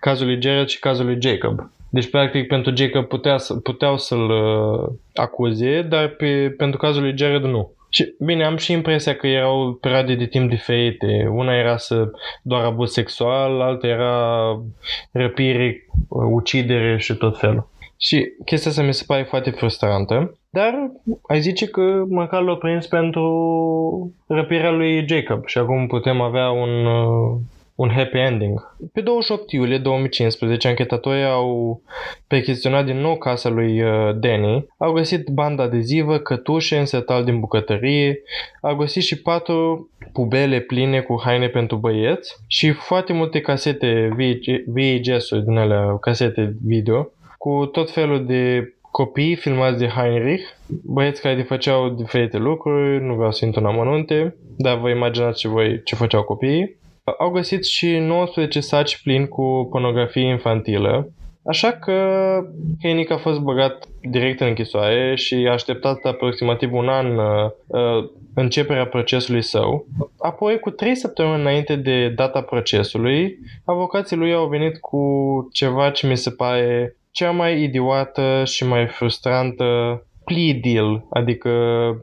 cazul 0.00 0.26
lui 0.26 0.42
Jared 0.42 0.66
și 0.66 0.78
cazul 0.78 1.04
lui 1.04 1.18
Jacob. 1.20 1.70
Deci, 1.90 2.10
practic, 2.10 2.46
pentru 2.46 2.72
Jacob 2.76 3.04
putea, 3.04 3.36
puteau 3.62 3.96
să-l 3.96 4.30
uh, 4.30 4.88
acuze, 5.14 5.82
dar 5.82 6.08
pe, 6.08 6.54
pentru 6.56 6.78
cazul 6.78 7.02
lui 7.02 7.16
Jared 7.16 7.42
nu. 7.42 7.70
Și 7.90 8.14
bine, 8.18 8.44
am 8.44 8.56
și 8.56 8.72
impresia 8.72 9.16
că 9.16 9.26
erau 9.26 9.78
perioade 9.80 10.14
de 10.14 10.26
timp 10.26 10.50
diferite. 10.50 11.28
Una 11.32 11.54
era 11.54 11.76
să 11.76 12.10
doar 12.42 12.64
abuz 12.64 12.92
sexual, 12.92 13.60
alta 13.60 13.86
era 13.86 14.56
răpire, 15.12 15.86
ucidere 16.08 16.98
și 16.98 17.14
tot 17.14 17.38
felul. 17.38 17.68
Și 17.96 18.32
chestia 18.44 18.70
asta 18.70 18.82
mi 18.82 18.94
se 18.94 19.04
pare 19.06 19.22
foarte 19.22 19.50
frustrantă. 19.50 20.38
Dar 20.50 20.74
ai 21.28 21.40
zice 21.40 21.66
că 21.66 22.04
măcar 22.08 22.42
l-a 22.42 22.54
prins 22.54 22.86
pentru 22.86 24.12
răpirea 24.26 24.70
lui 24.70 25.06
Jacob 25.08 25.46
și 25.46 25.58
acum 25.58 25.86
putem 25.86 26.20
avea 26.20 26.50
un, 26.50 26.86
uh, 26.86 27.36
un 27.78 27.90
happy 27.90 28.18
ending. 28.18 28.76
Pe 28.92 29.00
28 29.00 29.52
iulie 29.52 29.78
2015, 29.78 30.68
anchetatorii 30.68 31.24
au 31.24 31.80
percheziționat 32.26 32.84
din 32.84 32.96
nou 32.96 33.16
casa 33.16 33.48
lui 33.48 33.82
uh, 33.82 34.14
Danny, 34.14 34.66
au 34.76 34.92
găsit 34.92 35.28
banda 35.28 35.62
adezivă, 35.62 36.18
cătușe, 36.18 36.84
setal 36.84 37.24
din 37.24 37.40
bucătărie, 37.40 38.22
au 38.60 38.76
găsit 38.76 39.02
și 39.02 39.22
patru 39.22 39.90
pubele 40.12 40.60
pline 40.60 41.00
cu 41.00 41.20
haine 41.24 41.48
pentru 41.48 41.76
băieți 41.76 42.36
și 42.46 42.70
foarte 42.70 43.12
multe 43.12 43.40
casete 43.40 44.08
VHS-uri 44.66 45.44
din 45.44 45.56
alea, 45.56 45.96
casete 46.00 46.56
video, 46.64 47.08
cu 47.38 47.68
tot 47.72 47.90
felul 47.90 48.26
de 48.26 48.72
copii 48.90 49.36
filmați 49.36 49.78
de 49.78 49.86
Heinrich, 49.86 50.44
băieți 50.84 51.22
care 51.22 51.42
făceau 51.42 51.88
diferite 51.88 52.36
lucruri, 52.36 53.04
nu 53.04 53.14
vreau 53.14 53.32
să 53.32 53.44
intru 53.44 53.60
în 53.60 53.66
amănunte, 53.66 54.36
dar 54.56 54.78
vă 54.78 54.88
imaginați 54.88 55.40
și 55.40 55.46
voi 55.46 55.82
ce 55.84 55.94
făceau 55.94 56.22
copiii. 56.22 56.76
Au 57.18 57.30
găsit 57.30 57.64
și 57.64 57.96
19 57.98 58.60
saci 58.60 59.02
plini 59.02 59.28
cu 59.28 59.68
pornografie 59.70 60.28
infantilă, 60.28 61.12
Așa 61.48 61.72
că 61.72 61.92
Hennick 62.82 63.10
a 63.10 63.16
fost 63.16 63.40
băgat 63.40 63.84
direct 64.00 64.40
în 64.40 64.46
închisoare 64.46 65.14
și 65.16 65.46
a 65.48 65.52
așteptat 65.52 66.04
aproximativ 66.04 66.72
un 66.72 66.88
an 66.88 67.16
uh, 67.16 67.50
uh, 67.66 68.10
începerea 68.34 68.86
procesului 68.86 69.42
său. 69.42 69.86
Apoi, 70.18 70.58
cu 70.58 70.70
trei 70.70 70.94
săptămâni 70.94 71.40
înainte 71.40 71.76
de 71.76 72.08
data 72.08 72.42
procesului, 72.42 73.38
avocații 73.64 74.16
lui 74.16 74.32
au 74.32 74.46
venit 74.46 74.78
cu 74.78 75.02
ceva 75.52 75.90
ce 75.90 76.06
mi 76.06 76.16
se 76.16 76.30
pare 76.30 76.96
cea 77.10 77.30
mai 77.30 77.62
idiotă 77.62 78.42
și 78.44 78.66
mai 78.66 78.86
frustrantă 78.86 79.64
plea 80.24 80.54
deal, 80.62 81.04
adică 81.10 81.50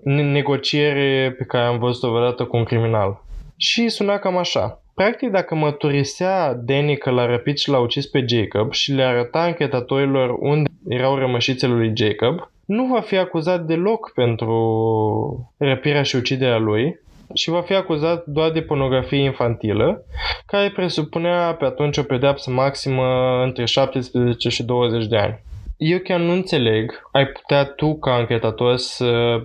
negociere 0.04 1.36
pe 1.38 1.44
care 1.44 1.66
am 1.66 1.80
văzut-o 1.80 2.12
vreodată 2.12 2.44
cu 2.44 2.58
un 2.58 2.64
criminal. 2.64 3.24
Și 3.58 3.90
suna 3.90 4.18
cam 4.18 4.38
așa. 4.38 4.80
Practic, 4.96 5.32
dacă 5.32 5.56
mărturisea 5.56 6.54
Danny 6.54 6.98
că 6.98 7.10
l-a 7.10 7.26
răpit 7.26 7.58
și 7.58 7.70
l-a 7.70 7.80
ucis 7.80 8.08
pe 8.08 8.26
Jacob 8.28 8.74
și 8.74 8.92
le 8.92 9.04
arăta 9.04 9.40
anchetatorilor 9.40 10.36
unde 10.40 10.70
erau 10.88 11.16
rămășițele 11.16 11.74
lui 11.74 11.94
Jacob, 11.96 12.50
nu 12.66 12.86
va 12.86 13.02
fi 13.02 13.18
acuzat 13.18 13.66
deloc 13.66 14.12
pentru 14.14 15.54
răpirea 15.58 16.04
și 16.04 16.16
uciderea 16.16 16.58
lui, 16.58 17.00
și 17.34 17.50
va 17.50 17.62
fi 17.62 17.74
acuzat 17.74 18.26
doar 18.26 18.52
de 18.52 18.62
pornografie 18.62 19.24
infantilă, 19.24 20.06
care 20.46 20.70
presupunea 20.70 21.54
pe 21.54 21.66
atunci 21.66 21.98
o 21.98 22.04
pedeapsă 22.04 22.52
maximă 22.52 23.04
între 23.44 23.66
17 23.66 24.50
și 24.50 24.64
20 24.64 25.06
de 25.06 25.18
ani. 25.18 25.44
Eu 25.78 25.98
chiar 25.98 26.20
nu 26.20 26.32
înțeleg, 26.32 27.02
ai 27.12 27.26
putea 27.26 27.66
tu 27.66 27.98
ca 27.98 28.14
anchetator 28.14 28.76
să... 28.76 29.40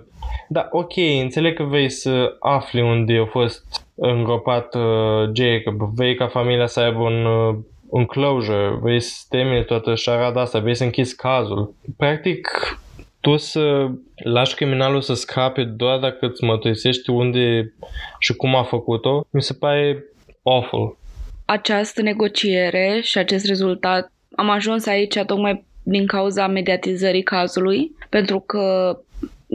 Da, 0.47 0.67
ok, 0.71 0.93
înțeleg 1.21 1.55
că 1.55 1.63
vei 1.63 1.89
să 1.89 2.35
afli 2.39 2.81
unde 2.81 3.17
a 3.17 3.25
fost 3.25 3.90
îngropat 4.01 4.75
uh, 4.75 5.29
Jacob, 5.33 5.81
vei 5.95 6.15
ca 6.15 6.27
familia 6.27 6.67
să 6.67 6.79
aibă 6.79 6.99
un, 6.99 7.25
uh, 7.25 7.55
un 7.89 8.05
closure, 8.05 8.79
vei 8.81 8.99
să 8.99 9.25
termine 9.29 9.63
toată 9.63 9.95
șarada 9.95 10.41
asta, 10.41 10.59
vei 10.59 10.75
să 10.75 10.83
închizi 10.83 11.15
cazul. 11.15 11.73
Practic, 11.97 12.49
tu 13.19 13.37
să 13.37 13.87
lași 14.23 14.55
criminalul 14.55 15.01
să 15.01 15.13
scape 15.13 15.63
doar 15.63 15.99
dacă 15.99 16.25
îți 16.25 16.43
mărturisești 16.43 17.09
unde 17.09 17.73
și 18.19 18.33
cum 18.33 18.55
a 18.55 18.63
făcut-o, 18.63 19.25
mi 19.29 19.41
se 19.41 19.53
pare 19.53 20.03
awful. 20.43 20.97
Această 21.45 22.01
negociere 22.01 22.99
și 23.03 23.17
acest 23.17 23.45
rezultat 23.45 24.11
am 24.35 24.49
ajuns 24.49 24.85
aici 24.85 25.19
tocmai 25.25 25.65
din 25.83 26.05
cauza 26.05 26.47
mediatizării 26.47 27.23
cazului, 27.23 27.95
pentru 28.09 28.39
că 28.39 28.97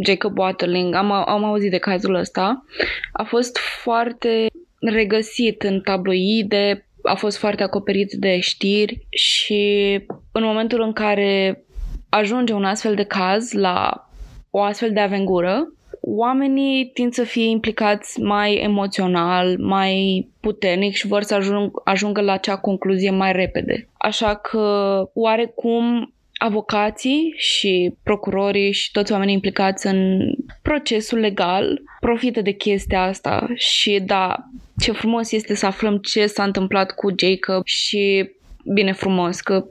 Jacob 0.04 0.38
Watterling, 0.38 0.94
am, 0.94 1.10
am 1.12 1.44
auzit 1.44 1.70
de 1.70 1.78
cazul 1.78 2.14
ăsta, 2.14 2.64
a 3.12 3.22
fost 3.22 3.58
foarte 3.58 4.46
regăsit 4.80 5.62
în 5.62 5.80
tabloide, 5.80 6.86
a 7.02 7.14
fost 7.14 7.36
foarte 7.36 7.62
acoperit 7.62 8.12
de 8.12 8.40
știri 8.40 9.06
și 9.10 9.92
în 10.32 10.44
momentul 10.44 10.80
în 10.80 10.92
care 10.92 11.64
ajunge 12.08 12.52
un 12.52 12.64
astfel 12.64 12.94
de 12.94 13.04
caz 13.04 13.52
la 13.52 14.08
o 14.50 14.62
astfel 14.62 14.92
de 14.92 15.00
avengură, 15.00 15.72
oamenii 16.00 16.90
tind 16.94 17.12
să 17.12 17.22
fie 17.22 17.48
implicați 17.48 18.20
mai 18.20 18.54
emoțional, 18.54 19.58
mai 19.58 20.28
puternic 20.40 20.94
și 20.94 21.06
vor 21.06 21.22
să 21.22 21.34
ajung, 21.34 21.80
ajungă 21.84 22.20
la 22.20 22.32
acea 22.32 22.56
concluzie 22.56 23.10
mai 23.10 23.32
repede. 23.32 23.88
Așa 23.98 24.34
că, 24.34 25.02
oarecum, 25.14 26.14
avocații 26.36 27.34
și 27.36 27.94
procurorii 28.02 28.72
și 28.72 28.90
toți 28.90 29.12
oamenii 29.12 29.34
implicați 29.34 29.86
în 29.86 30.30
procesul 30.62 31.18
legal 31.18 31.82
profită 32.00 32.40
de 32.40 32.50
chestia 32.50 33.02
asta 33.02 33.48
și 33.54 34.00
da, 34.00 34.36
ce 34.78 34.92
frumos 34.92 35.32
este 35.32 35.54
să 35.54 35.66
aflăm 35.66 35.98
ce 35.98 36.26
s-a 36.26 36.42
întâmplat 36.42 36.90
cu 36.90 37.14
Jacob 37.18 37.62
și 37.64 38.30
bine 38.74 38.92
frumos 38.92 39.40
că 39.40 39.64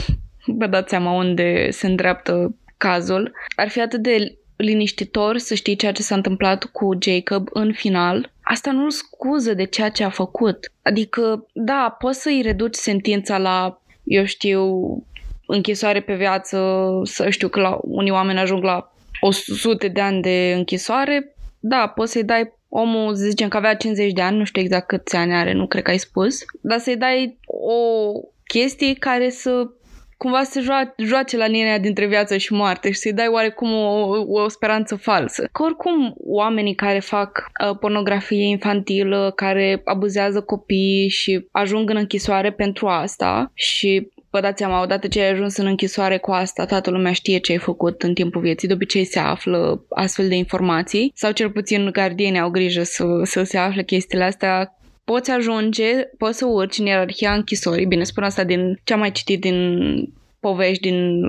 vă 0.58 0.66
dați 0.66 0.90
seama 0.90 1.12
unde 1.12 1.70
se 1.70 1.86
îndreaptă 1.86 2.56
cazul. 2.76 3.32
Ar 3.56 3.68
fi 3.68 3.80
atât 3.80 4.02
de 4.02 4.36
liniștitor 4.56 5.38
să 5.38 5.54
știi 5.54 5.76
ceea 5.76 5.92
ce 5.92 6.02
s-a 6.02 6.14
întâmplat 6.14 6.64
cu 6.64 6.98
Jacob 7.00 7.48
în 7.52 7.72
final. 7.72 8.32
Asta 8.42 8.72
nu-l 8.72 8.90
scuză 8.90 9.54
de 9.54 9.64
ceea 9.64 9.88
ce 9.88 10.04
a 10.04 10.08
făcut. 10.08 10.72
Adică, 10.82 11.46
da, 11.52 11.96
poți 11.98 12.22
să-i 12.22 12.42
reduci 12.42 12.74
sentința 12.74 13.38
la, 13.38 13.80
eu 14.04 14.24
știu, 14.24 14.72
închisoare 15.46 16.00
pe 16.00 16.14
viață, 16.14 16.88
să 17.02 17.30
știu 17.30 17.48
că 17.48 17.60
la 17.60 17.78
unii 17.82 18.10
oameni 18.10 18.38
ajung 18.38 18.62
la 18.62 18.92
100 19.20 19.88
de 19.88 20.00
ani 20.00 20.22
de 20.22 20.52
închisoare, 20.56 21.36
da, 21.60 21.92
poți 21.94 22.12
să-i 22.12 22.24
dai 22.24 22.54
omul, 22.68 23.14
să 23.14 23.24
zicem 23.24 23.48
că 23.48 23.56
avea 23.56 23.74
50 23.74 24.12
de 24.12 24.22
ani, 24.22 24.36
nu 24.36 24.44
știu 24.44 24.62
exact 24.62 24.86
câți 24.86 25.16
ani 25.16 25.34
are, 25.34 25.52
nu 25.52 25.66
cred 25.66 25.82
că 25.82 25.90
ai 25.90 25.98
spus, 25.98 26.38
dar 26.62 26.78
să-i 26.78 26.96
dai 26.96 27.38
o 27.46 28.10
chestie 28.44 28.94
care 28.94 29.30
să 29.30 29.70
cumva 30.16 30.42
să 30.42 30.60
joa, 30.60 30.94
joace 30.96 31.36
la 31.36 31.46
linia 31.46 31.78
dintre 31.78 32.06
viață 32.06 32.36
și 32.36 32.52
moarte 32.52 32.90
și 32.90 32.98
să-i 32.98 33.12
dai 33.12 33.28
oarecum 33.28 33.72
o, 33.72 34.24
o 34.28 34.48
speranță 34.48 34.96
falsă. 34.96 35.48
Că 35.52 35.62
oricum 35.62 36.14
oamenii 36.18 36.74
care 36.74 36.98
fac 36.98 37.50
uh, 37.68 37.76
pornografie 37.78 38.44
infantilă, 38.44 39.32
care 39.36 39.80
abuzează 39.84 40.40
copii 40.40 41.08
și 41.08 41.48
ajung 41.50 41.90
în 41.90 41.96
închisoare 41.96 42.52
pentru 42.52 42.86
asta 42.86 43.50
și 43.54 44.08
vă 44.36 44.42
dați 44.42 44.58
seama, 44.58 44.82
odată 44.82 45.08
ce 45.08 45.20
ai 45.20 45.30
ajuns 45.30 45.56
în 45.56 45.66
închisoare 45.66 46.18
cu 46.18 46.30
asta, 46.30 46.64
toată 46.64 46.90
lumea 46.90 47.12
știe 47.12 47.38
ce 47.38 47.52
ai 47.52 47.58
făcut 47.58 48.02
în 48.02 48.14
timpul 48.14 48.40
vieții, 48.40 48.68
de 48.68 48.74
obicei 48.74 49.04
se 49.04 49.18
află 49.18 49.84
astfel 49.90 50.28
de 50.28 50.34
informații 50.34 51.12
sau 51.14 51.32
cel 51.32 51.50
puțin 51.50 51.90
gardienii 51.92 52.40
au 52.40 52.50
grijă 52.50 52.82
să, 52.82 53.04
să 53.22 53.42
se 53.42 53.58
afle 53.58 53.82
chestiile 53.82 54.24
astea 54.24 54.78
poți 55.04 55.30
ajunge, 55.30 55.86
poți 56.18 56.38
să 56.38 56.46
urci 56.46 56.78
în 56.78 56.86
ierarhia 56.86 57.32
închisorii, 57.32 57.86
bine 57.86 58.02
spun 58.02 58.22
asta 58.22 58.44
din 58.44 58.80
ce 58.84 58.92
am 58.92 58.98
mai 58.98 59.12
citit 59.12 59.40
din 59.40 59.58
povești 60.40 60.90
din 60.90 61.20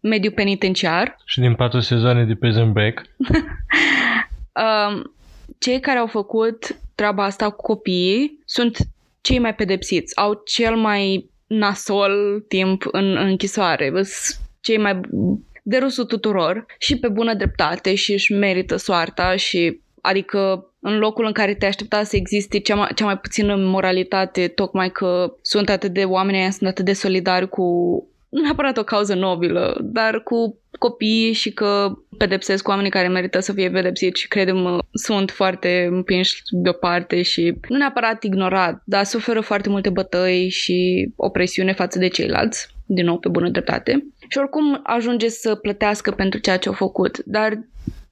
mediul 0.00 0.32
penitenciar. 0.32 1.16
Și 1.24 1.40
din 1.40 1.54
patru 1.54 1.80
sezoane 1.80 2.24
de 2.24 2.34
Prison 2.34 2.72
Break. 2.72 3.02
um, 4.64 5.14
cei 5.58 5.80
care 5.80 5.98
au 5.98 6.06
făcut 6.06 6.76
treaba 6.94 7.24
asta 7.24 7.50
cu 7.50 7.62
copiii 7.62 8.38
sunt 8.44 8.76
cei 9.20 9.38
mai 9.38 9.54
pedepsiți, 9.54 10.16
au 10.16 10.42
cel 10.44 10.76
mai 10.76 11.32
nasol 11.56 12.44
timp 12.48 12.82
în, 12.92 13.16
în 13.16 13.26
închisoare, 13.26 13.90
Văs 13.90 14.40
cei 14.60 14.78
mai 14.78 15.00
de 15.62 15.76
râsul 15.76 16.04
tuturor 16.04 16.66
și 16.78 16.98
pe 16.98 17.08
bună 17.08 17.34
dreptate 17.34 17.94
și 17.94 18.12
își 18.12 18.32
merită 18.32 18.76
soarta 18.76 19.36
și 19.36 19.80
adică 20.00 20.70
în 20.80 20.98
locul 20.98 21.24
în 21.26 21.32
care 21.32 21.54
te 21.54 21.66
aștepta 21.66 22.02
să 22.02 22.16
existe 22.16 22.58
cea 22.58 22.74
mai, 22.74 22.88
cea 22.94 23.04
mai 23.04 23.18
puțină 23.18 23.56
moralitate, 23.56 24.48
tocmai 24.48 24.90
că 24.90 25.34
sunt 25.42 25.68
atât 25.68 25.92
de 25.92 26.04
oameni 26.04 26.52
sunt 26.52 26.68
atât 26.68 26.84
de 26.84 26.92
solidari 26.92 27.48
cu 27.48 27.64
nu 28.34 28.40
neapărat 28.40 28.76
o 28.76 28.84
cauză 28.84 29.14
nobilă, 29.14 29.78
dar 29.82 30.22
cu 30.22 30.58
copiii 30.78 31.32
și 31.32 31.52
că 31.52 31.92
pedepsesc 32.18 32.68
oamenii 32.68 32.90
care 32.90 33.08
merită 33.08 33.40
să 33.40 33.52
fie 33.52 33.70
pedepsiți 33.70 34.20
și 34.20 34.28
credem 34.28 34.80
sunt 34.92 35.30
foarte 35.30 35.88
împinși 35.90 36.42
deoparte 36.50 37.22
și 37.22 37.54
nu 37.68 37.76
neapărat 37.76 38.22
ignorat, 38.22 38.82
dar 38.84 39.04
suferă 39.04 39.40
foarte 39.40 39.68
multe 39.68 39.90
bătăi 39.90 40.48
și 40.48 41.08
opresiune 41.16 41.72
față 41.72 41.98
de 41.98 42.08
ceilalți, 42.08 42.68
din 42.86 43.04
nou 43.04 43.18
pe 43.18 43.28
bună 43.28 43.48
dreptate. 43.48 44.06
Și 44.28 44.38
oricum 44.38 44.80
ajunge 44.82 45.28
să 45.28 45.54
plătească 45.54 46.10
pentru 46.10 46.40
ceea 46.40 46.56
ce 46.56 46.68
au 46.68 46.74
făcut. 46.74 47.18
Dar 47.24 47.58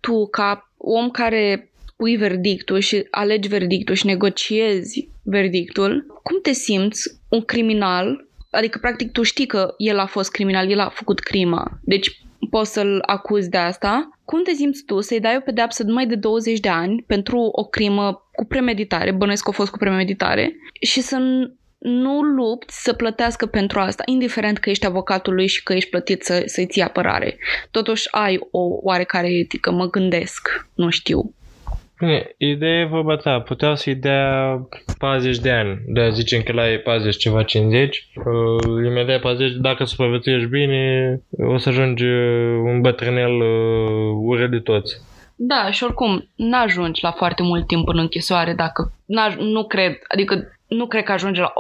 tu, 0.01 0.29
ca 0.31 0.73
om 0.77 1.11
care 1.11 1.73
pui 1.97 2.17
verdictul 2.17 2.79
și 2.79 3.07
alegi 3.11 3.49
verdictul 3.49 3.95
și 3.95 4.07
negociezi 4.07 5.09
verdictul, 5.23 6.07
cum 6.23 6.41
te 6.43 6.53
simți 6.53 7.21
un 7.29 7.41
criminal 7.41 8.27
Adică, 8.53 8.79
practic, 8.79 9.13
tu 9.13 9.23
știi 9.23 9.47
că 9.47 9.75
el 9.77 9.99
a 9.99 10.07
fost 10.07 10.31
criminal, 10.31 10.71
el 10.71 10.81
a 10.81 10.89
făcut 10.89 11.21
crima. 11.21 11.71
Deci, 11.83 12.23
poți 12.51 12.73
să-l 12.73 13.03
acuzi 13.07 13.49
de 13.49 13.57
asta. 13.57 14.09
Cum 14.25 14.43
te 14.43 14.53
simți 14.53 14.85
tu 14.85 15.01
să-i 15.01 15.21
dai 15.21 15.37
o 15.37 15.41
pedeapsă 15.41 15.83
numai 15.83 16.07
de 16.07 16.15
20 16.15 16.61
de 16.61 16.69
ani 16.69 17.05
pentru 17.07 17.39
o 17.39 17.65
crimă 17.65 18.29
cu 18.33 18.45
premeditare, 18.45 19.13
bănuiesc 19.13 19.43
că 19.43 19.51
a 19.51 19.53
fost 19.53 19.71
cu 19.71 19.79
premeditare, 19.79 20.57
și 20.81 21.01
să 21.01 21.19
nu 21.79 22.21
lupți 22.21 22.83
să 22.83 22.93
plătească 22.93 23.47
pentru 23.47 23.79
asta, 23.81 24.03
indiferent 24.07 24.59
că 24.59 24.71
ești 24.71 24.87
avocatul 24.87 25.35
lui 25.35 25.47
și 25.47 25.63
că 25.63 25.73
ești 25.73 25.91
plătit 25.91 26.23
să, 26.23 26.43
să-i 26.47 26.67
ții 26.67 26.83
apărare. 26.83 27.39
Totuși 27.71 28.09
ai 28.11 28.39
o 28.51 28.61
oarecare 28.83 29.29
etică, 29.29 29.71
mă 29.71 29.91
gândesc, 29.91 30.69
nu 30.75 30.91
știu. 30.91 31.35
Bine, 32.03 32.35
ideea 32.37 32.81
e 32.81 32.85
vorba 32.85 33.17
ta, 33.17 33.41
puteau 33.41 33.77
să-i 33.77 33.95
dea 33.95 34.59
40 34.99 35.39
de 35.39 35.51
ani, 35.51 35.83
de 35.87 36.11
zicem 36.11 36.43
că 36.43 36.53
la 36.53 36.71
e 36.71 36.79
40 36.79 37.17
ceva 37.17 37.43
50, 37.43 38.09
uh, 38.15 38.87
imediat 38.87 39.21
40, 39.21 39.53
dacă 39.53 39.85
supraviețuiești 39.85 40.49
bine, 40.49 41.21
o 41.31 41.59
să 41.59 41.69
ajungi 41.69 42.05
uh, 42.05 42.61
un 42.65 42.81
bătrânel 42.81 43.41
uh, 43.41 44.17
urât 44.21 44.51
de 44.51 44.59
toți. 44.59 44.97
Da, 45.37 45.71
și 45.71 45.85
oricum, 45.85 46.29
n-ajungi 46.37 47.03
la 47.05 47.11
foarte 47.11 47.43
mult 47.43 47.67
timp 47.67 47.89
în 47.89 47.99
închisoare 47.99 48.55
dacă, 48.55 48.93
nu 49.39 49.65
cred, 49.65 49.99
adică 50.09 50.59
nu 50.67 50.87
cred 50.87 51.05
că 51.05 51.13
ajungi 51.13 51.41
la 51.41 51.53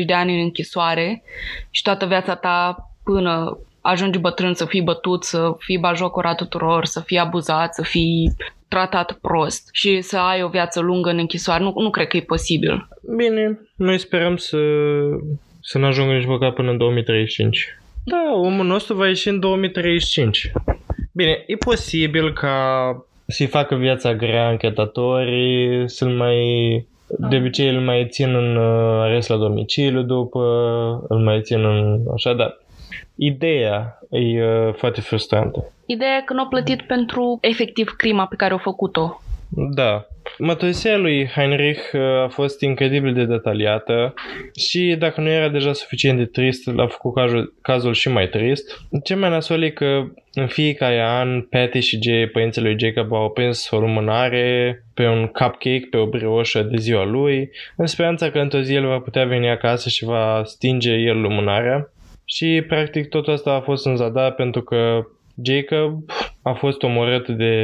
80-90 0.00 0.04
de 0.06 0.12
ani 0.12 0.34
în 0.34 0.40
închisoare 0.40 1.22
și 1.70 1.82
toată 1.82 2.06
viața 2.06 2.34
ta 2.34 2.76
până 3.04 3.58
ajungi 3.80 4.18
bătrân 4.18 4.54
să 4.54 4.64
fii 4.64 4.82
bătut, 4.82 5.24
să 5.24 5.54
fii 5.58 5.78
bajocorat 5.78 6.36
tuturor, 6.36 6.84
să 6.84 7.00
fii 7.00 7.18
abuzat, 7.18 7.74
să 7.74 7.82
fii 7.82 8.32
tratat 8.68 9.12
prost 9.12 9.68
și 9.72 10.00
să 10.00 10.18
ai 10.18 10.42
o 10.42 10.48
viață 10.48 10.80
lungă 10.80 11.10
în 11.10 11.18
închisoare. 11.18 11.62
Nu, 11.62 11.72
nu 11.76 11.90
cred 11.90 12.06
că 12.06 12.16
e 12.16 12.20
posibil. 12.20 12.88
Bine, 13.16 13.60
noi 13.76 13.98
sperăm 13.98 14.36
să, 14.36 14.58
să 15.60 15.78
nu 15.78 15.86
ajungă 15.86 16.12
nici 16.12 16.26
măcar 16.26 16.52
până 16.52 16.70
în 16.70 16.76
2035. 16.76 17.78
Da, 18.04 18.32
omul 18.34 18.66
nostru 18.66 18.94
va 18.94 19.06
ieși 19.06 19.28
în 19.28 19.40
2035. 19.40 20.52
Bine, 21.12 21.44
e 21.46 21.56
posibil 21.56 22.32
ca 22.32 22.56
să-i 23.26 23.46
facă 23.46 23.74
viața 23.74 24.14
grea 24.14 24.50
închetatorii, 24.50 25.88
să-l 25.88 26.08
mai... 26.08 26.38
De 27.18 27.36
obicei 27.36 27.68
îl 27.68 27.80
mai 27.80 28.06
țin 28.10 28.34
în 28.34 28.56
uh, 28.56 29.00
arest 29.00 29.28
la 29.28 29.36
domiciliu 29.36 30.02
după, 30.02 30.40
îl 31.08 31.18
mai 31.18 31.40
țin 31.42 31.64
în... 31.64 32.00
Așa, 32.14 32.32
dar 32.32 32.59
ideea 33.14 33.98
e 34.10 34.44
uh, 34.44 34.74
foarte 34.74 35.00
frustrantă. 35.00 35.72
Ideea 35.86 36.16
e 36.16 36.24
că 36.24 36.32
nu 36.32 36.42
a 36.42 36.46
plătit 36.46 36.82
pentru 36.82 37.38
efectiv 37.40 37.94
crima 37.96 38.26
pe 38.26 38.36
care 38.36 38.54
a 38.54 38.58
făcut-o. 38.58 39.20
Da. 39.50 40.06
Mătoisia 40.38 40.96
lui 40.96 41.26
Heinrich 41.26 41.92
uh, 41.92 42.00
a 42.00 42.28
fost 42.28 42.60
incredibil 42.60 43.14
de 43.14 43.24
detaliată 43.24 44.14
și 44.56 44.96
dacă 44.98 45.20
nu 45.20 45.28
era 45.28 45.48
deja 45.48 45.72
suficient 45.72 46.18
de 46.18 46.24
trist, 46.24 46.66
l-a 46.66 46.86
făcut 46.86 47.14
cazul, 47.14 47.54
cazul 47.62 47.92
și 47.92 48.08
mai 48.08 48.28
trist. 48.28 48.80
Ce 49.04 49.14
mai 49.14 49.30
nasol 49.30 49.62
e 49.62 49.70
că 49.70 50.04
în 50.32 50.46
fiecare 50.46 51.02
an 51.02 51.40
Patty 51.40 51.78
și 51.78 51.98
Jay, 52.02 52.26
părinții 52.26 52.62
lui 52.62 52.76
Jacob, 52.78 53.12
au 53.12 53.30
prins 53.30 53.70
o 53.70 53.78
lumânare 53.78 54.84
pe 54.94 55.06
un 55.06 55.26
cupcake, 55.26 55.86
pe 55.90 55.96
o 55.96 56.06
brioșă 56.06 56.62
de 56.62 56.76
ziua 56.76 57.04
lui, 57.04 57.50
în 57.76 57.86
speranța 57.86 58.30
că 58.30 58.38
într-o 58.38 58.60
zi 58.60 58.74
el 58.74 58.86
va 58.86 58.98
putea 58.98 59.24
veni 59.24 59.48
acasă 59.48 59.88
și 59.88 60.04
va 60.04 60.42
stinge 60.44 60.92
el 60.92 61.20
lumânarea. 61.20 61.92
Și 62.32 62.64
practic 62.68 63.08
tot 63.08 63.28
asta 63.28 63.52
a 63.52 63.60
fost 63.60 63.86
în 63.86 63.96
zadar 63.96 64.32
pentru 64.32 64.62
că 64.62 65.06
Jacob 65.42 66.04
a 66.42 66.52
fost 66.52 66.82
omorât 66.82 67.28
de 67.28 67.54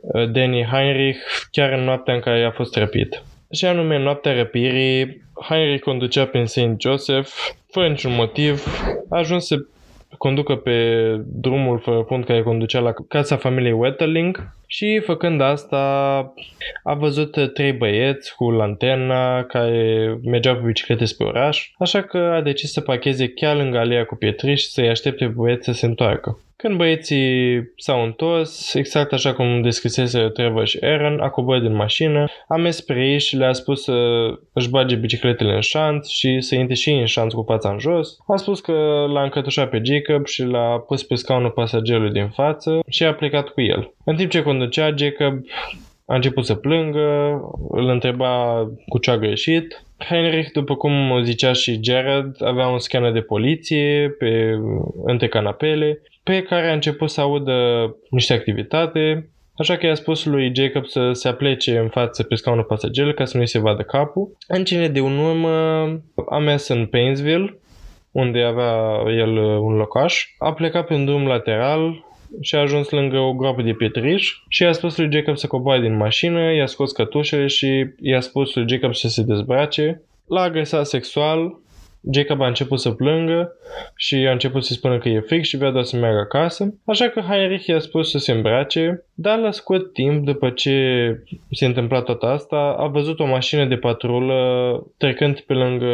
uh, 0.00 0.30
Danny 0.30 0.64
Heinrich 0.64 1.18
chiar 1.50 1.72
în 1.72 1.84
noaptea 1.84 2.14
în 2.14 2.20
care 2.20 2.44
a 2.44 2.50
fost 2.50 2.76
răpit. 2.76 3.22
Și 3.52 3.64
anume, 3.64 3.96
în 3.96 4.02
noaptea 4.02 4.34
răpirii, 4.34 5.22
Heinrich 5.48 5.82
conducea 5.82 6.26
pe 6.26 6.44
St. 6.44 6.60
Joseph 6.78 7.30
fără 7.70 7.88
niciun 7.88 8.14
motiv, 8.14 8.64
a 9.10 9.18
ajuns 9.18 9.46
să 9.46 9.56
conducă 10.18 10.56
pe 10.56 11.16
drumul 11.26 11.78
fără 11.78 12.04
fund 12.06 12.24
care 12.24 12.42
conducea 12.42 12.80
la 12.80 12.92
casa 13.08 13.36
familiei 13.36 13.72
Wetterling 13.72 14.52
și 14.66 15.00
făcând 15.04 15.40
asta 15.40 15.76
a 16.82 16.94
văzut 16.94 17.52
trei 17.54 17.72
băieți 17.72 18.34
cu 18.34 18.50
lanterna 18.50 19.42
care 19.42 20.18
mergeau 20.24 20.54
pe 20.54 20.66
biciclete 20.66 21.04
spre 21.04 21.26
oraș, 21.26 21.70
așa 21.78 22.02
că 22.02 22.18
a 22.18 22.40
decis 22.42 22.72
să 22.72 22.80
parcheze 22.80 23.28
chiar 23.28 23.56
lângă 23.56 23.78
alea 23.78 24.04
cu 24.04 24.14
pietriș 24.14 24.62
să-i 24.62 24.88
aștepte 24.88 25.26
băieți 25.26 25.64
să 25.64 25.72
se 25.72 25.86
întoarcă. 25.86 26.38
Când 26.62 26.76
băieții 26.76 27.62
s-au 27.76 28.04
întors, 28.04 28.74
exact 28.74 29.12
așa 29.12 29.32
cum 29.34 29.62
descrisese 29.62 30.28
Trevor 30.28 30.66
și 30.66 30.78
Aaron, 30.82 31.20
a 31.20 31.28
coborât 31.28 31.62
din 31.62 31.74
mașină, 31.74 32.24
a 32.48 32.56
mers 32.56 32.76
spre 32.76 33.06
ei 33.06 33.18
și 33.18 33.36
le-a 33.36 33.52
spus 33.52 33.82
să 33.82 33.92
își 34.52 34.70
bage 34.70 34.94
bicicletele 34.94 35.54
în 35.54 35.60
șanț 35.60 36.08
și 36.08 36.40
să 36.40 36.54
intre 36.54 36.74
și 36.74 36.90
în 36.90 37.04
șanț 37.04 37.32
cu 37.32 37.44
fața 37.46 37.70
în 37.70 37.78
jos. 37.78 38.16
A 38.26 38.36
spus 38.36 38.60
că 38.60 38.72
l-a 39.12 39.22
încătușat 39.22 39.70
pe 39.70 39.80
Jacob 39.84 40.26
și 40.26 40.42
l-a 40.42 40.78
pus 40.86 41.02
pe 41.02 41.14
scaunul 41.14 41.50
pasagerului 41.50 42.10
din 42.10 42.28
față 42.28 42.80
și 42.88 43.04
a 43.04 43.14
plecat 43.14 43.48
cu 43.48 43.60
el. 43.60 43.94
În 44.04 44.16
timp 44.16 44.30
ce 44.30 44.42
conducea, 44.42 44.94
Jacob 44.96 45.34
a 46.06 46.14
început 46.14 46.44
să 46.44 46.54
plângă, 46.54 47.40
îl 47.70 47.88
întreba 47.88 48.64
cu 48.88 48.98
ce 48.98 49.10
a 49.10 49.18
greșit. 49.18 49.84
Heinrich, 50.08 50.50
după 50.52 50.74
cum 50.74 51.22
zicea 51.22 51.52
și 51.52 51.80
Jared, 51.82 52.36
avea 52.38 52.66
un 52.66 52.78
scanner 52.78 53.12
de 53.12 53.20
poliție 53.20 54.14
pe, 54.18 54.58
între 55.04 55.28
canapele 55.28 56.00
pe 56.30 56.42
care 56.42 56.70
a 56.70 56.72
început 56.72 57.10
să 57.10 57.20
audă 57.20 57.54
niște 58.10 58.32
activitate, 58.32 59.30
așa 59.56 59.76
că 59.76 59.86
i-a 59.86 59.94
spus 59.94 60.24
lui 60.24 60.52
Jacob 60.54 60.86
să 60.86 61.12
se 61.12 61.28
aplece 61.28 61.78
în 61.78 61.88
față 61.88 62.22
pe 62.22 62.34
scaunul 62.34 62.64
pasagerului 62.64 63.14
ca 63.14 63.24
să 63.24 63.36
nu-i 63.36 63.46
se 63.46 63.58
vadă 63.58 63.82
capul. 63.82 64.36
În 64.48 64.64
cine 64.64 64.88
de 64.88 65.00
un 65.00 65.18
urmă 65.18 65.48
a 66.30 66.38
mers 66.38 66.68
în 66.68 66.86
Painesville, 66.86 67.58
unde 68.10 68.42
avea 68.42 69.02
el 69.16 69.36
un 69.38 69.76
locaș, 69.76 70.24
a 70.38 70.52
plecat 70.52 70.86
pe 70.86 70.94
un 70.94 71.04
drum 71.04 71.26
lateral 71.26 72.04
și 72.40 72.54
a 72.54 72.60
ajuns 72.60 72.90
lângă 72.90 73.18
o 73.18 73.32
groapă 73.32 73.62
de 73.62 73.72
pietriș 73.72 74.32
și 74.48 74.62
i-a 74.62 74.72
spus 74.72 74.96
lui 74.96 75.08
Jacob 75.12 75.36
să 75.36 75.46
coboare 75.46 75.80
din 75.80 75.96
mașină, 75.96 76.52
i-a 76.52 76.66
scos 76.66 76.92
cătușele 76.92 77.46
și 77.46 77.86
i-a 78.00 78.20
spus 78.20 78.54
lui 78.54 78.64
Jacob 78.68 78.94
să 78.94 79.08
se 79.08 79.22
dezbrace. 79.22 80.02
L-a 80.26 80.40
agresat 80.40 80.86
sexual 80.86 81.60
Jacob 82.12 82.40
a 82.40 82.46
început 82.46 82.80
să 82.80 82.90
plângă 82.90 83.52
și 83.96 84.14
a 84.14 84.32
început 84.32 84.64
să 84.64 84.72
spună 84.72 84.98
că 84.98 85.08
e 85.08 85.20
fric 85.20 85.42
și 85.44 85.56
vrea 85.56 85.70
doar 85.70 85.84
să 85.84 85.96
meargă 85.96 86.18
acasă, 86.18 86.74
așa 86.84 87.08
că 87.08 87.20
Heinrich 87.20 87.66
i-a 87.66 87.78
spus 87.78 88.10
să 88.10 88.18
se 88.18 88.32
îmbrace, 88.32 89.04
dar 89.14 89.38
la 89.38 89.50
scurt 89.50 89.92
timp 89.92 90.24
după 90.24 90.50
ce 90.50 90.74
s-a 91.50 91.66
întâmplat 91.66 92.04
tot 92.04 92.22
asta, 92.22 92.74
a 92.78 92.86
văzut 92.86 93.20
o 93.20 93.26
mașină 93.26 93.64
de 93.64 93.76
patrulă 93.76 94.36
trecând 94.96 95.40
pe 95.40 95.52
lângă, 95.52 95.86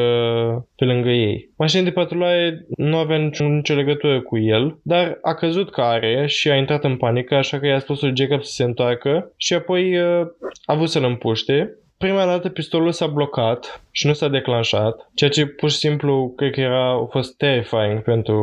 pe 0.77 0.85
lângă 0.85 1.09
ei. 1.09 1.51
Mașina 1.57 1.83
de 1.83 1.91
patrulare 1.91 2.67
nu 2.77 2.97
avea 2.97 3.17
nicio, 3.17 3.45
nicio 3.45 3.75
legătură 3.75 4.21
cu 4.21 4.39
el, 4.39 4.79
dar 4.83 5.19
a 5.23 5.35
căzut 5.35 5.71
că 5.71 5.81
are 5.81 6.27
și 6.27 6.51
a 6.51 6.57
intrat 6.57 6.85
în 6.85 6.97
panică, 6.97 7.35
așa 7.35 7.59
că 7.59 7.67
i-a 7.67 7.79
spus 7.79 8.01
lui 8.01 8.13
Jacob 8.17 8.43
să 8.43 8.53
se 8.53 8.63
întoarcă 8.63 9.33
și 9.37 9.55
apoi 9.55 9.99
uh, 9.99 10.27
a 10.65 10.75
vrut 10.75 10.89
să-l 10.89 11.05
împuște 11.05 11.77
prima 11.99 12.25
dată 12.25 12.49
pistolul 12.49 12.93
s-a 12.93 13.07
blocat 13.07 13.83
și 13.91 14.07
nu 14.07 14.13
s-a 14.13 14.29
declanșat, 14.29 15.11
ceea 15.15 15.31
ce 15.31 15.47
pur 15.47 15.71
și 15.71 15.77
simplu 15.77 16.33
cred 16.37 16.53
că 16.53 16.61
era, 16.61 16.91
a 16.91 17.07
fost 17.11 17.37
terrifying 17.37 18.03
pentru 18.03 18.37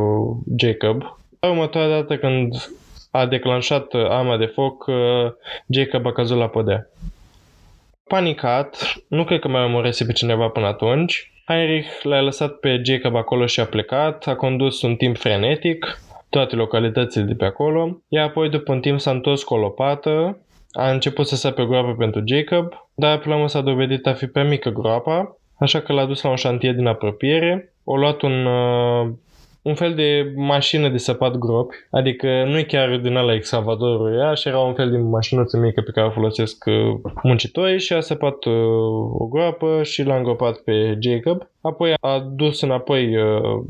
Jacob. 0.57 1.17
Următoarea 1.41 1.99
dată 1.99 2.17
când 2.17 2.55
a 3.11 3.25
declanșat 3.25 3.93
arma 3.93 4.37
de 4.37 4.45
foc, 4.45 4.85
uh, 4.87 4.95
Jacob 5.67 6.05
a 6.05 6.11
căzut 6.11 6.37
la 6.37 6.47
podea. 6.47 6.87
Panicat, 8.07 8.95
nu 9.07 9.23
cred 9.23 9.39
că 9.39 9.47
mai 9.47 9.63
omorese 9.63 10.05
pe 10.05 10.11
cineva 10.11 10.47
până 10.47 10.65
atunci, 10.65 11.31
Heinrich 11.45 12.01
l-a 12.01 12.21
lăsat 12.21 12.53
pe 12.53 12.81
Jacob 12.83 13.15
acolo 13.15 13.45
și 13.45 13.59
a 13.59 13.65
plecat, 13.65 14.27
a 14.27 14.35
condus 14.35 14.81
un 14.81 14.95
timp 14.95 15.17
frenetic, 15.17 15.99
toate 16.29 16.55
localitățile 16.55 17.23
de 17.23 17.33
pe 17.33 17.45
acolo, 17.45 18.01
iar 18.07 18.27
apoi 18.27 18.49
după 18.49 18.71
un 18.71 18.79
timp 18.79 18.99
s-a 18.99 19.11
întors 19.11 19.43
cu 19.43 19.53
o 19.53 19.57
lopată 19.57 20.37
a 20.73 20.91
început 20.91 21.27
să 21.27 21.35
sape 21.35 21.61
o 21.61 21.65
groapă 21.65 21.95
pentru 21.97 22.23
Jacob, 22.25 22.87
dar 22.93 23.17
până 23.17 23.29
la 23.29 23.35
urmă 23.35 23.49
s-a 23.49 23.61
dovedit 23.61 24.07
a 24.07 24.13
fi 24.13 24.27
prea 24.27 24.43
mică 24.43 24.69
groapa, 24.69 25.37
așa 25.59 25.79
că 25.79 25.93
l-a 25.93 26.05
dus 26.05 26.21
la 26.21 26.29
un 26.29 26.35
șantier 26.35 26.75
din 26.75 26.87
apropiere, 26.87 27.73
o 27.83 27.97
luat 27.97 28.21
un, 28.21 28.45
uh, 28.45 29.09
un 29.61 29.75
fel 29.75 29.93
de 29.93 30.33
mașină 30.35 30.89
de 30.89 30.97
săpat 30.97 31.37
gropi, 31.37 31.75
adică 31.91 32.43
nu 32.47 32.57
e 32.57 32.63
chiar 32.63 32.97
din 32.97 33.15
ala 33.15 33.33
excavatorul 33.33 34.17
ea, 34.19 34.33
și 34.33 34.47
era 34.47 34.59
un 34.59 34.73
fel 34.73 34.91
de 34.91 34.97
mașinuță 34.97 35.57
mică 35.57 35.81
pe 35.81 35.91
care 35.91 36.07
o 36.07 36.11
folosesc 36.11 36.65
uh, 36.65 37.11
muncitorii 37.23 37.79
și 37.79 37.93
a 37.93 37.99
săpat 37.99 38.45
uh, 38.45 38.53
o 39.17 39.25
groapă 39.25 39.79
și 39.83 40.03
l-a 40.03 40.15
îngropat 40.15 40.57
pe 40.57 40.97
Jacob. 40.99 41.47
Apoi 41.61 41.93
a 42.01 42.19
dus 42.19 42.61
înapoi 42.61 43.17
uh, 43.17 43.63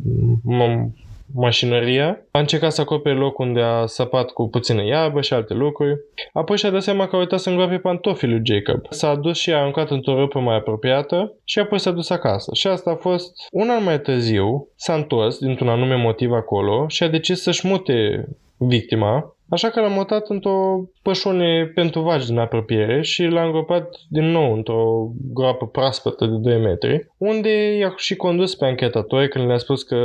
mașinăria, 1.36 2.26
a 2.32 2.40
încercat 2.40 2.72
să 2.72 2.82
acopere 2.82 3.16
locul 3.16 3.46
unde 3.46 3.62
a 3.62 3.86
săpat 3.86 4.32
cu 4.32 4.50
puțină 4.50 4.86
iarbă 4.86 5.22
și 5.22 5.34
alte 5.34 5.54
lucruri. 5.54 6.00
Apoi 6.34 6.58
și-a 6.58 6.70
dat 6.70 6.82
seama 6.82 7.08
că 7.08 7.16
a 7.16 7.20
uitat 7.20 7.40
să 7.40 7.50
îngroape 7.50 7.78
pantofii 7.78 8.28
lui 8.28 8.42
Jacob. 8.44 8.82
S-a 8.90 9.16
dus 9.16 9.38
și 9.38 9.52
a 9.52 9.60
aruncat 9.60 9.90
într-o 9.90 10.20
râpă 10.20 10.40
mai 10.40 10.56
apropiată 10.56 11.34
și 11.44 11.60
apoi 11.60 11.80
s-a 11.80 11.92
dus 11.92 12.10
acasă. 12.10 12.52
Și 12.54 12.68
asta 12.68 12.92
a 12.92 12.96
fost 12.96 13.32
un 13.52 13.70
an 13.70 13.84
mai 13.84 14.00
târziu, 14.00 14.68
s-a 14.76 14.94
întors 14.94 15.38
dintr-un 15.38 15.70
anume 15.70 15.96
motiv 15.96 16.32
acolo 16.32 16.88
și 16.88 17.04
a 17.04 17.08
decis 17.08 17.42
să-și 17.42 17.68
mute 17.68 18.28
victima 18.58 19.33
Așa 19.50 19.70
că 19.70 19.82
l-am 19.82 19.92
mutat 19.92 20.30
într-o 20.30 20.90
pășune 21.02 21.72
pentru 21.76 22.00
vaci 22.00 22.26
din 22.26 22.38
apropiere 22.38 23.02
și 23.02 23.24
l-am 23.24 23.46
îngropat 23.46 23.90
din 24.10 24.24
nou 24.24 24.54
într-o 24.54 25.12
groapă 25.34 25.68
proaspătă 25.68 26.26
de 26.26 26.38
2 26.38 26.60
metri, 26.60 27.08
unde 27.18 27.76
i-a 27.78 27.94
și 27.98 28.16
condus 28.16 28.56
pe 28.56 28.66
anchetatori 28.66 29.30
când 29.30 29.48
le-a 29.48 29.58
spus 29.58 29.84
că 29.84 29.96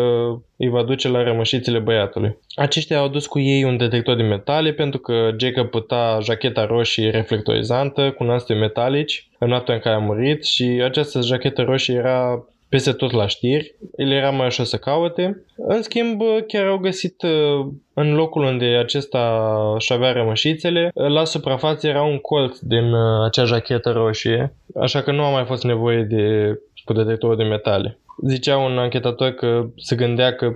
îi 0.57 0.69
va 0.69 0.83
duce 0.83 1.09
la 1.09 1.23
rămășițele 1.23 1.79
băiatului. 1.79 2.39
Aceștia 2.55 2.99
au 2.99 3.09
dus 3.09 3.27
cu 3.27 3.39
ei 3.39 3.65
un 3.65 3.77
detector 3.77 4.17
de 4.17 4.23
metale 4.23 4.73
pentru 4.73 5.01
că 5.01 5.31
Jacob 5.39 5.71
putea 5.71 6.19
jacheta 6.23 6.67
roșie 6.67 7.11
reflectorizantă 7.11 8.11
cu 8.11 8.25
nasturi 8.25 8.59
metalici 8.59 9.29
în 9.39 9.49
noaptea 9.49 9.75
în 9.75 9.81
care 9.81 9.95
a 9.95 9.99
murit 9.99 10.45
și 10.45 10.63
această 10.85 11.21
jachetă 11.21 11.63
roșie 11.63 11.95
era 11.95 12.45
peste 12.69 12.93
tot 12.93 13.11
la 13.11 13.27
știri, 13.27 13.75
el 13.97 14.11
era 14.11 14.31
mai 14.31 14.47
ușor 14.47 14.65
să 14.65 14.77
caute. 14.77 15.45
În 15.57 15.83
schimb, 15.83 16.23
chiar 16.47 16.67
au 16.67 16.79
găsit 16.79 17.23
uh, 17.23 17.67
în 17.95 18.15
locul 18.15 18.43
unde 18.43 18.65
acesta 18.65 19.55
și 19.79 19.93
avea 19.93 20.13
rămășițele, 20.13 20.91
uh, 20.95 21.07
la 21.07 21.25
suprafață 21.25 21.87
era 21.87 22.03
un 22.03 22.19
colț 22.19 22.59
din 22.59 22.93
uh, 22.93 23.25
acea 23.25 23.45
jachetă 23.45 23.91
roșie, 23.91 24.55
așa 24.81 25.03
că 25.03 25.13
nu 25.13 25.23
a 25.23 25.31
mai 25.31 25.45
fost 25.45 25.65
nevoie 25.65 26.03
de 26.03 26.55
cu 26.85 26.93
detectorul 26.93 27.37
de 27.37 27.43
metale. 27.43 27.99
Zicea 28.27 28.57
un 28.57 28.79
anchetator 28.79 29.31
că 29.31 29.67
se 29.77 29.97
gândea 29.97 30.35
că 30.35 30.53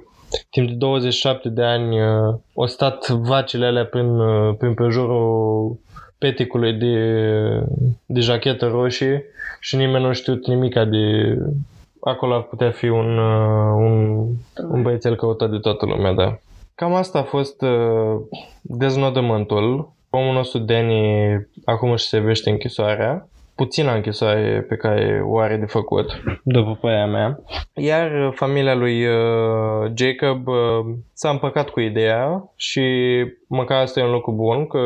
timp 0.51 0.69
de 0.69 0.75
27 0.75 1.49
de 1.49 1.63
ani 1.63 2.01
au 2.55 2.67
stat 2.67 3.09
vacile 3.09 3.67
alea 3.67 3.85
prin, 3.85 4.17
prin 4.59 4.75
pe 4.75 4.85
jurul 4.91 5.79
peticului 6.19 6.73
de, 6.73 6.97
de 8.07 8.21
jachetă 8.21 8.67
roșie 8.67 9.25
și 9.61 9.77
nimeni 9.77 10.05
nu 10.05 10.13
știut 10.13 10.47
nimica 10.47 10.85
de 10.85 11.37
acolo 12.05 12.35
ar 12.35 12.43
putea 12.43 12.71
fi 12.71 12.89
un, 12.89 13.19
uh, 13.19 13.73
un, 13.77 14.27
un 14.71 14.83
băiețel 14.83 15.17
căutat 15.17 15.51
de 15.51 15.59
toată 15.59 15.87
lumea, 15.87 16.13
da. 16.13 16.39
Cam 16.75 16.95
asta 16.95 17.19
a 17.19 17.23
fost 17.23 17.63
uh, 17.63 18.21
deznodământul. 18.63 19.93
Omul 20.11 20.35
nostru, 20.35 20.59
Danny, 20.59 21.35
acum 21.65 21.91
își 21.91 22.07
servește 22.07 22.51
închisoarea. 22.51 23.27
Puțină 23.55 23.95
închisoare 23.95 24.65
pe 24.69 24.77
care 24.77 25.23
o 25.27 25.39
are 25.39 25.57
de 25.57 25.67
făcut, 25.67 26.23
după 26.45 26.79
părerea 26.81 27.07
mea. 27.07 27.41
Iar 27.75 28.33
familia 28.35 28.75
lui 28.75 29.07
uh, 29.07 29.93
Jacob 29.95 30.47
uh, 30.47 30.95
s-a 31.13 31.31
împăcat 31.31 31.69
cu 31.69 31.81
ideea 31.81 32.53
și 32.57 32.83
măcar 33.49 33.81
asta 33.81 34.01
e 34.01 34.05
un 34.05 34.11
lucru 34.11 34.33
bun, 34.33 34.67
că 34.67 34.79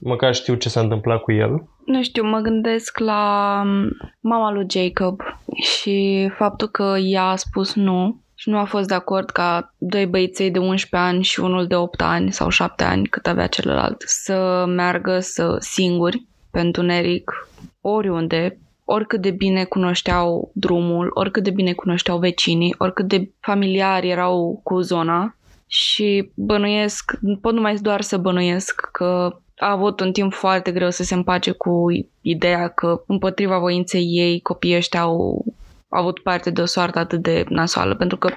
măcar 0.00 0.34
știu 0.34 0.54
ce 0.54 0.68
s-a 0.68 0.80
întâmplat 0.80 1.20
cu 1.20 1.32
el. 1.32 1.68
Nu 1.84 2.02
știu, 2.02 2.24
mă 2.24 2.38
gândesc 2.38 2.98
la 2.98 3.52
um, 3.64 3.88
mama 4.20 4.52
lui 4.52 4.66
Jacob 4.70 5.20
și 5.54 6.28
faptul 6.36 6.68
că 6.68 6.96
ea 7.02 7.24
a 7.24 7.36
spus 7.36 7.74
nu 7.74 8.20
și 8.34 8.48
nu 8.48 8.58
a 8.58 8.64
fost 8.64 8.88
de 8.88 8.94
acord 8.94 9.30
ca 9.30 9.74
doi 9.78 10.06
băiței 10.06 10.50
de 10.50 10.58
11 10.58 11.10
ani 11.10 11.22
și 11.22 11.40
unul 11.40 11.66
de 11.66 11.74
8 11.74 12.00
ani 12.00 12.32
sau 12.32 12.48
7 12.48 12.84
ani 12.84 13.06
cât 13.06 13.26
avea 13.26 13.46
celălalt 13.46 14.02
să 14.06 14.64
meargă 14.68 15.18
să 15.18 15.56
singuri 15.58 16.26
pentru 16.50 16.82
Neric 16.82 17.48
oriunde, 17.80 18.58
oricât 18.84 19.20
de 19.20 19.30
bine 19.30 19.64
cunoșteau 19.64 20.50
drumul, 20.54 21.10
oricât 21.14 21.42
de 21.42 21.50
bine 21.50 21.72
cunoșteau 21.72 22.18
vecinii, 22.18 22.74
oricât 22.78 23.08
de 23.08 23.30
familiari 23.40 24.08
erau 24.08 24.60
cu 24.62 24.80
zona. 24.80 25.34
Și 25.66 26.30
bănuiesc, 26.34 27.12
pot 27.40 27.52
numai 27.52 27.74
doar 27.74 28.00
să 28.00 28.16
bănuiesc 28.16 28.88
că 28.92 29.40
a 29.60 29.70
avut 29.70 30.00
un 30.00 30.12
timp 30.12 30.32
foarte 30.32 30.72
greu 30.72 30.90
să 30.90 31.02
se 31.02 31.14
împace 31.14 31.50
cu 31.50 31.86
ideea 32.20 32.68
că 32.68 33.02
împotriva 33.06 33.58
voinței 33.58 34.04
ei 34.04 34.40
copiii 34.40 34.76
ăștia 34.76 35.00
au 35.00 35.44
avut 35.88 36.18
parte 36.18 36.50
de 36.50 36.60
o 36.60 36.64
soartă 36.66 36.98
atât 36.98 37.22
de 37.22 37.44
nasoală, 37.48 37.94
pentru 37.94 38.16
că 38.16 38.30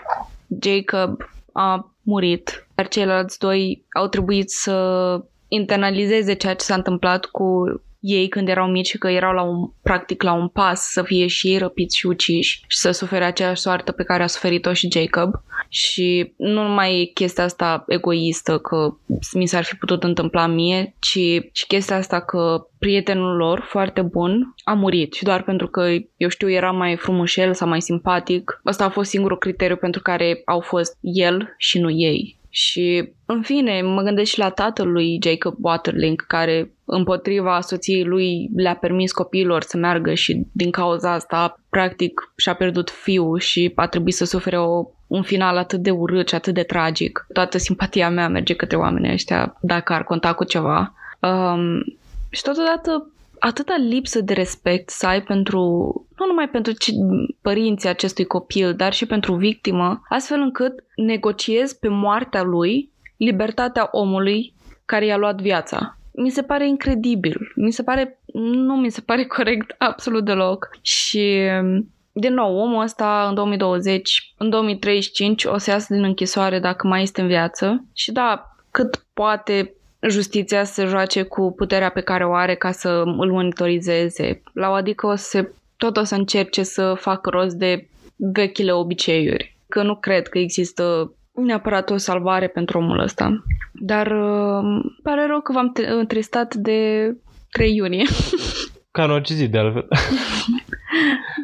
Jacob 0.61 1.17
a 1.51 1.91
murit, 2.01 2.67
iar 2.78 2.88
ceilalți 2.88 3.39
doi 3.39 3.86
au 3.99 4.07
trebuit 4.07 4.49
să 4.49 5.21
internalizeze 5.47 6.34
ceea 6.34 6.55
ce 6.55 6.65
s-a 6.65 6.76
întâmplat 6.76 7.26
cu 7.26 7.63
ei 8.04 8.28
când 8.28 8.49
erau 8.49 8.68
mici 8.68 8.88
și 8.88 8.97
că 8.97 9.10
erau 9.10 9.34
la 9.34 9.41
un, 9.41 9.70
practic 9.82 10.24
la 10.24 10.34
un 10.34 10.47
pas 10.47 10.91
să 10.91 11.04
fie 11.04 11.28
și 11.28 11.47
ei 11.47 11.58
răpiți 11.58 11.97
și 11.97 12.06
uciși 12.06 12.64
și 12.68 12.78
să 12.78 12.91
sufere 12.91 13.24
aceeași 13.24 13.62
soartă 13.62 13.91
pe 13.91 14.04
care 14.04 14.24
a 14.24 14.28
suferit-o 14.28 14.74
și 14.74 14.91
Jacob. 14.91 15.34
Și 15.70 16.34
nu 16.38 16.62
numai 16.62 17.01
e 17.01 17.06
chestia 17.06 17.43
asta 17.43 17.84
egoistă 17.88 18.58
că 18.58 18.95
mi 19.34 19.45
s-ar 19.45 19.64
fi 19.64 19.76
putut 19.76 20.04
întâmpla 20.04 20.47
mie, 20.47 20.95
ci 20.99 21.20
și 21.51 21.66
chestia 21.68 21.95
asta 21.95 22.22
că 22.22 22.68
prietenul 22.80 23.36
lor, 23.36 23.60
foarte 23.60 24.01
bun, 24.01 24.54
a 24.64 24.74
murit 24.74 25.14
și 25.14 25.24
doar 25.24 25.43
pentru 25.43 25.68
că, 25.68 25.89
eu 26.18 26.30
știu, 26.30 26.49
era 26.49 26.72
mai 26.72 26.95
frumușel 26.95 27.54
sau 27.54 27.68
mai 27.68 27.82
simpatic. 27.82 28.62
Asta 28.64 28.86
a 28.86 28.89
fost 28.89 29.10
singurul 29.10 29.38
criteriu 29.38 29.76
pentru 29.76 30.01
care 30.01 30.41
au 30.45 30.60
fost 30.60 30.97
el 31.01 31.54
și 31.58 31.80
nu 31.80 31.89
ei. 31.89 32.41
Și, 32.56 33.14
în 33.26 33.41
fine, 33.41 33.82
mă 33.82 34.01
gândesc 34.01 34.32
și 34.32 34.38
la 34.38 34.49
tatăl 34.49 34.88
lui 34.88 35.20
Jacob 35.24 35.56
Waterlink, 35.62 36.26
care 36.28 36.72
împotriva 36.86 37.62
soției 37.62 38.04
lui 38.04 38.49
le-a 38.56 38.76
permis 38.76 39.12
copiilor 39.12 39.62
să 39.62 39.78
meargă 39.78 40.14
și 40.14 40.45
din 40.51 40.72
cauza 40.72 41.12
asta, 41.12 41.60
practic, 41.70 42.34
și-a 42.36 42.54
pierdut 42.54 42.89
fiul 42.89 43.39
și 43.39 43.72
a 43.76 43.88
trebuit 43.88 44.16
să 44.16 44.26
sufere 44.26 44.60
o, 44.60 44.86
un 45.08 45.22
final 45.22 45.58
atât 45.58 45.80
de 45.80 45.91
urât 45.91 46.30
și 46.30 46.36
atât 46.36 46.54
de 46.54 46.64
tragic. 46.64 47.26
Toată 47.34 47.58
simpatia 47.58 48.10
mea 48.10 48.28
merge 48.28 48.54
către 48.54 48.78
oamenii 48.78 49.12
ăștia 49.12 49.58
dacă 49.62 49.93
ar 49.93 50.04
conta 50.04 50.34
cu 50.34 50.43
ceva. 50.43 50.93
Um, 51.20 51.84
și 52.30 52.41
totodată 52.41 53.12
atâta 53.45 53.75
lipsă 53.77 54.21
de 54.21 54.33
respect 54.33 54.89
să 54.89 55.05
ai 55.05 55.21
pentru, 55.21 55.59
nu 56.17 56.25
numai 56.25 56.49
pentru 56.49 56.73
părinții 57.41 57.89
acestui 57.89 58.25
copil, 58.25 58.73
dar 58.75 58.93
și 58.93 59.05
pentru 59.05 59.35
victimă, 59.35 60.01
astfel 60.09 60.39
încât 60.39 60.73
negociezi 60.95 61.79
pe 61.79 61.87
moartea 61.87 62.43
lui 62.43 62.91
libertatea 63.17 63.87
omului 63.91 64.53
care 64.85 65.05
i-a 65.05 65.17
luat 65.17 65.41
viața. 65.41 65.97
Mi 66.11 66.29
se 66.29 66.41
pare 66.41 66.67
incredibil. 66.67 67.37
Mi 67.55 67.71
se 67.71 67.83
pare, 67.83 68.19
nu 68.53 68.75
mi 68.75 68.89
se 68.89 69.01
pare 69.01 69.25
corect 69.37 69.75
absolut 69.77 70.25
deloc. 70.25 70.69
Și 70.81 71.49
din 72.11 72.33
nou, 72.33 72.57
omul 72.57 72.83
ăsta 72.83 73.25
în 73.29 73.35
2020, 73.35 74.33
în 74.37 74.49
2035 74.49 75.45
o 75.45 75.57
să 75.57 75.69
iasă 75.69 75.93
din 75.93 76.03
închisoare 76.03 76.59
dacă 76.59 76.87
mai 76.87 77.01
este 77.01 77.21
în 77.21 77.27
viață. 77.27 77.85
Și 77.93 78.11
da, 78.11 78.55
cât 78.71 79.05
poate 79.13 79.73
justiția 80.10 80.64
să 80.64 80.86
joace 80.86 81.24
cu 81.24 81.54
puterea 81.58 81.89
pe 81.89 82.01
care 82.01 82.26
o 82.26 82.34
are 82.34 82.56
ca 82.56 82.72
să 82.72 82.89
îl 83.06 83.32
monitorizeze. 83.32 84.41
La 84.54 84.70
o 84.70 84.74
adică 84.74 85.08
o 85.08 85.16
să, 85.16 85.49
tot 85.78 85.97
o 85.97 86.04
să 86.04 86.16
încerce 86.16 86.64
să 86.64 86.93
facă 86.99 87.30
rost 87.30 87.56
de 87.56 87.88
vechile 88.16 88.72
obiceiuri. 88.72 89.58
Că 89.70 89.84
nu 89.84 89.95
cred 89.95 90.28
că 90.28 90.38
există 90.38 91.14
neapărat 91.32 91.89
o 91.89 91.97
salvare 91.97 92.47
pentru 92.47 92.78
omul 92.78 92.99
ăsta. 92.99 93.43
Dar 93.72 94.08
uh, 94.08 94.91
pare 95.04 95.26
rău 95.28 95.41
că 95.41 95.51
v-am 95.51 95.74
întristat 95.88 96.56
de 96.56 97.12
3 97.51 97.76
iunie. 97.76 98.06
Ca 98.91 99.04
în 99.04 99.24
zi, 99.26 99.47
de 99.47 99.58
altfel. 99.58 99.88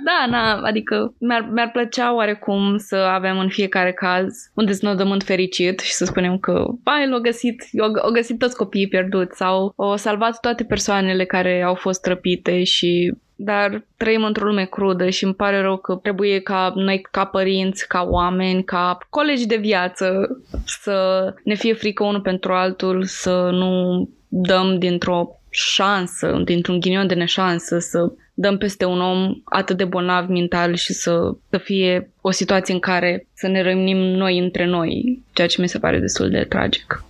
da, 0.09 0.25
na, 0.29 0.61
adică 0.67 1.13
mi-ar, 1.19 1.49
mi-ar 1.53 1.69
plăcea 1.71 2.15
oarecum 2.15 2.77
să 2.77 2.95
avem 2.95 3.39
în 3.39 3.49
fiecare 3.49 3.93
caz 3.93 4.51
un 4.53 4.65
deznodământ 4.65 5.23
fericit 5.23 5.79
și 5.79 5.93
să 5.93 6.05
spunem 6.05 6.37
că, 6.37 6.65
bai, 6.83 7.07
l-au 7.07 7.19
găsit, 7.19 7.63
au 8.03 8.11
găsit 8.11 8.39
toți 8.39 8.55
copiii 8.55 8.87
pierduți 8.87 9.37
sau 9.37 9.73
au 9.77 9.95
salvat 9.95 10.39
toate 10.39 10.63
persoanele 10.63 11.25
care 11.25 11.61
au 11.61 11.75
fost 11.75 12.05
răpite 12.05 12.63
și 12.63 13.13
dar 13.41 13.85
trăim 13.97 14.23
într-o 14.23 14.45
lume 14.45 14.65
crudă 14.65 15.09
și 15.09 15.23
îmi 15.23 15.35
pare 15.35 15.61
rău 15.61 15.77
că 15.77 15.95
trebuie 15.95 16.39
ca 16.39 16.71
noi, 16.75 17.01
ca 17.11 17.25
părinți, 17.25 17.87
ca 17.87 18.07
oameni, 18.09 18.63
ca 18.63 18.97
colegi 19.09 19.47
de 19.47 19.55
viață, 19.55 20.27
să 20.65 21.27
ne 21.43 21.53
fie 21.53 21.73
frică 21.73 22.03
unul 22.03 22.21
pentru 22.21 22.53
altul, 22.53 23.03
să 23.03 23.49
nu 23.51 24.03
dăm 24.27 24.79
dintr-o 24.79 25.39
șansă, 25.49 26.41
dintr-un 26.43 26.79
ghinion 26.79 27.07
de 27.07 27.13
neșansă 27.13 27.79
să 27.79 28.11
dăm 28.41 28.57
peste 28.57 28.85
un 28.85 29.01
om 29.01 29.33
atât 29.43 29.77
de 29.77 29.85
bolnav 29.85 30.27
mental 30.27 30.75
și 30.75 30.93
să, 30.93 31.35
să 31.49 31.57
fie 31.57 32.11
o 32.21 32.31
situație 32.31 32.73
în 32.73 32.79
care 32.79 33.27
să 33.33 33.47
ne 33.47 33.61
rămânim 33.61 33.97
noi 33.97 34.37
între 34.37 34.65
noi, 34.65 35.21
ceea 35.33 35.47
ce 35.47 35.61
mi 35.61 35.69
se 35.69 35.79
pare 35.79 35.99
destul 35.99 36.29
de 36.29 36.45
tragic. 36.49 37.03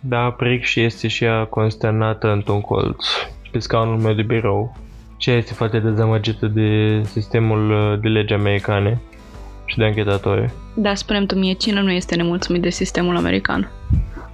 Da, 0.00 0.30
pric 0.30 0.64
și 0.64 0.80
este 0.80 1.08
și 1.08 1.24
ea 1.24 1.44
consternată 1.44 2.32
într-un 2.32 2.60
colț 2.60 3.04
pe 3.50 3.58
scaunul 3.58 3.98
meu 3.98 4.14
de 4.14 4.22
birou. 4.22 4.76
Ce 5.16 5.30
este 5.30 5.54
foarte 5.54 5.78
dezamăgită 5.78 6.46
de 6.46 7.00
sistemul 7.04 7.70
uh, 7.70 8.00
de 8.00 8.08
legi 8.08 8.32
americane 8.32 9.00
și 9.64 9.76
de 9.76 9.84
anchetatori. 9.84 10.50
Da, 10.74 10.94
spunem 10.94 11.26
tu 11.26 11.34
mie, 11.34 11.52
cine 11.52 11.80
nu 11.80 11.90
este 11.90 12.16
nemulțumit 12.16 12.62
de 12.62 12.70
sistemul 12.70 13.16
american? 13.16 13.70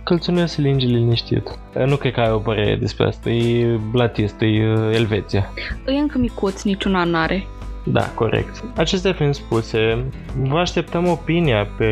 Călțunea 0.04 0.46
se 0.46 0.60
linge 0.60 0.86
liniștit. 0.86 1.58
Nu 1.86 1.96
cred 1.96 2.12
că 2.12 2.20
ai 2.20 2.30
o 2.30 2.38
părere 2.38 2.76
despre 2.76 3.06
asta. 3.06 3.30
E 3.30 3.78
Blatist, 3.90 4.40
e 4.40 4.46
uh, 4.46 4.94
Elveția. 4.94 5.52
E 5.86 5.92
încă 5.92 6.18
micuț, 6.18 6.62
niciuna 6.62 7.04
n-are. 7.04 7.46
Da, 7.84 8.10
corect. 8.14 8.64
Acestea 8.76 9.12
fiind 9.12 9.34
spuse, 9.34 10.04
vă 10.42 10.58
așteptăm 10.58 11.08
opinia 11.08 11.66
pe 11.76 11.88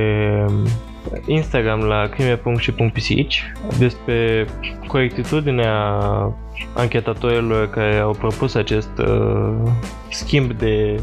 Instagram 1.26 1.80
la 1.80 2.08
crime.și.pisici 2.08 3.52
despre 3.78 4.46
corectitudinea 4.86 5.98
anchetatorilor 6.74 7.70
care 7.70 7.98
au 7.98 8.12
propus 8.12 8.54
acest 8.54 8.98
uh, 8.98 9.70
schimb 10.10 10.52
de 10.52 11.00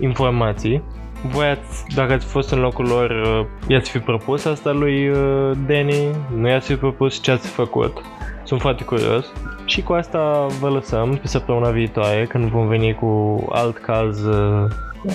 informații. 0.00 0.82
Voi 1.30 1.46
ați, 1.46 1.84
dacă 1.94 2.12
ați 2.12 2.26
fost 2.26 2.50
în 2.50 2.60
locul 2.60 2.86
lor, 2.86 3.10
uh, 3.10 3.46
i-ați 3.68 3.90
fi 3.90 3.98
propus 3.98 4.44
asta 4.44 4.72
lui 4.72 5.08
uh, 5.08 5.50
Danny? 5.66 6.10
Nu 6.36 6.48
i-ați 6.48 6.66
fi 6.66 6.74
propus 6.74 7.22
ce 7.22 7.30
ați 7.30 7.48
făcut? 7.48 8.00
Sunt 8.44 8.60
foarte 8.60 8.84
curios. 8.84 9.26
Și 9.64 9.82
cu 9.82 9.92
asta 9.92 10.46
vă 10.60 10.68
lăsăm 10.68 11.18
pe 11.20 11.26
săptămâna 11.26 11.70
viitoare 11.70 12.26
când 12.28 12.44
vom 12.44 12.68
veni 12.68 12.94
cu 12.94 13.42
alt 13.50 13.78
caz 13.78 14.24
uh, 14.24 14.64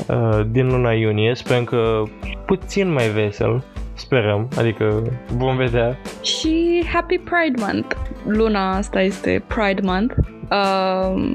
uh, 0.08 0.42
din 0.48 0.68
luna 0.68 0.92
iunie. 0.92 1.36
Sperăm 1.36 1.64
că 1.64 2.04
puțin 2.46 2.92
mai 2.92 3.08
vesel. 3.08 3.64
Sperăm, 3.94 4.48
adică 4.58 5.04
vom 5.38 5.56
vedea. 5.56 5.98
Și 6.22 6.84
Happy 6.94 7.18
Pride 7.18 7.62
Month! 7.66 7.96
Luna 8.26 8.76
asta 8.76 9.02
este 9.02 9.44
Pride 9.48 9.82
Month. 9.84 10.16
Uh, 10.52 11.34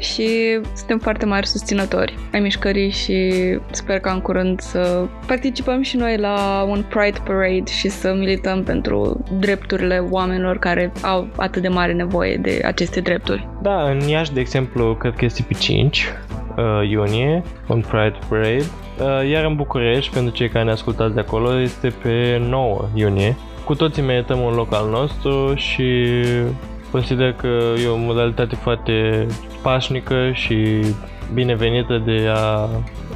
și 0.00 0.60
suntem 0.74 0.98
foarte 0.98 1.26
mari 1.26 1.46
susținători 1.46 2.18
ai 2.32 2.40
mișcării 2.40 2.90
și 2.90 3.32
sper 3.70 3.98
ca 3.98 4.12
în 4.12 4.20
curând 4.20 4.60
să 4.60 5.06
participăm 5.26 5.82
și 5.82 5.96
noi 5.96 6.16
la 6.16 6.66
un 6.68 6.84
Pride 6.88 7.18
Parade 7.24 7.70
și 7.78 7.88
să 7.88 8.14
milităm 8.18 8.62
pentru 8.62 9.24
drepturile 9.38 10.06
oamenilor 10.10 10.58
care 10.58 10.92
au 11.02 11.28
atât 11.36 11.62
de 11.62 11.68
mare 11.68 11.92
nevoie 11.92 12.36
de 12.36 12.60
aceste 12.64 13.00
drepturi. 13.00 13.48
Da, 13.62 13.90
în 13.90 14.00
Iași, 14.08 14.32
de 14.32 14.40
exemplu, 14.40 14.94
cred 14.94 15.14
că 15.14 15.24
este 15.24 15.44
pe 15.48 15.54
5 15.54 16.06
uh, 16.56 16.88
iunie, 16.90 17.42
un 17.68 17.84
Pride 17.90 18.18
Parade, 18.28 18.64
uh, 19.00 19.30
iar 19.30 19.44
în 19.44 19.54
București, 19.56 20.12
pentru 20.14 20.32
cei 20.32 20.48
care 20.48 20.64
ne 20.64 20.70
ascultați 20.70 21.14
de 21.14 21.20
acolo, 21.20 21.60
este 21.60 21.88
pe 22.02 22.42
9 22.48 22.88
iunie. 22.94 23.36
Cu 23.64 23.74
toții 23.74 24.02
merităm 24.02 24.40
un 24.40 24.54
loc 24.54 24.74
al 24.74 24.88
nostru 24.88 25.54
și 25.54 26.04
consider 26.90 27.32
că 27.32 27.72
e 27.84 27.86
o 27.86 27.96
modalitate 27.96 28.54
foarte 28.54 29.26
pașnică 29.62 30.30
și 30.32 30.84
binevenită 31.34 32.02
de 32.04 32.30
a 32.34 32.68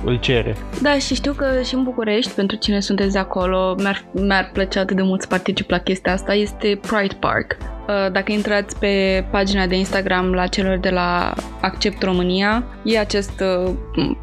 îl 0.05 0.19
cere. 0.21 0.57
Da, 0.83 0.99
și 0.99 1.15
știu 1.15 1.33
că 1.33 1.47
și 1.65 1.75
în 1.75 1.83
București, 1.83 2.33
pentru 2.33 2.57
cine 2.57 2.81
sunteți 2.81 3.13
de 3.13 3.19
acolo, 3.19 3.75
mi-ar, 3.79 4.05
mi-ar 4.13 4.51
plăcea 4.53 4.81
atât 4.81 4.97
de 4.97 5.03
mult 5.03 5.21
să 5.21 5.27
particip 5.27 5.71
la 5.71 5.79
chestia 5.79 6.13
asta, 6.13 6.35
este 6.35 6.81
Pride 6.81 7.15
Park. 7.21 7.57
Uh, 7.89 8.13
dacă 8.13 8.33
intrați 8.33 8.79
pe 8.79 9.25
pagina 9.31 9.67
de 9.67 9.77
Instagram 9.77 10.33
la 10.33 10.47
celor 10.47 10.79
de 10.79 10.91
la 10.91 11.35
Accept 11.61 12.03
România, 12.03 12.65
e 12.83 12.99
acest 12.99 13.41
uh, 13.41 13.73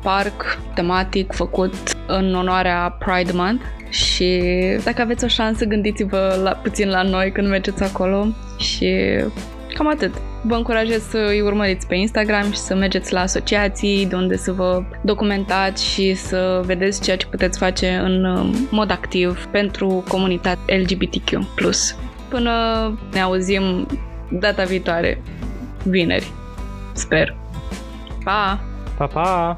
parc 0.04 0.60
tematic 0.76 1.32
făcut 1.32 1.74
în 2.08 2.36
onoarea 2.36 2.98
Pride 3.00 3.32
Month 3.34 3.64
și 3.90 4.42
dacă 4.84 5.02
aveți 5.02 5.24
o 5.24 5.28
șansă, 5.28 5.66
gândiți-vă 5.66 6.40
la, 6.44 6.52
puțin 6.52 6.90
la 6.90 7.02
noi 7.02 7.32
când 7.32 7.48
mergeți 7.48 7.84
acolo 7.84 8.28
și 8.58 8.96
cam 9.74 9.88
atât. 9.88 10.12
Vă 10.44 10.56
încurajez 10.56 11.04
să 11.04 11.18
îi 11.28 11.42
urmăriți 11.42 11.88
pe 11.88 11.96
Instagram 11.96 12.52
și 12.52 12.58
să 12.58 12.76
mergeți 12.76 13.14
la 13.14 13.20
asociații 13.20 14.06
de 14.06 14.16
unde 14.16 14.38
să 14.38 14.52
vă 14.52 14.84
documentați 15.02 15.86
și 15.86 16.14
să 16.14 16.62
vedeți 16.66 17.02
ceea 17.02 17.18
ce 17.18 17.28
puteți 17.28 17.58
face 17.58 17.90
în 17.90 18.24
um, 18.24 18.68
mod 18.72 18.92
activ 18.92 19.46
pentru 19.46 20.04
comunitatea 20.08 20.78
LGBTQ+. 20.78 21.30
Până 22.30 22.52
ne 23.12 23.20
auzim 23.20 23.88
data 24.30 24.64
viitoare, 24.64 25.22
vineri. 25.84 26.32
Sper. 26.94 27.36
Pa! 28.24 28.60
Pa, 28.98 29.06
pa! 29.06 29.58